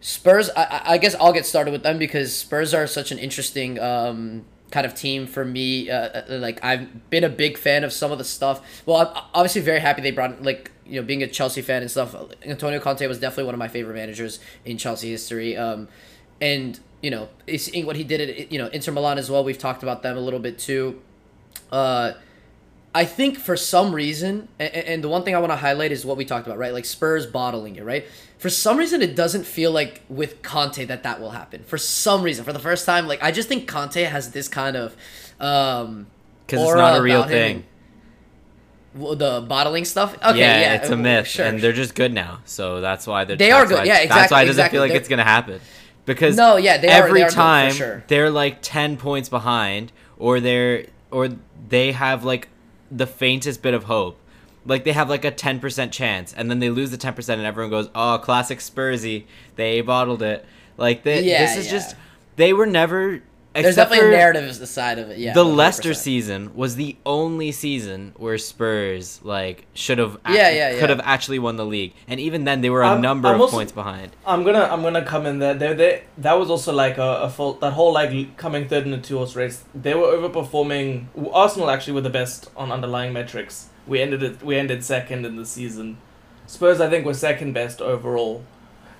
Spurs, 0.00 0.50
I- 0.56 0.82
I, 0.84 0.98
guess 0.98 1.14
I'll 1.14 1.32
get 1.32 1.46
started 1.46 1.70
with 1.70 1.84
them 1.84 1.96
because 1.96 2.34
Spurs 2.34 2.74
are 2.74 2.88
such 2.88 3.12
an 3.12 3.18
interesting 3.18 3.78
um, 3.78 4.44
kind 4.72 4.84
of 4.84 4.96
team 4.96 5.28
for 5.28 5.44
me. 5.44 5.88
Uh, 5.90 5.94
uh, 6.08 6.24
like 6.28 6.62
I've 6.64 7.08
been 7.08 7.22
a 7.22 7.28
big 7.28 7.56
fan 7.56 7.84
of 7.84 7.92
some 7.92 8.10
of 8.10 8.18
the 8.18 8.24
stuff. 8.24 8.82
Well, 8.84 8.96
I'm 8.96 9.24
obviously 9.32 9.60
very 9.60 9.78
happy 9.78 10.02
they 10.02 10.10
brought 10.10 10.42
like 10.42 10.72
you 10.84 11.00
know 11.00 11.06
being 11.06 11.22
a 11.22 11.28
Chelsea 11.28 11.62
fan 11.62 11.82
and 11.82 11.90
stuff. 11.90 12.16
Antonio 12.44 12.80
Conte 12.80 13.06
was 13.06 13.20
definitely 13.20 13.44
one 13.44 13.54
of 13.54 13.60
my 13.60 13.68
favorite 13.68 13.94
managers 13.94 14.40
in 14.64 14.76
Chelsea 14.76 15.10
history. 15.10 15.56
Um, 15.56 15.86
and 16.40 16.80
you 17.02 17.10
know 17.10 17.28
seeing 17.56 17.84
what 17.84 17.96
he 17.96 18.04
did 18.04 18.20
at 18.20 18.52
you 18.52 18.58
know 18.58 18.68
Inter 18.68 18.92
Milan 18.92 19.18
as 19.18 19.30
well. 19.30 19.44
We've 19.44 19.58
talked 19.58 19.82
about 19.82 20.02
them 20.02 20.16
a 20.16 20.20
little 20.20 20.40
bit 20.40 20.58
too. 20.58 21.00
Uh, 21.70 22.12
I 22.94 23.04
think 23.06 23.38
for 23.38 23.56
some 23.56 23.94
reason, 23.94 24.48
and, 24.58 24.74
and 24.74 25.04
the 25.04 25.08
one 25.08 25.22
thing 25.24 25.34
I 25.34 25.38
want 25.38 25.50
to 25.50 25.56
highlight 25.56 25.92
is 25.92 26.04
what 26.04 26.18
we 26.18 26.26
talked 26.26 26.46
about, 26.46 26.58
right? 26.58 26.74
Like 26.74 26.84
Spurs 26.84 27.26
bottling 27.26 27.76
it, 27.76 27.84
right? 27.84 28.04
For 28.38 28.50
some 28.50 28.76
reason, 28.76 29.00
it 29.00 29.16
doesn't 29.16 29.44
feel 29.44 29.70
like 29.72 30.02
with 30.10 30.42
Conte 30.42 30.84
that 30.84 31.02
that 31.04 31.18
will 31.20 31.30
happen. 31.30 31.62
For 31.64 31.78
some 31.78 32.22
reason, 32.22 32.44
for 32.44 32.52
the 32.52 32.58
first 32.58 32.84
time, 32.84 33.06
like 33.08 33.22
I 33.22 33.30
just 33.32 33.48
think 33.48 33.66
Conte 33.66 34.02
has 34.02 34.32
this 34.32 34.46
kind 34.48 34.76
of 34.76 34.94
um, 35.40 36.06
Because 36.46 36.62
it's 36.62 36.74
not 36.74 36.98
a 36.98 37.02
real 37.02 37.24
thing. 37.24 37.64
Well, 38.94 39.16
the 39.16 39.40
bottling 39.48 39.86
stuff. 39.86 40.14
Okay, 40.22 40.38
yeah, 40.38 40.60
yeah, 40.60 40.74
it's 40.74 40.90
a 40.90 40.96
myth, 40.96 41.26
Sure. 41.26 41.46
and 41.46 41.60
they're 41.62 41.72
just 41.72 41.94
good 41.94 42.12
now. 42.12 42.40
So 42.44 42.82
that's 42.82 43.06
why 43.06 43.24
they're. 43.24 43.36
They 43.36 43.50
are 43.50 43.64
good, 43.64 43.78
why- 43.78 43.84
yeah, 43.84 44.06
That's 44.06 44.30
why 44.30 44.42
it 44.42 44.46
doesn't 44.46 44.60
exactly. 44.60 44.76
feel 44.76 44.82
like 44.82 44.90
They're- 44.90 45.00
it's 45.00 45.08
gonna 45.08 45.24
happen, 45.24 45.60
because 46.04 46.36
No, 46.36 46.56
yeah, 46.56 46.78
they 46.78 46.88
every 46.88 47.20
they 47.20 47.24
are 47.24 47.28
for 47.30 47.34
time 47.34 47.72
sure. 47.72 48.04
they're 48.08 48.30
like 48.30 48.58
ten 48.62 48.96
points 48.96 49.28
behind, 49.28 49.92
or 50.18 50.40
they're 50.40 50.86
or 51.10 51.28
they 51.68 51.92
have 51.92 52.24
like 52.24 52.48
the 52.90 53.06
faintest 53.06 53.62
bit 53.62 53.74
of 53.74 53.84
hope. 53.84 54.18
Like 54.64 54.84
they 54.84 54.92
have 54.92 55.08
like 55.08 55.24
a 55.24 55.30
ten 55.30 55.58
percent 55.60 55.92
chance, 55.92 56.32
and 56.32 56.50
then 56.50 56.58
they 56.60 56.70
lose 56.70 56.90
the 56.90 56.96
ten 56.96 57.14
percent, 57.14 57.38
and 57.38 57.46
everyone 57.46 57.70
goes, 57.70 57.88
"Oh, 57.94 58.18
classic 58.22 58.58
Spursy, 58.60 59.24
they 59.56 59.80
bottled 59.80 60.22
it." 60.22 60.44
Like 60.76 61.02
they, 61.02 61.22
Yeah, 61.24 61.40
this 61.44 61.56
is 61.56 61.66
yeah. 61.66 61.72
just 61.72 61.96
they 62.36 62.52
were 62.52 62.66
never. 62.66 63.22
There's 63.54 63.66
except 63.66 63.90
definitely 63.90 64.14
a 64.14 64.18
narrative 64.18 64.44
as 64.48 64.58
the 64.58 64.66
side 64.66 64.98
of 64.98 65.10
it. 65.10 65.18
Yeah, 65.18 65.34
the 65.34 65.44
100%. 65.44 65.56
Leicester 65.56 65.94
season 65.94 66.54
was 66.54 66.76
the 66.76 66.96
only 67.04 67.52
season 67.52 68.12
where 68.16 68.38
Spurs 68.38 69.20
like 69.22 69.66
should 69.74 69.98
have 69.98 70.18
Yeah, 70.28 70.48
yeah, 70.50 70.70
could 70.72 70.80
yeah. 70.90 70.96
have 70.96 71.00
actually 71.04 71.38
won 71.38 71.56
the 71.56 71.66
league, 71.66 71.92
and 72.08 72.18
even 72.18 72.44
then 72.44 72.62
they 72.62 72.70
were 72.70 72.82
a 72.82 72.88
I'm- 72.90 73.00
number 73.02 73.28
I'm 73.28 73.34
of 73.34 73.40
also- 73.42 73.56
points 73.56 73.72
behind. 73.72 74.12
I'm 74.26 74.42
gonna 74.44 74.64
I'm 74.72 74.82
gonna 74.82 75.04
come 75.04 75.26
in 75.26 75.38
there. 75.38 75.54
They 75.54 75.74
they 75.74 76.02
that 76.18 76.34
was 76.38 76.48
also 76.50 76.72
like 76.72 76.96
a, 76.98 77.10
a 77.22 77.28
fault. 77.30 77.60
That 77.60 77.72
whole 77.74 77.92
like 77.92 78.36
coming 78.36 78.68
third 78.68 78.86
in 78.86 78.92
a 78.94 79.00
two 79.00 79.18
horse 79.18 79.36
race. 79.36 79.64
They 79.74 79.94
were 79.94 80.06
overperforming. 80.16 81.06
Arsenal 81.32 81.68
actually 81.70 81.92
were 81.94 82.00
the 82.00 82.10
best 82.10 82.50
on 82.56 82.72
underlying 82.72 83.12
metrics. 83.12 83.68
We 83.86 84.00
ended 84.00 84.22
it. 84.22 84.42
We 84.42 84.56
ended 84.56 84.82
second 84.84 85.26
in 85.26 85.36
the 85.36 85.44
season. 85.46 85.98
Spurs 86.46 86.80
I 86.80 86.88
think 86.90 87.04
were 87.04 87.14
second 87.14 87.52
best 87.52 87.80
overall. 87.82 88.44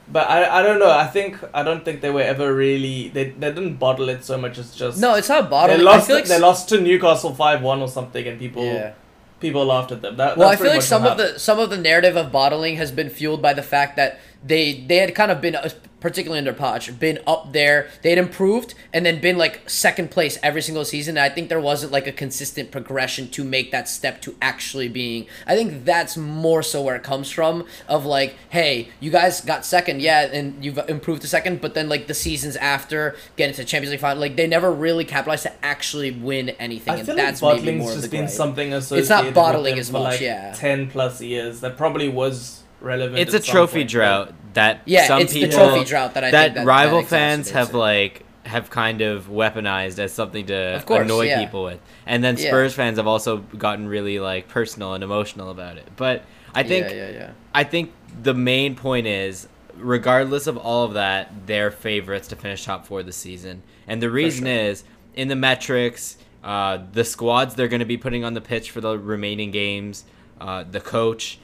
But 0.09 0.29
I, 0.29 0.59
I 0.59 0.63
don't 0.63 0.79
know. 0.79 0.91
I 0.91 1.07
think 1.07 1.39
I 1.55 1.63
don't 1.63 1.85
think 1.85 2.01
they 2.01 2.11
were 2.11 2.21
ever 2.23 2.55
really 2.55 3.09
they, 3.09 3.31
they 3.31 3.53
didn't 3.53 3.77
bottle 3.77 4.09
it 4.09 4.25
so 4.25 4.37
much 4.37 4.59
as 4.59 4.75
just 4.75 5.01
No, 5.01 5.15
it's 5.15 5.29
not 5.29 5.49
bottling. 5.49 5.79
they 5.79 5.85
lost 5.85 6.11
like 6.11 6.25
they 6.27 6.39
lost 6.39 6.69
to 6.71 6.81
Newcastle 6.81 7.35
five 7.35 7.63
one 7.63 7.81
or 7.81 7.89
something 7.89 8.27
and 8.27 8.39
people 8.39 8.65
Yeah. 8.65 8.93
people 9.41 9.65
laughed 9.65 9.93
at 9.93 10.03
them. 10.03 10.17
That, 10.17 10.37
Well, 10.37 10.49
I 10.49 10.57
feel 10.57 10.69
like 10.69 10.83
some 10.83 11.07
of 11.07 11.17
the 11.19 11.39
some 11.39 11.59
of 11.59 11.71
the 11.71 11.79
narrative 11.79 12.17
of 12.17 12.31
bottling 12.33 12.77
has 12.77 12.91
been 12.93 13.11
fueled 13.11 13.41
by 13.41 13.55
the 13.55 13.63
fact 13.63 13.97
that 13.97 14.19
they 14.45 14.81
they 14.81 14.97
had 14.97 15.15
kind 15.15 15.31
of 15.31 15.41
been 15.41 15.57
uh, 15.57 15.69
particularly 16.03 16.39
under 16.39 16.53
Poch, 16.53 16.99
been 16.99 17.21
up 17.27 17.53
there. 17.53 17.89
They 18.03 18.11
had 18.11 18.19
improved 18.19 18.75
and 18.93 19.07
then 19.07 19.21
been 19.21 19.39
like 19.39 19.71
second 19.71 20.11
place 20.11 20.37
every 20.43 20.61
single 20.61 20.85
season. 20.85 21.17
And 21.17 21.25
I 21.25 21.33
think 21.33 21.49
there 21.49 21.61
wasn't 21.61 21.93
like 21.93 22.09
a 22.09 22.13
consistent 22.13 22.73
progression 22.73 23.29
to 23.31 23.45
make 23.45 23.71
that 23.71 23.89
step 23.89 24.21
to 24.23 24.35
actually 24.43 24.89
being. 24.89 25.27
I 25.47 25.55
think 25.55 25.85
that's 25.85 26.17
more 26.17 26.63
so 26.63 26.83
where 26.83 26.97
it 26.97 27.05
comes 27.05 27.31
from 27.31 27.67
of 27.89 28.05
like, 28.05 28.35
hey, 28.51 28.89
you 28.99 29.13
guys 29.13 29.41
got 29.43 29.65
second, 29.65 30.03
yeah, 30.03 30.23
and 30.23 30.63
you've 30.63 30.79
improved 30.89 31.23
to 31.23 31.29
second, 31.29 31.61
but 31.61 31.75
then 31.75 31.89
like 31.89 32.09
the 32.09 32.15
seasons 32.15 32.57
after 32.57 33.15
getting 33.37 33.55
to 33.55 33.65
Champions 33.65 33.93
League 33.93 34.01
final, 34.01 34.21
like 34.21 34.35
they 34.35 34.49
never 34.49 34.73
really 34.73 35.05
capitalized 35.05 35.45
to 35.45 35.65
actually 35.65 36.11
win 36.11 36.51
anything, 36.51 36.95
I 36.95 36.97
and 36.99 37.07
feel 37.07 37.15
that's 37.15 37.41
like 37.41 37.63
maybe 37.63 37.79
bottling's 37.79 37.79
more 37.79 37.91
of 37.91 37.97
just 37.97 38.11
the 38.11 38.11
been 38.11 38.25
gripe. 38.25 38.35
something 38.35 38.75
associated. 38.75 39.27
with 39.27 39.35
bottling 39.35 39.75
them 39.75 39.81
as 39.81 39.93
much, 39.93 40.03
like 40.03 40.21
yeah. 40.21 40.53
Ten 40.53 40.91
plus 40.91 41.21
years. 41.21 41.61
That 41.61 41.77
probably 41.77 42.09
was 42.09 42.62
relevant. 42.83 43.19
It's 43.19 43.35
a 43.35 43.43
some 43.43 43.53
trophy 43.53 43.81
point, 43.81 43.89
but- 43.89 43.93
drought 43.93 44.35
that 44.55 44.81
Yeah, 44.85 45.07
some 45.07 45.21
it's 45.23 45.33
the 45.33 45.45
people 45.45 45.59
trophy 45.59 45.85
drought 45.85 46.15
that 46.15 46.25
I 46.25 46.31
that 46.31 46.43
think 46.45 46.55
that- 46.57 46.67
rival 46.67 47.01
that 47.01 47.09
fans 47.09 47.51
have 47.51 47.71
it. 47.71 47.77
like 47.77 48.25
have 48.45 48.71
kind 48.71 49.01
of 49.01 49.29
weaponized 49.29 49.99
as 50.01 50.13
something 50.13 50.47
to 50.47 50.83
course, 50.85 51.05
annoy 51.05 51.27
yeah. 51.27 51.41
people 51.45 51.63
with. 51.65 51.79
And 52.07 52.25
then 52.25 52.37
Yeah. 52.37 52.49
Spurs 52.49 52.75
fans 52.75 52.99
have 52.99 53.07
also 53.07 53.39
gotten 53.39 53.87
really 53.89 54.19
like 54.19 54.49
personal 54.49 54.95
and 54.95 55.05
emotional 55.05 55.51
about 55.51 55.77
it. 55.77 55.89
But 55.97 56.25
I 56.55 56.65
think 56.65 56.89
yeah, 56.91 56.95
yeah, 56.97 57.11
yeah. 57.11 57.31
I 57.55 57.63
think 57.65 57.93
the 58.21 58.35
main 58.35 58.75
point 58.75 59.07
is, 59.07 59.47
regardless 59.77 60.47
of 60.49 60.57
all 60.57 60.85
of 60.85 60.95
that, 60.95 61.47
they're 61.47 61.71
favorites 61.71 62.29
to 62.29 62.37
finish 62.37 62.65
top 62.65 62.85
four 62.87 63.03
this 63.05 63.17
season. 63.17 63.63
And 63.87 64.03
the 64.03 64.11
reason 64.11 64.45
sure. 64.47 64.55
is 64.55 64.85
in 65.15 65.29
the 65.29 65.37
metrics, 65.37 66.17
uh, 66.43 66.79
the 66.93 67.05
squads 67.05 67.55
they're 67.55 67.69
going 67.69 67.81
to 67.81 67.87
be 67.87 67.97
putting 67.97 68.25
on 68.25 68.35
the 68.35 68.41
pitch 68.41 68.71
for 68.73 68.81
the 68.81 68.99
remaining 68.99 69.51
games, 69.53 70.05
uh, 70.41 70.65
the 70.69 70.81
coach. 70.81 71.39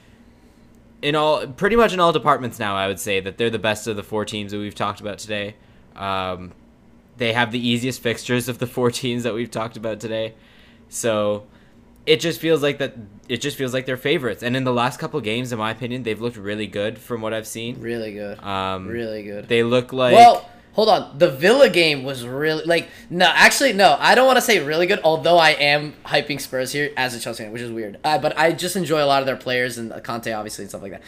In 1.00 1.14
all, 1.14 1.46
pretty 1.46 1.76
much 1.76 1.92
in 1.92 2.00
all 2.00 2.12
departments 2.12 2.58
now, 2.58 2.76
I 2.76 2.88
would 2.88 2.98
say 2.98 3.20
that 3.20 3.38
they're 3.38 3.50
the 3.50 3.58
best 3.58 3.86
of 3.86 3.96
the 3.96 4.02
four 4.02 4.24
teams 4.24 4.52
that 4.52 4.58
we've 4.58 4.74
talked 4.74 5.00
about 5.00 5.18
today. 5.18 5.54
Um, 5.94 6.52
they 7.18 7.32
have 7.32 7.52
the 7.52 7.66
easiest 7.66 8.00
fixtures 8.00 8.48
of 8.48 8.58
the 8.58 8.66
four 8.66 8.90
teams 9.02 9.22
that 9.22 9.34
we've 9.34 9.50
talked 9.50 9.76
about 9.76 10.00
today. 10.00 10.34
So 10.88 11.46
it 12.06 12.20
just 12.20 12.40
feels 12.40 12.62
like 12.62 12.78
that 12.78 12.94
it 13.28 13.42
just 13.42 13.56
feels 13.58 13.74
like 13.74 13.84
they're 13.84 13.98
favorites. 13.98 14.42
And 14.42 14.56
in 14.56 14.64
the 14.64 14.72
last 14.72 14.98
couple 14.98 15.20
games, 15.20 15.52
in 15.52 15.58
my 15.58 15.70
opinion, 15.70 16.02
they've 16.02 16.20
looked 16.20 16.38
really 16.38 16.66
good 16.66 16.98
from 16.98 17.20
what 17.20 17.34
I've 17.34 17.46
seen. 17.46 17.80
Really 17.80 18.12
good. 18.14 18.42
Um, 18.42 18.88
really 18.88 19.22
good. 19.22 19.48
They 19.48 19.62
look 19.62 19.92
like 19.92 20.14
well, 20.14 20.48
hold 20.78 20.88
on. 20.88 21.18
The 21.18 21.28
Villa 21.28 21.68
game 21.68 22.04
was 22.04 22.24
really 22.24 22.62
like 22.64 22.88
no, 23.10 23.28
actually 23.34 23.72
no. 23.72 23.96
I 23.98 24.14
don't 24.14 24.28
want 24.28 24.36
to 24.36 24.42
say 24.42 24.60
really 24.60 24.86
good. 24.86 25.00
Although 25.02 25.36
I 25.36 25.50
am 25.50 25.94
hyping 26.06 26.40
Spurs 26.40 26.70
here 26.70 26.92
as 26.96 27.16
a 27.16 27.20
Chelsea 27.20 27.42
fan, 27.42 27.52
which 27.52 27.62
is 27.62 27.72
weird. 27.72 27.98
Uh, 28.04 28.16
but 28.18 28.38
I 28.38 28.52
just 28.52 28.76
enjoy 28.76 29.02
a 29.02 29.06
lot 29.06 29.20
of 29.20 29.26
their 29.26 29.36
players 29.36 29.76
and 29.76 29.92
uh, 29.92 29.98
Conte 29.98 30.30
obviously 30.30 30.62
and 30.62 30.70
stuff 30.70 30.82
like 30.82 30.92
that. 30.92 31.02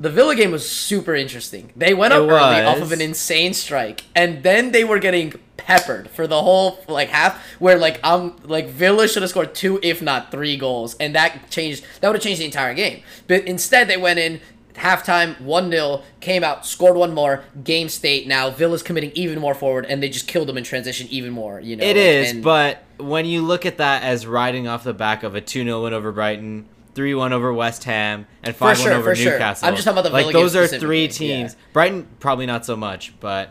The 0.00 0.10
Villa 0.10 0.34
game 0.34 0.50
was 0.50 0.66
super 0.68 1.14
interesting. 1.14 1.70
They 1.76 1.92
went 1.92 2.14
up 2.14 2.22
early 2.22 2.62
off 2.62 2.80
of 2.80 2.92
an 2.92 3.02
insane 3.02 3.52
strike, 3.52 4.04
and 4.16 4.42
then 4.42 4.72
they 4.72 4.84
were 4.84 4.98
getting 4.98 5.34
peppered 5.56 6.10
for 6.10 6.26
the 6.26 6.42
whole 6.42 6.82
like 6.88 7.10
half. 7.10 7.40
Where 7.58 7.76
like 7.76 8.00
I'm 8.02 8.34
like 8.44 8.68
Villa 8.68 9.06
should 9.06 9.22
have 9.22 9.30
scored 9.30 9.54
two, 9.54 9.78
if 9.82 10.00
not 10.00 10.30
three 10.30 10.56
goals, 10.56 10.96
and 10.96 11.14
that 11.14 11.50
changed. 11.50 11.84
That 12.00 12.08
would 12.08 12.16
have 12.16 12.22
changed 12.22 12.40
the 12.40 12.46
entire 12.46 12.72
game. 12.72 13.02
But 13.28 13.44
instead, 13.44 13.86
they 13.86 13.98
went 13.98 14.18
in 14.18 14.40
halftime 14.74 15.36
1-0 15.40 16.02
came 16.20 16.42
out 16.42 16.66
scored 16.66 16.96
one 16.96 17.14
more 17.14 17.44
game 17.62 17.88
state 17.88 18.26
now 18.26 18.50
villa's 18.50 18.82
committing 18.82 19.12
even 19.14 19.38
more 19.38 19.54
forward 19.54 19.86
and 19.86 20.02
they 20.02 20.08
just 20.08 20.26
killed 20.26 20.48
them 20.48 20.58
in 20.58 20.64
transition 20.64 21.06
even 21.10 21.30
more 21.32 21.60
you 21.60 21.76
know 21.76 21.84
it 21.84 21.96
is. 21.96 22.32
and- 22.32 22.42
But 22.42 22.82
when 22.98 23.24
you 23.24 23.42
look 23.42 23.64
at 23.64 23.78
that 23.78 24.02
as 24.02 24.26
riding 24.26 24.66
off 24.66 24.82
the 24.84 24.92
back 24.94 25.22
of 25.22 25.34
a 25.34 25.40
two 25.40 25.62
0 25.64 25.82
win 25.84 25.92
over 25.94 26.12
Brighton. 26.12 26.66
3 26.94 27.12
1 27.12 27.32
over 27.32 27.52
West 27.52 27.82
Ham 27.84 28.24
and 28.44 28.54
5 28.54 28.76
sure, 28.78 28.90
1 28.92 29.00
over 29.00 29.10
for 29.10 29.16
sure. 29.16 29.32
Newcastle. 29.32 29.66
I'm 29.66 29.74
just 29.74 29.84
talking 29.84 29.98
about 29.98 30.08
the 30.08 30.14
like 30.14 30.26
Villa 30.26 30.32
those 30.44 30.54
are 30.54 30.68
three 30.68 31.06
specifically, 31.06 31.26
yeah. 31.28 31.36
teams. 31.48 31.56
Brighton 31.72 32.06
probably 32.20 32.46
not 32.46 32.64
so 32.64 32.76
much, 32.76 33.14
but 33.18 33.50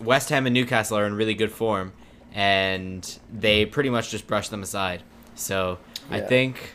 West 0.00 0.30
Ham 0.30 0.46
and 0.46 0.54
Newcastle 0.54 0.98
are 0.98 1.06
in 1.06 1.14
really 1.14 1.34
good 1.34 1.52
form, 1.52 1.92
and 2.34 3.18
they 3.32 3.66
pretty 3.66 3.88
much 3.88 4.10
just 4.10 4.26
brushed 4.26 4.50
them 4.50 4.64
aside. 4.64 5.04
So 5.36 5.78
I 6.10 6.18
think, 6.22 6.74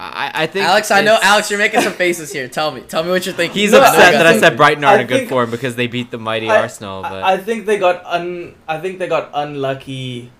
I, 0.00 0.30
I 0.44 0.46
think 0.46 0.64
alex 0.64 0.92
i 0.92 1.00
know 1.00 1.18
alex 1.20 1.50
you're 1.50 1.58
making 1.58 1.80
some 1.80 1.92
faces 1.92 2.32
here 2.32 2.46
tell 2.46 2.70
me 2.70 2.82
tell 2.82 3.02
me 3.02 3.10
what 3.10 3.26
you're 3.26 3.34
thinking 3.34 3.58
He's 3.60 3.72
No, 3.72 3.80
upset 3.80 4.14
I 4.14 4.18
that 4.18 4.26
I 4.28 4.38
said 4.38 4.56
Brighton 4.56 4.84
are 4.84 4.92
I 4.92 5.00
in 5.00 5.00
a 5.00 5.04
good 5.08 5.28
form 5.28 5.50
because 5.50 5.74
they 5.74 5.88
beat 5.88 6.12
the 6.12 6.18
mighty 6.18 6.48
I- 6.48 6.60
Arsenal. 6.60 7.02
But 7.02 7.24
I, 7.24 7.32
I 7.32 7.36
think 7.38 7.66
they 7.66 7.78
got 7.78 8.04
un. 8.06 8.54
I 8.68 8.78
think 8.78 9.00
they 9.00 9.08
got 9.08 9.30
unlucky 9.34 10.30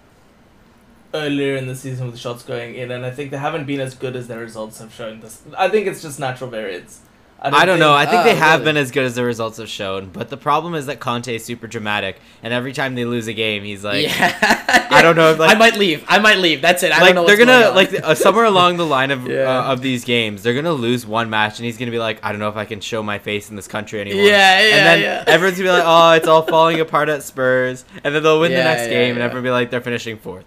earlier 1.13 1.57
in 1.57 1.67
the 1.67 1.75
season 1.75 2.07
with 2.07 2.15
the 2.15 2.21
shots 2.21 2.43
going 2.45 2.75
in, 2.77 2.91
and 2.93 3.05
I 3.05 3.11
think 3.11 3.31
they 3.33 3.39
haven't 3.39 3.67
been 3.67 3.81
as 3.81 3.95
good 3.95 4.15
as 4.15 4.29
their 4.29 4.39
results 4.39 4.79
have 4.79 4.93
shown. 4.95 5.21
This, 5.21 5.43
I 5.57 5.69
think 5.69 5.87
it's 5.89 6.03
just 6.03 6.21
natural 6.21 6.51
variance. 6.51 7.01
I 7.41 7.67
don't 7.67 7.79
know. 7.79 7.95
I 7.95 8.05
think 8.05 8.23
Ah, 8.23 8.25
they 8.25 8.35
have 8.35 8.61
really? 8.61 8.65
been 8.73 8.77
as 8.79 8.91
good 8.91 9.05
as 9.05 9.15
the 9.15 9.23
results 9.23 9.59
have 9.59 9.69
shown. 9.69 10.11
But 10.11 10.29
the 10.29 10.37
problem 10.37 10.75
is 10.75 10.87
that 10.87 10.99
Conte 10.99 11.33
is 11.33 11.45
super 11.45 11.69
dramatic, 11.69 12.19
and 12.43 12.53
every 12.53 12.73
time 12.73 12.97
they 12.97 13.05
lose 13.05 13.29
a 13.29 13.33
game, 13.33 13.63
he's 13.63 13.85
like, 13.85 14.03
yeah 14.09 14.87
I 14.91 15.03
don't 15.03 15.15
know, 15.15 15.35
like- 15.39 15.55
i 15.55 15.59
might 15.59 15.77
leave 15.77 16.05
i 16.09 16.19
might 16.19 16.39
leave 16.39 16.63
that's 16.63 16.83
it 16.83 16.91
i 16.91 17.01
like 17.01 17.15
don't 17.15 17.23
know 17.23 17.27
they're 17.27 17.37
gonna 17.37 17.73
going 17.73 17.75
like 17.77 17.93
uh, 18.05 18.15
somewhere 18.17 18.45
along 18.55 18.77
the 18.79 18.87
line 18.87 19.11
of 19.13 19.27
Yeah. 19.29 19.43
uh, 19.69 19.73
of 19.73 19.83
these 19.83 20.05
games, 20.05 20.43
they're 20.43 20.55
gonna 20.55 20.73
lose 20.73 21.07
one 21.07 21.31
match, 21.31 21.59
and 21.59 21.67
he's 21.67 21.77
gonna 21.79 21.91
be 21.93 21.99
like, 22.01 22.19
I 22.25 22.33
don't 22.33 22.41
know 22.41 22.49
if 22.49 22.57
I 22.57 22.65
can 22.65 22.81
show 22.81 23.03
my 23.05 23.19
face 23.21 23.51
in 23.51 23.57
this 23.57 23.69
country 23.69 24.01
anymore. 24.01 24.23
Yeah, 24.25 24.61
yeah, 24.61 24.77
And 24.77 24.87
then 24.87 25.01
yeah. 25.03 25.25
everyone's 25.33 25.59
gonna 25.59 25.69
be 25.71 25.73
like, 25.79 25.85
oh, 25.87 26.13
it's 26.13 26.27
all 26.27 26.43
falling 26.43 26.81
apart 26.81 27.09
at 27.09 27.23
Spurs, 27.23 27.85
and 28.03 28.13
then 28.15 28.23
they'll 28.25 28.41
win 28.41 28.51
the 28.51 28.59
next 28.59 28.83
yeah, 28.85 28.89
game, 28.89 29.11
and 29.11 29.19
yeah. 29.19 29.25
everyone 29.27 29.45
will 29.45 29.49
be 29.49 29.53
like, 29.53 29.71
they're 29.71 29.81
finishing 29.81 30.19
fourth. 30.19 30.45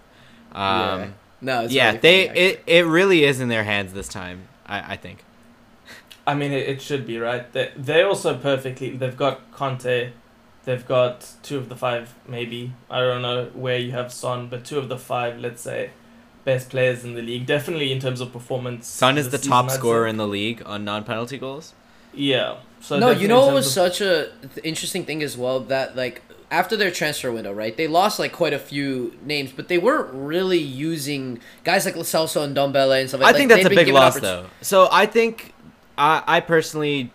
yeah. 0.54 0.91
Um, 0.93 1.13
no 1.43 1.62
it's 1.63 1.73
yeah, 1.73 1.88
really 1.88 1.97
they 1.99 2.27
funny, 2.27 2.39
it, 2.39 2.63
it 2.67 2.86
really 2.86 3.23
is 3.23 3.39
in 3.39 3.47
their 3.47 3.63
hands 3.63 3.93
this 3.93 4.08
time. 4.10 4.47
I, 4.65 4.93
I 4.93 4.95
think. 4.97 5.23
I 6.27 6.36
mean, 6.36 6.51
it, 6.51 6.67
it 6.69 6.81
should 6.81 7.05
be 7.07 7.17
right. 7.19 7.51
They 7.51 7.71
they 7.75 8.01
also 8.03 8.38
perfectly. 8.38 8.91
They've 8.91 9.17
got 9.17 9.51
Conte, 9.51 10.12
they've 10.65 10.88
got 10.88 11.27
two 11.43 11.57
of 11.57 11.69
the 11.69 11.75
five 11.75 12.13
maybe. 12.27 12.73
I 12.89 12.99
don't 12.99 13.21
know 13.21 13.45
where 13.53 13.77
you 13.77 13.91
have 13.91 14.12
Son, 14.13 14.47
but 14.47 14.63
two 14.65 14.77
of 14.77 14.88
the 14.89 14.97
five, 14.97 15.39
let's 15.39 15.62
say, 15.62 15.89
best 16.45 16.69
players 16.69 17.03
in 17.03 17.15
the 17.15 17.21
league. 17.21 17.45
Definitely 17.45 17.91
in 17.91 17.99
terms 17.99 18.21
of 18.21 18.31
performance. 18.31 18.88
Son 18.88 19.17
is 19.17 19.29
the 19.29 19.38
season, 19.38 19.51
top 19.51 19.65
I'd 19.65 19.71
say. 19.71 19.77
scorer 19.77 20.07
in 20.07 20.17
the 20.17 20.27
league 20.27 20.62
on 20.65 20.84
non-penalty 20.86 21.38
goals. 21.39 21.73
Yeah. 22.13 22.57
So 22.81 22.99
no, 22.99 23.10
you 23.12 23.27
know 23.27 23.39
what 23.41 23.45
terms 23.47 23.55
was 23.55 23.67
of- 23.67 23.73
such 23.73 24.01
a 24.01 24.31
th- 24.41 24.65
interesting 24.65 25.05
thing 25.05 25.23
as 25.23 25.38
well 25.38 25.60
that 25.62 25.95
like 25.95 26.21
after 26.51 26.75
their 26.75 26.91
transfer 26.91 27.31
window, 27.31 27.53
right? 27.53 27.75
They 27.77 27.88
lost 27.88 28.19
like 28.19 28.34
quite 28.34 28.51
a 28.53 28.60
few 28.60 29.15
names, 29.23 29.51
but 29.53 29.69
they 29.69 29.77
weren't 29.77 30.13
really 30.13 30.57
using 30.57 31.39
guys 31.63 31.86
like 31.86 31.95
Lo 31.95 32.01
Celso 32.03 32.43
and 32.43 32.55
Ndombele 32.55 32.99
and 32.99 33.07
stuff 33.10 33.21
like 33.21 33.27
I 33.27 33.31
like, 33.31 33.38
think 33.38 33.49
that's 33.49 33.60
they've 33.60 33.65
a 33.67 33.69
been 33.69 33.75
big 33.77 33.86
given 33.88 34.01
loss, 34.01 34.17
opportu- 34.17 34.21
though. 34.21 34.45
So 34.62 34.89
I 34.91 35.05
think, 35.05 35.53
I, 35.97 36.23
I 36.25 36.39
personally 36.39 37.12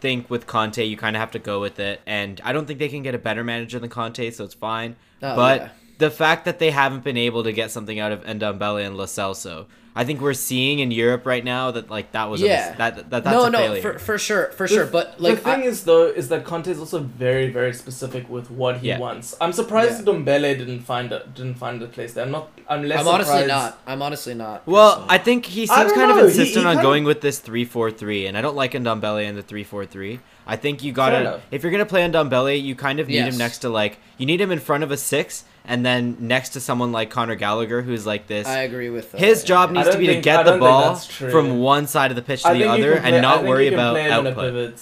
think 0.00 0.30
with 0.30 0.46
Conte, 0.46 0.82
you 0.82 0.96
kind 0.96 1.16
of 1.16 1.20
have 1.20 1.30
to 1.32 1.38
go 1.38 1.60
with 1.60 1.78
it, 1.78 2.00
and 2.06 2.40
I 2.44 2.52
don't 2.52 2.66
think 2.66 2.78
they 2.78 2.88
can 2.88 3.02
get 3.02 3.14
a 3.14 3.18
better 3.18 3.44
manager 3.44 3.78
than 3.78 3.90
Conte, 3.90 4.30
so 4.30 4.44
it's 4.44 4.54
fine. 4.54 4.96
Oh, 5.22 5.36
but 5.36 5.60
yeah. 5.60 5.68
The 6.00 6.10
fact 6.10 6.44
that 6.46 6.58
they 6.58 6.70
haven't 6.70 7.04
been 7.04 7.16
able 7.28 7.42
to 7.44 7.52
get 7.52 7.70
something 7.70 7.98
out 8.00 8.10
of 8.12 8.24
Ndombele 8.24 8.84
and 8.86 8.96
Lo 8.96 9.04
Celso, 9.04 9.66
I 9.94 10.04
think 10.04 10.20
we're 10.20 10.34
seeing 10.50 10.78
in 10.78 10.90
Europe 10.92 11.26
right 11.26 11.44
now 11.44 11.72
that 11.72 11.90
like 11.90 12.12
that 12.12 12.30
was 12.30 12.40
a 12.42 12.46
Yeah. 12.46 12.68
mis- 12.70 12.78
that, 12.78 12.92
that 13.10 13.24
that's 13.24 13.26
no, 13.36 13.44
a 13.44 13.50
no, 13.50 13.58
failure. 13.58 13.82
for, 13.82 13.98
for 13.98 14.16
sure, 14.18 14.46
for 14.58 14.66
The- 14.68 14.74
sure. 14.74 14.86
But 14.86 15.20
like, 15.20 15.34
the 15.34 15.40
thing 15.50 15.62
I- 15.62 15.72
is 15.72 15.84
though 15.84 16.06
is 16.20 16.28
that 16.30 16.44
Conte 16.44 16.68
is 16.70 16.78
also 16.78 17.00
very 17.00 17.48
very 17.58 17.74
specific 17.74 18.24
with 18.30 18.46
what 18.60 18.74
he 18.78 18.88
Yeah. 18.88 18.98
wants. 19.06 19.36
I'm 19.40 19.52
surprised 19.52 19.96
Yeah. 20.06 20.12
Ndombele 20.14 20.56
didn't 20.62 20.82
find 20.92 21.08
a 21.12 21.18
didn't 21.34 21.56
find 21.64 21.82
a 21.82 21.88
place 21.96 22.12
there. 22.14 22.24
I'm 22.24 22.30
not. 22.30 22.48
I'm 22.68 22.82
less. 22.90 23.00
I'm 23.00 23.08
honestly 23.08 23.42
surprised- 23.42 23.48
not. 23.48 23.78
I'm 23.90 24.00
honestly 24.00 24.34
not. 24.34 24.56
Well, 24.66 24.90
personally. 24.92 25.14
I 25.14 25.18
think 25.26 25.40
he 25.46 25.66
seems 25.66 25.92
kind 25.92 26.10
of 26.12 26.16
know. 26.16 26.22
He- 26.22 26.28
insistent 26.30 26.64
he 26.66 26.70
on 26.76 26.82
going 26.88 27.02
of- 27.04 27.08
with 27.08 27.20
this 27.20 27.40
3-4-3, 27.40 28.26
and 28.28 28.38
I 28.38 28.40
don't 28.40 28.56
like 28.56 28.72
Ndombele 28.72 29.24
in 29.28 29.34
the 29.34 29.42
3-4-3. 29.42 30.20
I 30.50 30.56
think 30.56 30.82
you 30.82 30.90
gotta 30.92 31.40
if 31.52 31.62
you're 31.62 31.70
gonna 31.70 31.86
play 31.86 32.02
on 32.02 32.10
Ndombele, 32.12 32.60
you 32.60 32.74
kind 32.74 32.98
of 32.98 33.06
need 33.06 33.14
Yes. 33.14 33.32
him 33.34 33.38
next 33.38 33.58
to 33.58 33.68
like 33.68 33.98
you 34.18 34.26
need 34.26 34.40
him 34.40 34.50
in 34.50 34.58
front 34.58 34.82
of 34.82 34.90
a 34.90 34.96
six, 34.96 35.44
and 35.64 35.86
then 35.86 36.16
next 36.18 36.48
to 36.50 36.60
someone 36.60 36.90
like 36.90 37.08
Conor 37.08 37.36
Gallagher, 37.36 37.82
who's 37.82 38.04
like 38.04 38.26
this. 38.26 38.48
I 38.48 38.62
agree 38.62 38.90
with 38.90 39.14
uh, 39.14 39.18
His 39.18 39.44
job 39.44 39.70
I 39.70 39.72
needs 39.74 39.90
to 39.90 39.98
be 39.98 40.06
to 40.08 40.12
think- 40.14 40.26
I 40.26 40.42
get 40.42 40.44
the 40.46 40.58
ball 40.58 40.96
from 40.96 41.60
one 41.60 41.86
side 41.86 42.10
of 42.10 42.16
the 42.16 42.22
pitch 42.22 42.42
to 42.42 42.48
I 42.48 42.54
the 42.54 42.64
other, 42.64 42.96
play- 42.96 43.04
and 43.06 43.16
I 43.16 43.20
not 43.20 43.36
think 43.38 43.48
worry 43.48 43.68
about 43.72 43.92
play 43.94 44.02
him 44.10 44.26
in 44.26 44.26
a 44.26 44.30
output. 44.30 44.74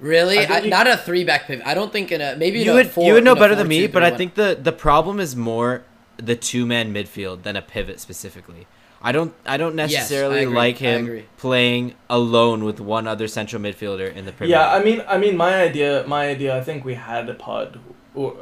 Really, 0.00 0.38
I 0.40 0.56
I 0.56 0.60
you- 0.60 0.68
not 0.70 0.86
a 0.86 0.98
three 0.98 1.24
back 1.24 1.46
pivot. 1.46 1.66
I 1.66 1.72
don't 1.72 1.90
think 1.90 2.12
in 2.12 2.20
a 2.20 2.36
maybe 2.36 2.60
in 2.60 2.66
You 2.66 2.72
a 2.72 2.74
would 2.74 2.90
four, 2.90 3.06
you 3.06 3.14
would 3.14 3.24
know 3.24 3.34
better 3.34 3.54
four, 3.54 3.56
than 3.62 3.68
me, 3.68 3.86
two, 3.86 3.92
but 3.94 4.00
three, 4.02 4.12
I 4.12 4.16
think 4.16 4.34
the 4.34 4.58
the 4.62 4.72
problem 4.72 5.18
is 5.18 5.34
more 5.34 5.82
the 6.18 6.36
two 6.36 6.66
man 6.66 6.92
midfield 6.92 7.42
than 7.42 7.56
a 7.56 7.62
pivot 7.62 8.00
specifically. 8.00 8.66
I 9.02 9.12
don't 9.12 9.34
I 9.44 9.56
don't 9.56 9.76
Yes, 9.76 9.90
I 9.92 9.94
necessarily 9.94 10.46
like 10.46 10.78
him 10.78 11.22
playing 11.36 11.94
alone 12.10 12.64
with 12.64 12.80
one 12.80 13.06
other 13.06 13.28
central 13.28 13.60
midfielder 13.62 14.12
in 14.14 14.24
the 14.24 14.32
Premier 14.32 14.56
Yeah, 14.56 14.70
I 14.72 14.82
mean, 14.82 15.02
I 15.06 15.18
mean, 15.18 15.36
my 15.36 15.54
idea, 15.62 16.04
my 16.06 16.28
idea. 16.28 16.56
I 16.56 16.62
think 16.62 16.84
we 16.84 16.94
had 16.94 17.28
a 17.28 17.34
pod, 17.34 17.78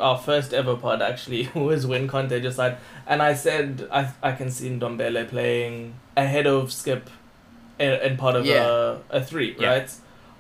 our 0.00 0.16
first 0.18 0.54
ever 0.54 0.76
pod 0.76 1.02
actually, 1.02 1.48
was 1.54 1.86
when 1.86 2.06
Conte 2.08 2.40
just 2.40 2.56
like, 2.58 2.78
and 3.06 3.20
I 3.20 3.34
said 3.34 3.88
I 3.92 4.12
I 4.22 4.32
can 4.32 4.50
see 4.50 4.70
Ndombele 4.70 5.28
playing 5.28 5.94
ahead 6.16 6.46
of 6.46 6.72
Skip, 6.72 7.10
and, 7.78 8.00
in 8.02 8.16
part 8.16 8.36
of 8.36 8.46
Yeah. 8.46 8.96
a, 9.10 9.18
a 9.18 9.24
three, 9.24 9.56
Yeah. 9.58 9.68
right? 9.68 9.90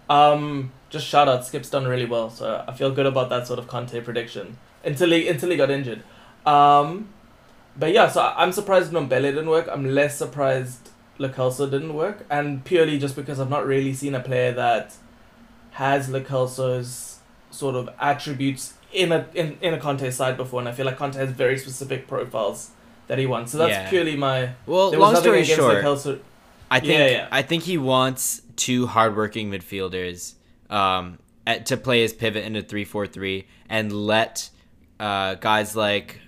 Um, 0.08 0.70
just 0.90 1.06
shout 1.06 1.28
out, 1.28 1.44
Skip's 1.44 1.68
done 1.70 1.86
really 1.88 2.06
well, 2.06 2.30
so 2.30 2.64
I 2.68 2.72
feel 2.72 2.90
good 2.92 3.06
about 3.06 3.28
that 3.30 3.46
sort 3.46 3.58
of 3.58 3.66
Conte 3.66 4.00
prediction 4.02 4.58
until 4.84 5.10
he 5.10 5.26
until 5.28 5.50
he 5.50 5.56
got 5.56 5.70
injured. 5.70 6.02
Um, 6.46 7.08
but 7.76 7.92
yeah, 7.92 8.08
so 8.08 8.20
I- 8.20 8.42
I'm 8.42 8.52
surprised 8.52 8.92
Ndombele 8.92 9.22
didn't 9.22 9.48
work. 9.50 9.68
I'm 9.70 9.84
less 9.94 10.16
surprised 10.18 10.90
Lo 11.18 11.28
Celso 11.28 11.70
didn't 11.70 11.94
work, 11.94 12.24
and 12.30 12.64
purely 12.64 12.98
just 12.98 13.16
because 13.16 13.38
I've 13.40 13.50
not 13.50 13.66
really 13.66 13.92
seen 13.94 14.14
a 14.14 14.20
player 14.20 14.52
that 14.52 14.94
has 15.72 16.08
Lo 16.08 16.20
Celso's 16.20 17.18
sort 17.50 17.74
of 17.76 17.88
attributes 18.00 18.74
in 18.92 19.12
a 19.12 19.26
in, 19.34 19.58
in 19.60 19.74
a 19.74 19.78
Conte 19.78 20.08
side 20.10 20.36
before, 20.36 20.60
and 20.60 20.68
I 20.68 20.72
feel 20.72 20.86
like 20.86 20.96
Conte 20.96 21.16
has 21.16 21.30
very 21.30 21.58
specific 21.58 22.06
profiles 22.08 22.70
that 23.06 23.18
he 23.18 23.26
wants. 23.26 23.52
So 23.52 23.58
that's 23.58 23.70
Yeah. 23.70 23.88
purely 23.90 24.16
my. 24.16 24.50
Well, 24.66 24.90
There 24.90 24.98
was 25.00 25.12
long 25.14 25.22
story 25.22 25.40
against 25.42 25.56
short, 25.56 25.74
the 25.76 25.80
Kelso. 25.82 26.18
I 26.70 26.80
think 26.80 26.92
Yeah, 26.92 27.06
yeah. 27.06 27.28
I 27.30 27.42
think 27.42 27.64
he 27.64 27.76
wants 27.78 28.40
two 28.56 28.86
hardworking 28.86 29.50
midfielders 29.50 30.34
um, 30.70 31.18
at, 31.46 31.66
to 31.66 31.76
play 31.76 32.02
his 32.02 32.12
pivot 32.12 32.44
into 32.44 32.62
three 32.62 32.84
four 32.84 33.06
three 33.06 33.46
and 33.68 33.92
let 33.92 34.48
uh, 34.98 35.34
guys 35.34 35.76
like 35.76 36.20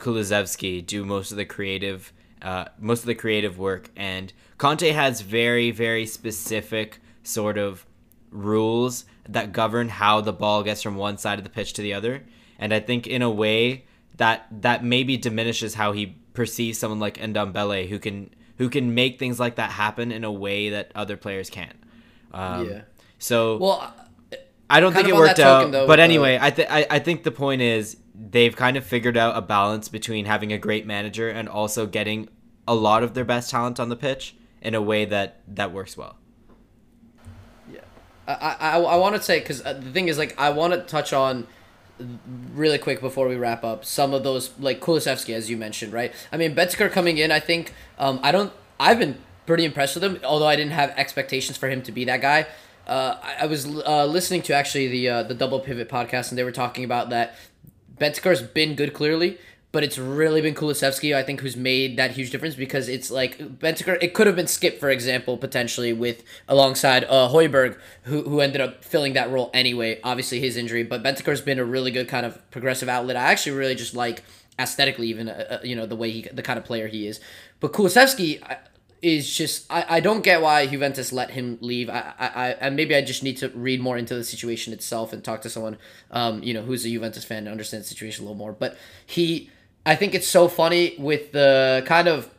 Kulusevski 0.00 0.84
do 0.84 1.04
most 1.04 1.30
of 1.30 1.36
the 1.36 1.44
creative 1.44 2.12
uh, 2.42 2.64
most 2.78 3.00
of 3.00 3.06
the 3.06 3.14
creative 3.14 3.58
work. 3.58 3.90
And 3.96 4.32
Conte 4.58 4.90
has 4.90 5.20
very 5.20 5.70
very 5.70 6.06
specific 6.06 7.00
sort 7.22 7.58
of 7.58 7.84
rules 8.30 9.04
that 9.28 9.52
govern 9.52 9.88
how 9.88 10.20
the 10.20 10.32
ball 10.32 10.62
gets 10.62 10.82
from 10.82 10.96
one 10.96 11.18
side 11.18 11.38
of 11.38 11.44
the 11.44 11.50
pitch 11.50 11.72
to 11.74 11.82
the 11.82 11.94
other. 11.94 12.22
And 12.58 12.72
I 12.74 12.80
think 12.80 13.06
in 13.06 13.22
a 13.22 13.30
way 13.30 13.84
that 14.16 14.46
that 14.62 14.84
maybe 14.84 15.16
diminishes 15.16 15.74
how 15.74 15.92
he 15.92 16.16
perceives 16.34 16.78
someone 16.78 17.00
like 17.00 17.16
Ndombele 17.18 17.88
who 17.88 17.98
can 17.98 18.30
who 18.58 18.68
can 18.68 18.94
make 18.94 19.18
things 19.18 19.40
like 19.40 19.56
that 19.56 19.70
happen 19.70 20.12
in 20.12 20.24
a 20.24 20.32
way 20.32 20.70
that 20.70 20.92
other 20.94 21.16
players 21.16 21.48
can't. 21.50 21.76
Um, 22.32 22.68
Yeah. 22.68 22.80
So 23.18 23.56
Well, 23.58 23.94
I 24.68 24.80
don't 24.80 24.92
kind 24.92 25.04
think 25.06 25.16
it 25.16 25.18
worked 25.18 25.36
token, 25.36 25.68
out. 25.68 25.72
though, 25.72 25.86
but 25.86 25.92
with 25.92 25.98
the- 25.98 26.02
anyway, 26.04 26.38
I, 26.40 26.50
th- 26.50 26.68
I 26.70 26.86
I 26.90 26.98
think 27.00 27.22
the 27.24 27.30
point 27.32 27.60
is 27.62 27.96
they've 28.20 28.54
kind 28.54 28.76
of 28.76 28.84
figured 28.84 29.16
out 29.16 29.36
a 29.36 29.40
balance 29.40 29.88
between 29.88 30.26
having 30.26 30.52
a 30.52 30.58
great 30.58 30.86
manager 30.86 31.28
and 31.28 31.48
also 31.48 31.86
getting 31.86 32.28
a 32.68 32.74
lot 32.74 33.02
of 33.02 33.14
their 33.14 33.24
best 33.24 33.50
talent 33.50 33.80
on 33.80 33.88
the 33.88 33.96
pitch 33.96 34.34
in 34.60 34.74
a 34.74 34.82
way 34.82 35.04
that 35.06 35.40
that 35.48 35.72
works 35.72 35.96
well. 35.96 36.16
Yeah, 37.72 37.80
I 38.28 38.56
I, 38.60 38.80
I 38.80 38.96
want 38.96 39.16
to 39.16 39.22
say 39.22 39.40
because 39.40 39.64
uh, 39.64 39.72
the 39.72 39.90
thing 39.90 40.08
is 40.08 40.18
like 40.18 40.38
I 40.38 40.50
want 40.50 40.74
to 40.74 40.80
touch 40.82 41.12
on 41.12 41.46
really 42.54 42.78
quick 42.78 43.00
before 43.00 43.28
we 43.28 43.36
wrap 43.36 43.64
up 43.64 43.84
some 43.84 44.14
of 44.14 44.22
those 44.22 44.50
like 44.58 44.80
Kulusevski 44.80 45.34
as 45.34 45.48
you 45.48 45.56
mentioned 45.56 45.92
right? 45.92 46.12
I 46.30 46.36
mean 46.36 46.54
Bentancur 46.54 46.90
coming 46.90 47.18
in 47.18 47.30
I 47.30 47.40
think 47.40 47.72
um 47.98 48.20
I 48.22 48.32
don't 48.32 48.52
I've 48.78 48.98
been 48.98 49.18
pretty 49.46 49.64
impressed 49.64 49.94
with 49.94 50.04
him 50.04 50.18
although 50.24 50.46
I 50.46 50.56
didn't 50.56 50.72
have 50.72 50.90
expectations 50.90 51.56
for 51.56 51.68
him 51.68 51.82
to 51.82 51.92
be 51.92 52.04
that 52.04 52.20
guy. 52.20 52.46
Uh, 52.86 53.18
I, 53.22 53.44
I 53.44 53.46
was 53.46 53.66
uh, 53.66 54.06
listening 54.06 54.42
to 54.42 54.54
actually 54.54 54.88
the 54.88 55.08
uh, 55.08 55.22
the 55.22 55.34
double 55.34 55.60
pivot 55.60 55.88
podcast 55.88 56.30
and 56.30 56.38
they 56.38 56.44
were 56.44 56.50
talking 56.50 56.84
about 56.84 57.10
that 57.10 57.36
Bentancur's 58.00 58.42
been 58.42 58.74
good 58.74 58.94
clearly, 58.94 59.38
but 59.72 59.84
it's 59.84 59.98
really 59.98 60.40
been 60.40 60.54
Kulusevski, 60.54 61.14
I 61.14 61.22
think, 61.22 61.40
who's 61.40 61.56
made 61.56 61.96
that 61.96 62.12
huge 62.12 62.30
difference 62.30 62.54
because 62.54 62.88
it's 62.88 63.10
like 63.10 63.38
Bentancur, 63.38 63.98
it 64.02 64.14
could 64.14 64.26
have 64.26 64.34
been 64.34 64.46
Skip, 64.46 64.80
for 64.80 64.90
example, 64.90 65.36
potentially 65.36 65.92
with 65.92 66.24
alongside 66.48 67.04
uh, 67.04 67.28
Højbjerg, 67.28 67.78
who, 68.04 68.22
who 68.22 68.40
ended 68.40 68.60
up 68.60 68.82
filling 68.84 69.12
that 69.12 69.30
role 69.30 69.50
anyway, 69.54 70.00
obviously 70.02 70.40
his 70.40 70.56
injury, 70.56 70.82
but 70.82 71.02
Bentancur's 71.02 71.40
been 71.40 71.58
a 71.58 71.64
really 71.64 71.90
good 71.90 72.08
kind 72.08 72.26
of 72.26 72.50
progressive 72.50 72.88
outlet. 72.88 73.16
I 73.16 73.30
actually 73.30 73.56
really 73.56 73.76
just 73.76 73.94
like 73.94 74.24
aesthetically 74.58 75.06
even, 75.08 75.28
uh, 75.28 75.46
uh, 75.50 75.58
you 75.62 75.76
know, 75.76 75.86
the 75.86 75.96
way 75.96 76.10
he, 76.10 76.22
the 76.32 76.42
kind 76.42 76.58
of 76.58 76.64
player 76.64 76.88
he 76.88 77.06
is. 77.06 77.20
But 77.60 77.72
Kulusevski, 77.72 78.42
I- 78.42 78.58
is 79.02 79.34
just 79.34 79.70
I, 79.70 79.84
I 79.88 80.00
don't 80.00 80.22
get 80.22 80.42
why 80.42 80.66
Juventus 80.66 81.12
let 81.12 81.30
him 81.30 81.58
leave. 81.60 81.88
I, 81.88 82.12
I, 82.18 82.26
I 82.26 82.48
and 82.60 82.76
maybe 82.76 82.94
I 82.94 83.02
just 83.02 83.22
need 83.22 83.38
to 83.38 83.48
read 83.50 83.80
more 83.80 83.96
into 83.96 84.14
the 84.14 84.24
situation 84.24 84.72
itself 84.72 85.12
and 85.12 85.24
talk 85.24 85.42
to 85.42 85.50
someone 85.50 85.78
um 86.10 86.42
you 86.42 86.52
know 86.52 86.62
who's 86.62 86.84
a 86.84 86.88
Juventus 86.88 87.24
fan 87.24 87.38
and 87.38 87.48
understand 87.48 87.82
the 87.82 87.88
situation 87.88 88.24
a 88.24 88.28
little 88.28 88.38
more. 88.38 88.52
But 88.52 88.76
he 89.06 89.50
I 89.86 89.96
think 89.96 90.14
it's 90.14 90.28
so 90.28 90.48
funny 90.48 90.94
with 90.98 91.32
the 91.32 91.82
kind 91.86 92.08
of 92.08 92.30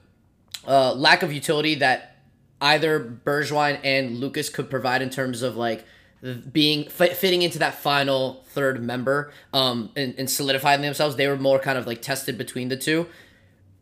uh, 0.68 0.94
lack 0.94 1.24
of 1.24 1.34
utility 1.34 1.76
that 1.76 2.18
either 2.62 3.00
Bergwijn 3.00 3.80
and 3.84 4.20
Lucas 4.20 4.50
could 4.50 4.70
provide 4.70 5.02
in 5.02 5.10
terms 5.10 5.42
of 5.42 5.58
like 5.58 5.84
being 6.52 6.88
fit, 6.88 7.18
fitting 7.18 7.42
into 7.42 7.58
that 7.58 7.74
final 7.74 8.46
third 8.50 8.84
member 8.84 9.34
um 9.54 9.92
and, 9.96 10.14
and 10.20 10.30
solidifying 10.30 10.82
themselves. 10.82 11.16
They 11.16 11.28
were 11.28 11.38
more 11.38 11.58
kind 11.58 11.80
of 11.80 11.88
like 11.88 12.04
tested 12.04 12.38
between 12.38 12.70
the 12.70 12.78
two. 12.78 13.08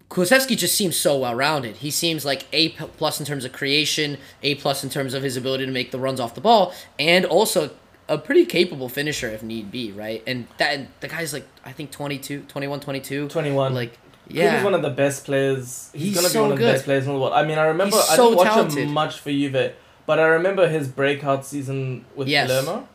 Kulusevski 0.10 0.58
just 0.58 0.76
seems 0.76 0.98
so 0.98 1.18
well 1.20 1.36
rounded. 1.36 1.78
He 1.78 1.92
seems 1.92 2.26
like 2.26 2.46
A 2.52 2.70
plus 2.70 3.20
in 3.20 3.26
terms 3.26 3.46
of 3.46 3.52
creation, 3.54 4.18
A 4.42 4.56
plus 4.56 4.84
in 4.84 4.90
terms 4.90 5.14
of 5.14 5.22
his 5.24 5.38
ability 5.38 5.66
to 5.66 5.72
make 5.72 5.92
the 5.92 6.00
runs 6.00 6.20
off 6.20 6.34
the 6.36 6.42
ball, 6.42 6.74
and 6.98 7.26
also 7.26 7.70
a 8.08 8.18
pretty 8.18 8.44
capable 8.46 8.90
finisher 8.90 9.28
if 9.30 9.44
need 9.44 9.70
be, 9.72 9.92
right? 9.92 10.24
And 10.26 10.48
that 10.58 11.00
the 11.02 11.08
guy's 11.08 11.32
like 11.32 11.46
I 11.64 11.72
think 11.72 11.92
22, 11.92 12.42
21, 12.48 12.80
22. 12.80 13.28
21. 13.30 13.74
Like 13.76 14.00
Yeah. 14.28 14.56
He's 14.56 14.64
one 14.64 14.74
of 14.74 14.82
the 14.82 14.90
best 14.90 15.26
players. 15.26 15.92
He's, 15.94 16.02
He's 16.02 16.16
gonna 16.16 16.28
be 16.28 16.34
so 16.34 16.42
one 16.42 16.52
of 16.54 16.58
the 16.58 16.66
best 16.66 16.86
players 16.86 17.06
in 17.06 17.14
the 17.14 17.20
world. 17.20 17.34
I 17.34 17.46
mean, 17.46 17.60
I 17.60 17.66
remember 17.68 17.98
I 17.98 18.16
didn't 18.16 18.36
watch 18.36 18.48
talented. 18.48 18.78
him 18.80 18.92
much 18.92 19.20
for 19.20 19.30
Juve, 19.30 19.74
but 20.08 20.20
I 20.20 20.26
remember 20.26 20.68
his 20.68 20.88
breakout 20.88 21.46
season 21.46 22.06
with 22.16 22.28
Yes. 22.28 22.48
Palermo. 22.50 22.88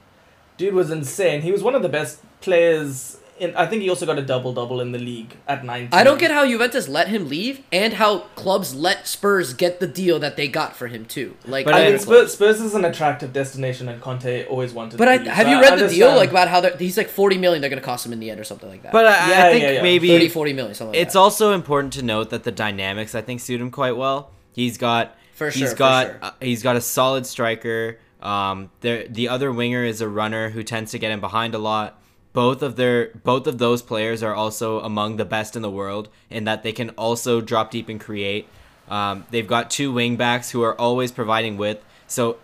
Dude 0.57 0.75
was 0.75 0.91
insane. 0.91 1.43
He 1.43 1.53
was 1.53 1.63
one 1.63 1.77
of 1.77 1.83
the 1.83 1.89
best 1.89 2.21
players. 2.41 3.19
In, 3.39 3.55
I 3.57 3.67
think 3.67 3.83
he 3.83 3.91
also 3.91 4.07
got 4.07 4.17
a 4.17 4.23
double 4.23 4.53
double 4.53 4.81
in 4.81 4.93
the 4.93 4.99
league 4.99 5.37
at 5.49 5.65
19. 5.65 5.89
I 5.93 6.05
don't 6.05 6.19
get 6.21 6.31
how 6.31 6.47
Juventus 6.47 6.89
let 6.89 7.09
him 7.09 7.29
leave 7.29 7.63
and 7.73 7.95
how 7.95 8.21
clubs 8.37 8.75
let 8.77 9.09
Spurs 9.09 9.55
get 9.55 9.81
the 9.81 9.89
deal 9.89 10.21
that 10.21 10.37
they 10.37 10.47
got 10.47 10.77
for 10.77 10.87
him 10.87 11.05
too. 11.05 11.37
Like 11.45 11.65
But 11.65 11.75
I 11.75 11.87
I- 11.87 11.91
mean, 11.91 11.99
Spurs, 11.99 12.33
Spurs 12.35 12.61
is 12.61 12.75
an 12.75 12.85
attractive 12.85 13.33
destination, 13.33 13.89
and 13.89 14.01
Conte 14.01 14.47
always 14.47 14.73
wanted. 14.73 14.99
But 14.99 15.07
to 15.07 15.11
I, 15.11 15.19
be. 15.19 15.29
have 15.29 15.47
So 15.47 15.51
you 15.51 15.57
I 15.59 15.61
read 15.63 15.79
the 15.81 15.89
deal 15.89 16.15
like 16.15 16.31
about 16.31 16.47
how 16.49 16.63
he's 16.77 16.97
like 16.97 17.09
40 17.09 17.39
million 17.39 17.61
they're 17.61 17.71
going 17.71 17.81
to 17.81 17.85
cost 17.85 18.07
him 18.07 18.13
in 18.13 18.21
the 18.21 18.31
end 18.31 18.39
or 18.39 18.45
something 18.45 18.69
like 18.69 18.83
that. 18.85 18.93
But 18.93 19.07
I, 19.07 19.31
Yeah, 19.31 19.47
I 19.47 19.51
think 19.51 19.63
yeah, 19.65 19.71
yeah. 19.73 19.83
maybe 19.83 20.09
30 20.09 20.29
40 20.29 20.53
million 20.53 20.75
something 20.75 20.93
like 20.93 21.01
it's 21.03 21.15
that. 21.15 21.19
also 21.19 21.53
important 21.55 21.93
to 21.95 22.03
note 22.03 22.31
that 22.31 22.45
the 22.45 22.53
dynamics 22.53 23.17
I 23.17 23.21
think 23.21 23.41
suit 23.41 23.61
him 23.61 23.73
quite 23.73 23.97
well. 23.97 24.31
He's 24.53 24.79
got 24.79 25.17
For 25.35 25.47
he's 25.51 25.57
sure, 25.59 25.69
for 25.71 25.77
got 25.77 26.07
sure. 26.07 26.19
uh, 26.23 26.31
he's 26.41 26.63
got 26.63 26.77
a 26.77 26.81
solid 26.81 27.27
striker. 27.27 27.99
Um, 28.23 28.71
the 28.81 29.07
the 29.11 29.29
other 29.29 29.51
winger 29.51 29.85
is 29.85 30.01
a 30.01 30.09
runner 30.09 30.51
who 30.51 30.63
tends 30.63 30.93
to 30.93 31.01
get 31.01 31.11
in 31.11 31.19
behind 31.19 31.57
a 31.57 31.59
lot. 31.59 31.99
Both 32.35 32.63
of 32.63 32.77
their 32.77 33.13
both 33.23 33.47
of 33.47 33.57
those 33.57 33.81
players 33.81 34.23
are 34.23 34.35
also 34.35 34.81
among 34.81 35.17
the 35.17 35.25
best 35.25 35.57
in 35.57 35.63
the 35.63 35.71
world 35.71 36.11
in 36.29 36.45
that 36.45 36.63
they 36.63 36.73
can 36.73 36.91
also 36.91 37.41
drop 37.41 37.71
deep 37.71 37.89
and 37.89 37.99
create. 37.99 38.47
Um, 38.91 39.25
they've 39.31 39.47
got 39.47 39.71
two 39.71 39.91
wing 39.93 40.17
backs 40.17 40.51
who 40.51 40.61
are 40.63 40.79
always 40.79 41.11
providing 41.11 41.57
width. 41.57 41.83
So 42.07 42.37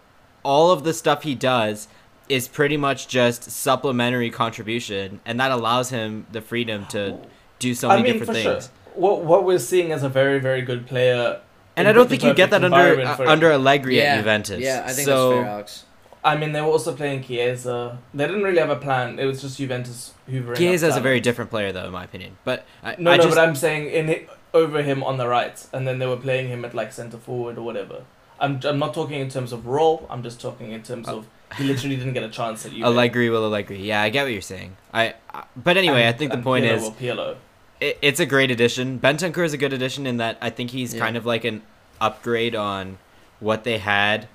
all 0.42 0.70
of 0.70 0.84
the 0.84 0.94
stuff 0.94 1.24
he 1.24 1.34
does 1.34 1.88
is 2.28 2.46
pretty 2.48 2.76
much 2.76 3.08
just 3.08 3.50
supplementary 3.50 4.30
contribution, 4.30 5.20
and 5.26 5.38
that 5.40 5.50
allows 5.50 5.90
him 5.90 6.26
the 6.30 6.40
freedom 6.40 6.86
to 6.86 7.18
do 7.58 7.74
so 7.74 7.88
many 7.88 7.98
I 7.98 8.02
many 8.02 8.12
mean, 8.12 8.20
different 8.20 8.42
for 8.44 8.52
things. 8.52 8.64
sure. 8.64 8.72
What 8.94 9.24
what 9.24 9.44
we're 9.44 9.58
seeing 9.58 9.90
is 9.90 10.02
a 10.02 10.08
very 10.08 10.38
very 10.38 10.62
good 10.62 10.86
player. 10.86 11.40
And 11.76 11.88
I 11.88 11.92
don't 11.92 12.08
think 12.08 12.22
you 12.22 12.34
get 12.34 12.50
that 12.50 12.62
under 12.62 13.00
uh, 13.02 13.16
under 13.26 13.50
Allegri 13.50 13.96
yeah, 13.96 14.14
at 14.14 14.16
Juventus. 14.18 14.60
Yeah, 14.60 14.84
I 14.86 14.92
think 14.92 15.06
so, 15.06 15.30
that's 15.30 15.42
fair, 15.42 15.52
Alex. 15.52 15.84
I 16.22 16.36
mean, 16.36 16.52
they 16.52 16.60
were 16.60 16.66
also 16.68 16.94
playing 16.94 17.24
Chiesa. 17.24 17.98
They 18.12 18.26
didn't 18.26 18.42
really 18.42 18.58
have 18.58 18.68
a 18.70 18.76
plan. 18.76 19.18
It 19.18 19.24
was 19.24 19.40
just 19.40 19.56
Juventus 19.58 20.12
hoovering. 20.28 20.50
up 20.50 20.56
Chiesa 20.58 20.88
is 20.88 20.96
a 20.96 21.00
very 21.00 21.20
different 21.20 21.50
player, 21.50 21.72
though, 21.72 21.86
in 21.86 21.92
my 21.92 22.04
opinion. 22.04 22.36
But 22.44 22.66
I, 22.82 22.96
No, 22.98 23.10
I 23.12 23.16
no, 23.16 23.22
just, 23.24 23.36
but 23.36 23.42
I'm 23.48 23.54
saying 23.54 23.88
in 23.90 24.08
it, 24.10 24.28
over 24.52 24.82
him 24.82 25.02
on 25.02 25.16
the 25.16 25.26
right, 25.28 25.64
and 25.72 25.86
then 25.88 25.98
they 25.98 26.06
were 26.06 26.16
playing 26.18 26.48
him 26.48 26.64
at 26.64 26.74
like 26.74 26.92
centre 26.92 27.16
forward 27.18 27.56
or 27.56 27.62
whatever. 27.62 28.02
I'm 28.38 28.58
I'm 28.64 28.78
not 28.78 28.94
talking 28.94 29.20
in 29.20 29.28
terms 29.28 29.52
of 29.52 29.66
role. 29.66 30.06
I'm 30.10 30.22
just 30.22 30.40
talking 30.40 30.72
in 30.72 30.82
terms 30.82 31.08
Oh. 31.08 31.18
of 31.18 31.26
he 31.56 31.64
literally 31.64 31.96
didn't 31.96 32.12
get 32.14 32.22
a 32.22 32.28
chance 32.28 32.64
at 32.66 32.72
you. 32.76 32.84
Allegri 32.84 33.28
will 33.30 33.44
Allegri. 33.44 33.78
Yeah, 33.82 34.02
I 34.02 34.08
get 34.10 34.22
what 34.24 34.32
you're 34.32 34.40
saying. 34.42 34.76
I, 34.92 35.14
I 35.32 35.44
but 35.56 35.76
anyway, 35.76 36.06
I 36.08 36.12
think 36.12 36.32
the 36.32 36.38
point 36.38 36.64
is 36.64 36.88
Pirlo. 36.90 37.36
it, 37.80 37.98
it's 38.02 38.20
a 38.20 38.26
great 38.26 38.50
addition. 38.50 38.98
Bentancur 39.00 39.44
is 39.44 39.52
a 39.52 39.58
good 39.58 39.72
addition 39.72 40.06
in 40.06 40.16
that 40.18 40.36
I 40.40 40.50
think 40.50 40.70
he's 40.70 40.94
Yeah. 40.94 41.00
kind 41.00 41.16
of 41.16 41.24
like 41.26 41.44
an 41.44 41.62
upgrade 42.00 42.54
on 42.54 42.98
what 43.40 43.64
they 43.64 43.78
had 43.78 44.28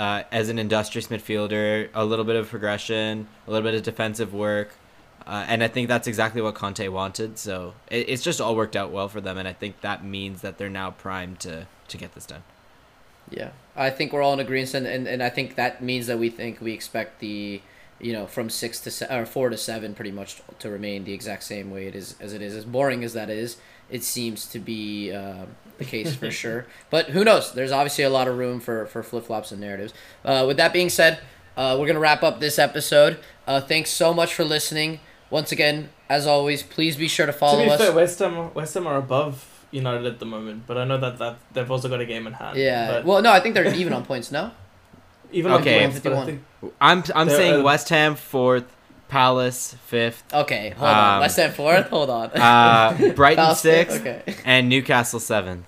uh, 0.00 0.22
as 0.32 0.48
an 0.48 0.58
industrious 0.58 1.08
midfielder. 1.08 1.90
A 1.92 2.04
little 2.06 2.24
bit 2.24 2.36
of 2.36 2.48
progression, 2.48 3.28
a 3.46 3.50
little 3.50 3.68
bit 3.70 3.76
of 3.76 3.82
defensive 3.82 4.32
work, 4.32 4.70
uh, 5.26 5.44
and 5.46 5.62
I 5.62 5.68
think 5.68 5.88
that's 5.88 6.06
exactly 6.06 6.40
what 6.40 6.54
Conte 6.54 6.88
wanted. 6.88 7.38
So 7.38 7.74
it, 7.90 8.08
it's 8.08 8.22
just 8.22 8.40
all 8.40 8.56
worked 8.56 8.76
out 8.76 8.90
well 8.90 9.08
for 9.08 9.20
them, 9.20 9.36
and 9.36 9.46
I 9.46 9.52
think 9.52 9.82
that 9.82 10.02
means 10.02 10.40
that 10.40 10.56
they're 10.56 10.70
now 10.70 10.90
primed 10.90 11.38
to 11.40 11.66
to 11.88 11.96
get 11.98 12.14
this 12.14 12.24
done. 12.24 12.42
Yeah, 13.28 13.50
I 13.76 13.90
think 13.90 14.12
we're 14.12 14.22
all 14.22 14.32
in 14.32 14.40
agreement, 14.40 14.74
and, 14.74 14.86
and, 14.86 15.06
and 15.06 15.22
I 15.22 15.28
think 15.28 15.56
that 15.56 15.82
means 15.82 16.06
that 16.06 16.18
we 16.18 16.30
think 16.30 16.62
we 16.62 16.72
expect 16.72 17.20
the, 17.20 17.60
you 18.00 18.12
know, 18.12 18.26
from 18.26 18.48
six 18.50 18.80
to 18.80 18.90
se- 18.90 19.08
or 19.10 19.26
four 19.26 19.50
to 19.50 19.56
seven, 19.56 19.94
pretty 19.94 20.10
much 20.12 20.40
to 20.60 20.70
remain 20.70 21.04
the 21.04 21.12
exact 21.12 21.42
same 21.44 21.70
way 21.70 21.86
it 21.86 21.94
is 21.94 22.14
as 22.20 22.32
it 22.32 22.42
is. 22.42 22.54
As 22.54 22.64
boring 22.64 23.04
as 23.04 23.12
that 23.14 23.28
is, 23.30 23.56
it 23.90 24.02
seems 24.04 24.46
to 24.46 24.58
be 24.58 25.12
uh, 25.12 25.46
the 25.78 25.84
case 25.84 26.14
for 26.14 26.30
sure. 26.42 26.66
But 26.90 27.10
who 27.10 27.24
knows? 27.24 27.52
There's 27.52 27.72
obviously 27.72 28.04
a 28.04 28.10
lot 28.10 28.28
of 28.28 28.38
room 28.38 28.60
for 28.60 28.86
for 28.86 29.02
flip 29.02 29.24
flops 29.26 29.52
and 29.52 29.60
narratives. 29.60 29.92
Uh, 30.24 30.44
with 30.46 30.56
that 30.56 30.72
being 30.72 30.88
said, 30.90 31.20
uh, 31.56 31.76
we're 31.78 31.86
gonna 31.86 31.98
wrap 32.00 32.22
up 32.22 32.40
this 32.40 32.58
episode. 32.58 33.18
Uh, 33.46 33.60
thanks 33.60 33.90
so 33.90 34.14
much 34.14 34.32
for 34.34 34.44
listening. 34.44 35.00
Once 35.30 35.52
again, 35.52 35.88
as 36.08 36.26
always, 36.26 36.62
please 36.62 36.96
be 36.96 37.06
sure 37.06 37.26
to 37.26 37.32
To 37.32 37.38
follow 37.38 37.64
be 37.64 37.70
us. 37.70 37.80
fair, 37.80 37.92
West 37.92 38.18
Ham 38.18 38.52
West 38.54 38.74
Ham 38.74 38.86
are 38.86 38.96
above 38.96 39.46
United 39.70 40.04
at 40.06 40.18
the 40.18 40.26
moment, 40.26 40.64
but 40.66 40.76
I 40.76 40.84
know 40.84 40.98
that, 40.98 41.18
that 41.18 41.38
they've 41.52 41.70
also 41.70 41.88
got 41.88 42.00
a 42.00 42.06
game 42.06 42.26
in 42.26 42.32
hand. 42.32 42.56
yeah. 42.58 42.90
but 42.92 43.04
Well, 43.04 43.22
no, 43.22 43.30
I 43.30 43.38
think 43.38 43.54
they're 43.54 43.72
even 43.74 43.92
on 43.92 44.04
points. 44.04 44.32
No. 44.32 44.50
even 45.32 45.52
Okay. 45.52 45.84
on 45.84 45.90
I 45.90 45.92
51. 45.92 46.26
think 46.26 46.42
I'm 46.80 47.04
I'm 47.14 47.26
They're, 47.28 47.36
saying 47.36 47.60
uh, 47.60 47.64
West 47.64 47.88
Ham 47.90 48.14
fourth, 48.16 48.64
Palace 49.08 49.74
fifth, 49.86 50.22
Okay, 50.32 50.70
hold 50.70 50.88
on. 50.90 51.14
Um, 51.14 51.20
West 51.20 51.36
Ham 51.36 51.52
fourth. 51.52 51.88
Hold 51.88 52.10
on. 52.10 52.30
uh, 52.30 53.12
Brighton 53.16 53.42
Palace 53.44 53.62
fifth? 53.62 53.90
sixth, 53.92 54.06
Okay. 54.06 54.34
and 54.44 54.68
Newcastle 54.68 55.20
seventh. 55.20 55.66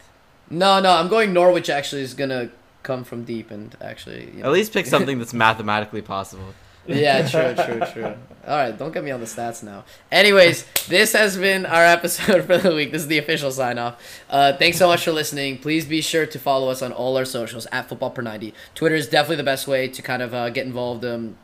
No, 0.50 0.80
no, 0.80 0.90
I'm 0.92 1.08
going 1.08 1.32
Norwich. 1.32 1.68
Actually, 1.70 2.02
is 2.02 2.14
gonna 2.14 2.50
come 2.82 3.04
from 3.04 3.24
deep 3.24 3.50
and 3.50 3.74
actually. 3.80 4.26
You 4.34 4.42
know. 4.42 4.46
At 4.46 4.52
least 4.52 4.72
pick 4.72 4.86
something 4.94 5.18
that's 5.18 5.32
mathematically 5.34 6.02
possible. 6.02 6.54
Yeah, 6.86 7.26
true, 7.28 7.54
true, 7.64 7.80
true. 7.92 8.14
All 8.46 8.56
right, 8.56 8.76
don't 8.76 8.92
get 8.92 9.04
me 9.04 9.12
on 9.12 9.20
the 9.20 9.26
stats 9.26 9.62
now. 9.62 9.84
Anyways, 10.10 10.64
this 10.88 11.12
has 11.12 11.36
been 11.36 11.64
our 11.64 11.84
episode 11.84 12.44
for 12.46 12.58
the 12.58 12.74
week. 12.74 12.90
This 12.90 13.02
is 13.02 13.08
the 13.08 13.18
official 13.18 13.52
sign 13.52 13.78
off. 13.78 14.02
Uh, 14.28 14.56
thanks 14.56 14.78
so 14.78 14.88
much 14.88 15.04
for 15.04 15.12
listening. 15.12 15.58
Please 15.58 15.84
be 15.84 16.00
sure 16.00 16.26
to 16.26 16.38
follow 16.38 16.68
us 16.68 16.82
on 16.82 16.92
all 16.92 17.16
our 17.16 17.24
socials 17.24 17.66
at 17.70 17.88
Football 17.88 18.10
Per 18.10 18.22
90. 18.22 18.52
Twitter 18.74 18.96
is 18.96 19.08
definitely 19.08 19.36
the 19.36 19.44
best 19.44 19.68
way 19.68 19.86
to 19.86 20.02
kind 20.02 20.22
of 20.22 20.34
uh, 20.34 20.50
get 20.50 20.66
involved 20.66 21.04
um, 21.04 21.36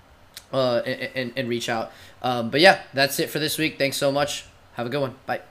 uh, 0.52 0.82
and, 0.84 1.10
and, 1.14 1.32
and 1.36 1.48
reach 1.48 1.68
out. 1.68 1.92
Um, 2.20 2.50
but 2.50 2.60
yeah, 2.60 2.82
that's 2.92 3.20
it 3.20 3.30
for 3.30 3.38
this 3.38 3.58
week. 3.58 3.78
Thanks 3.78 3.96
so 3.96 4.10
much. 4.10 4.46
Have 4.74 4.86
a 4.86 4.90
good 4.90 5.00
one. 5.00 5.14
Bye. 5.24 5.42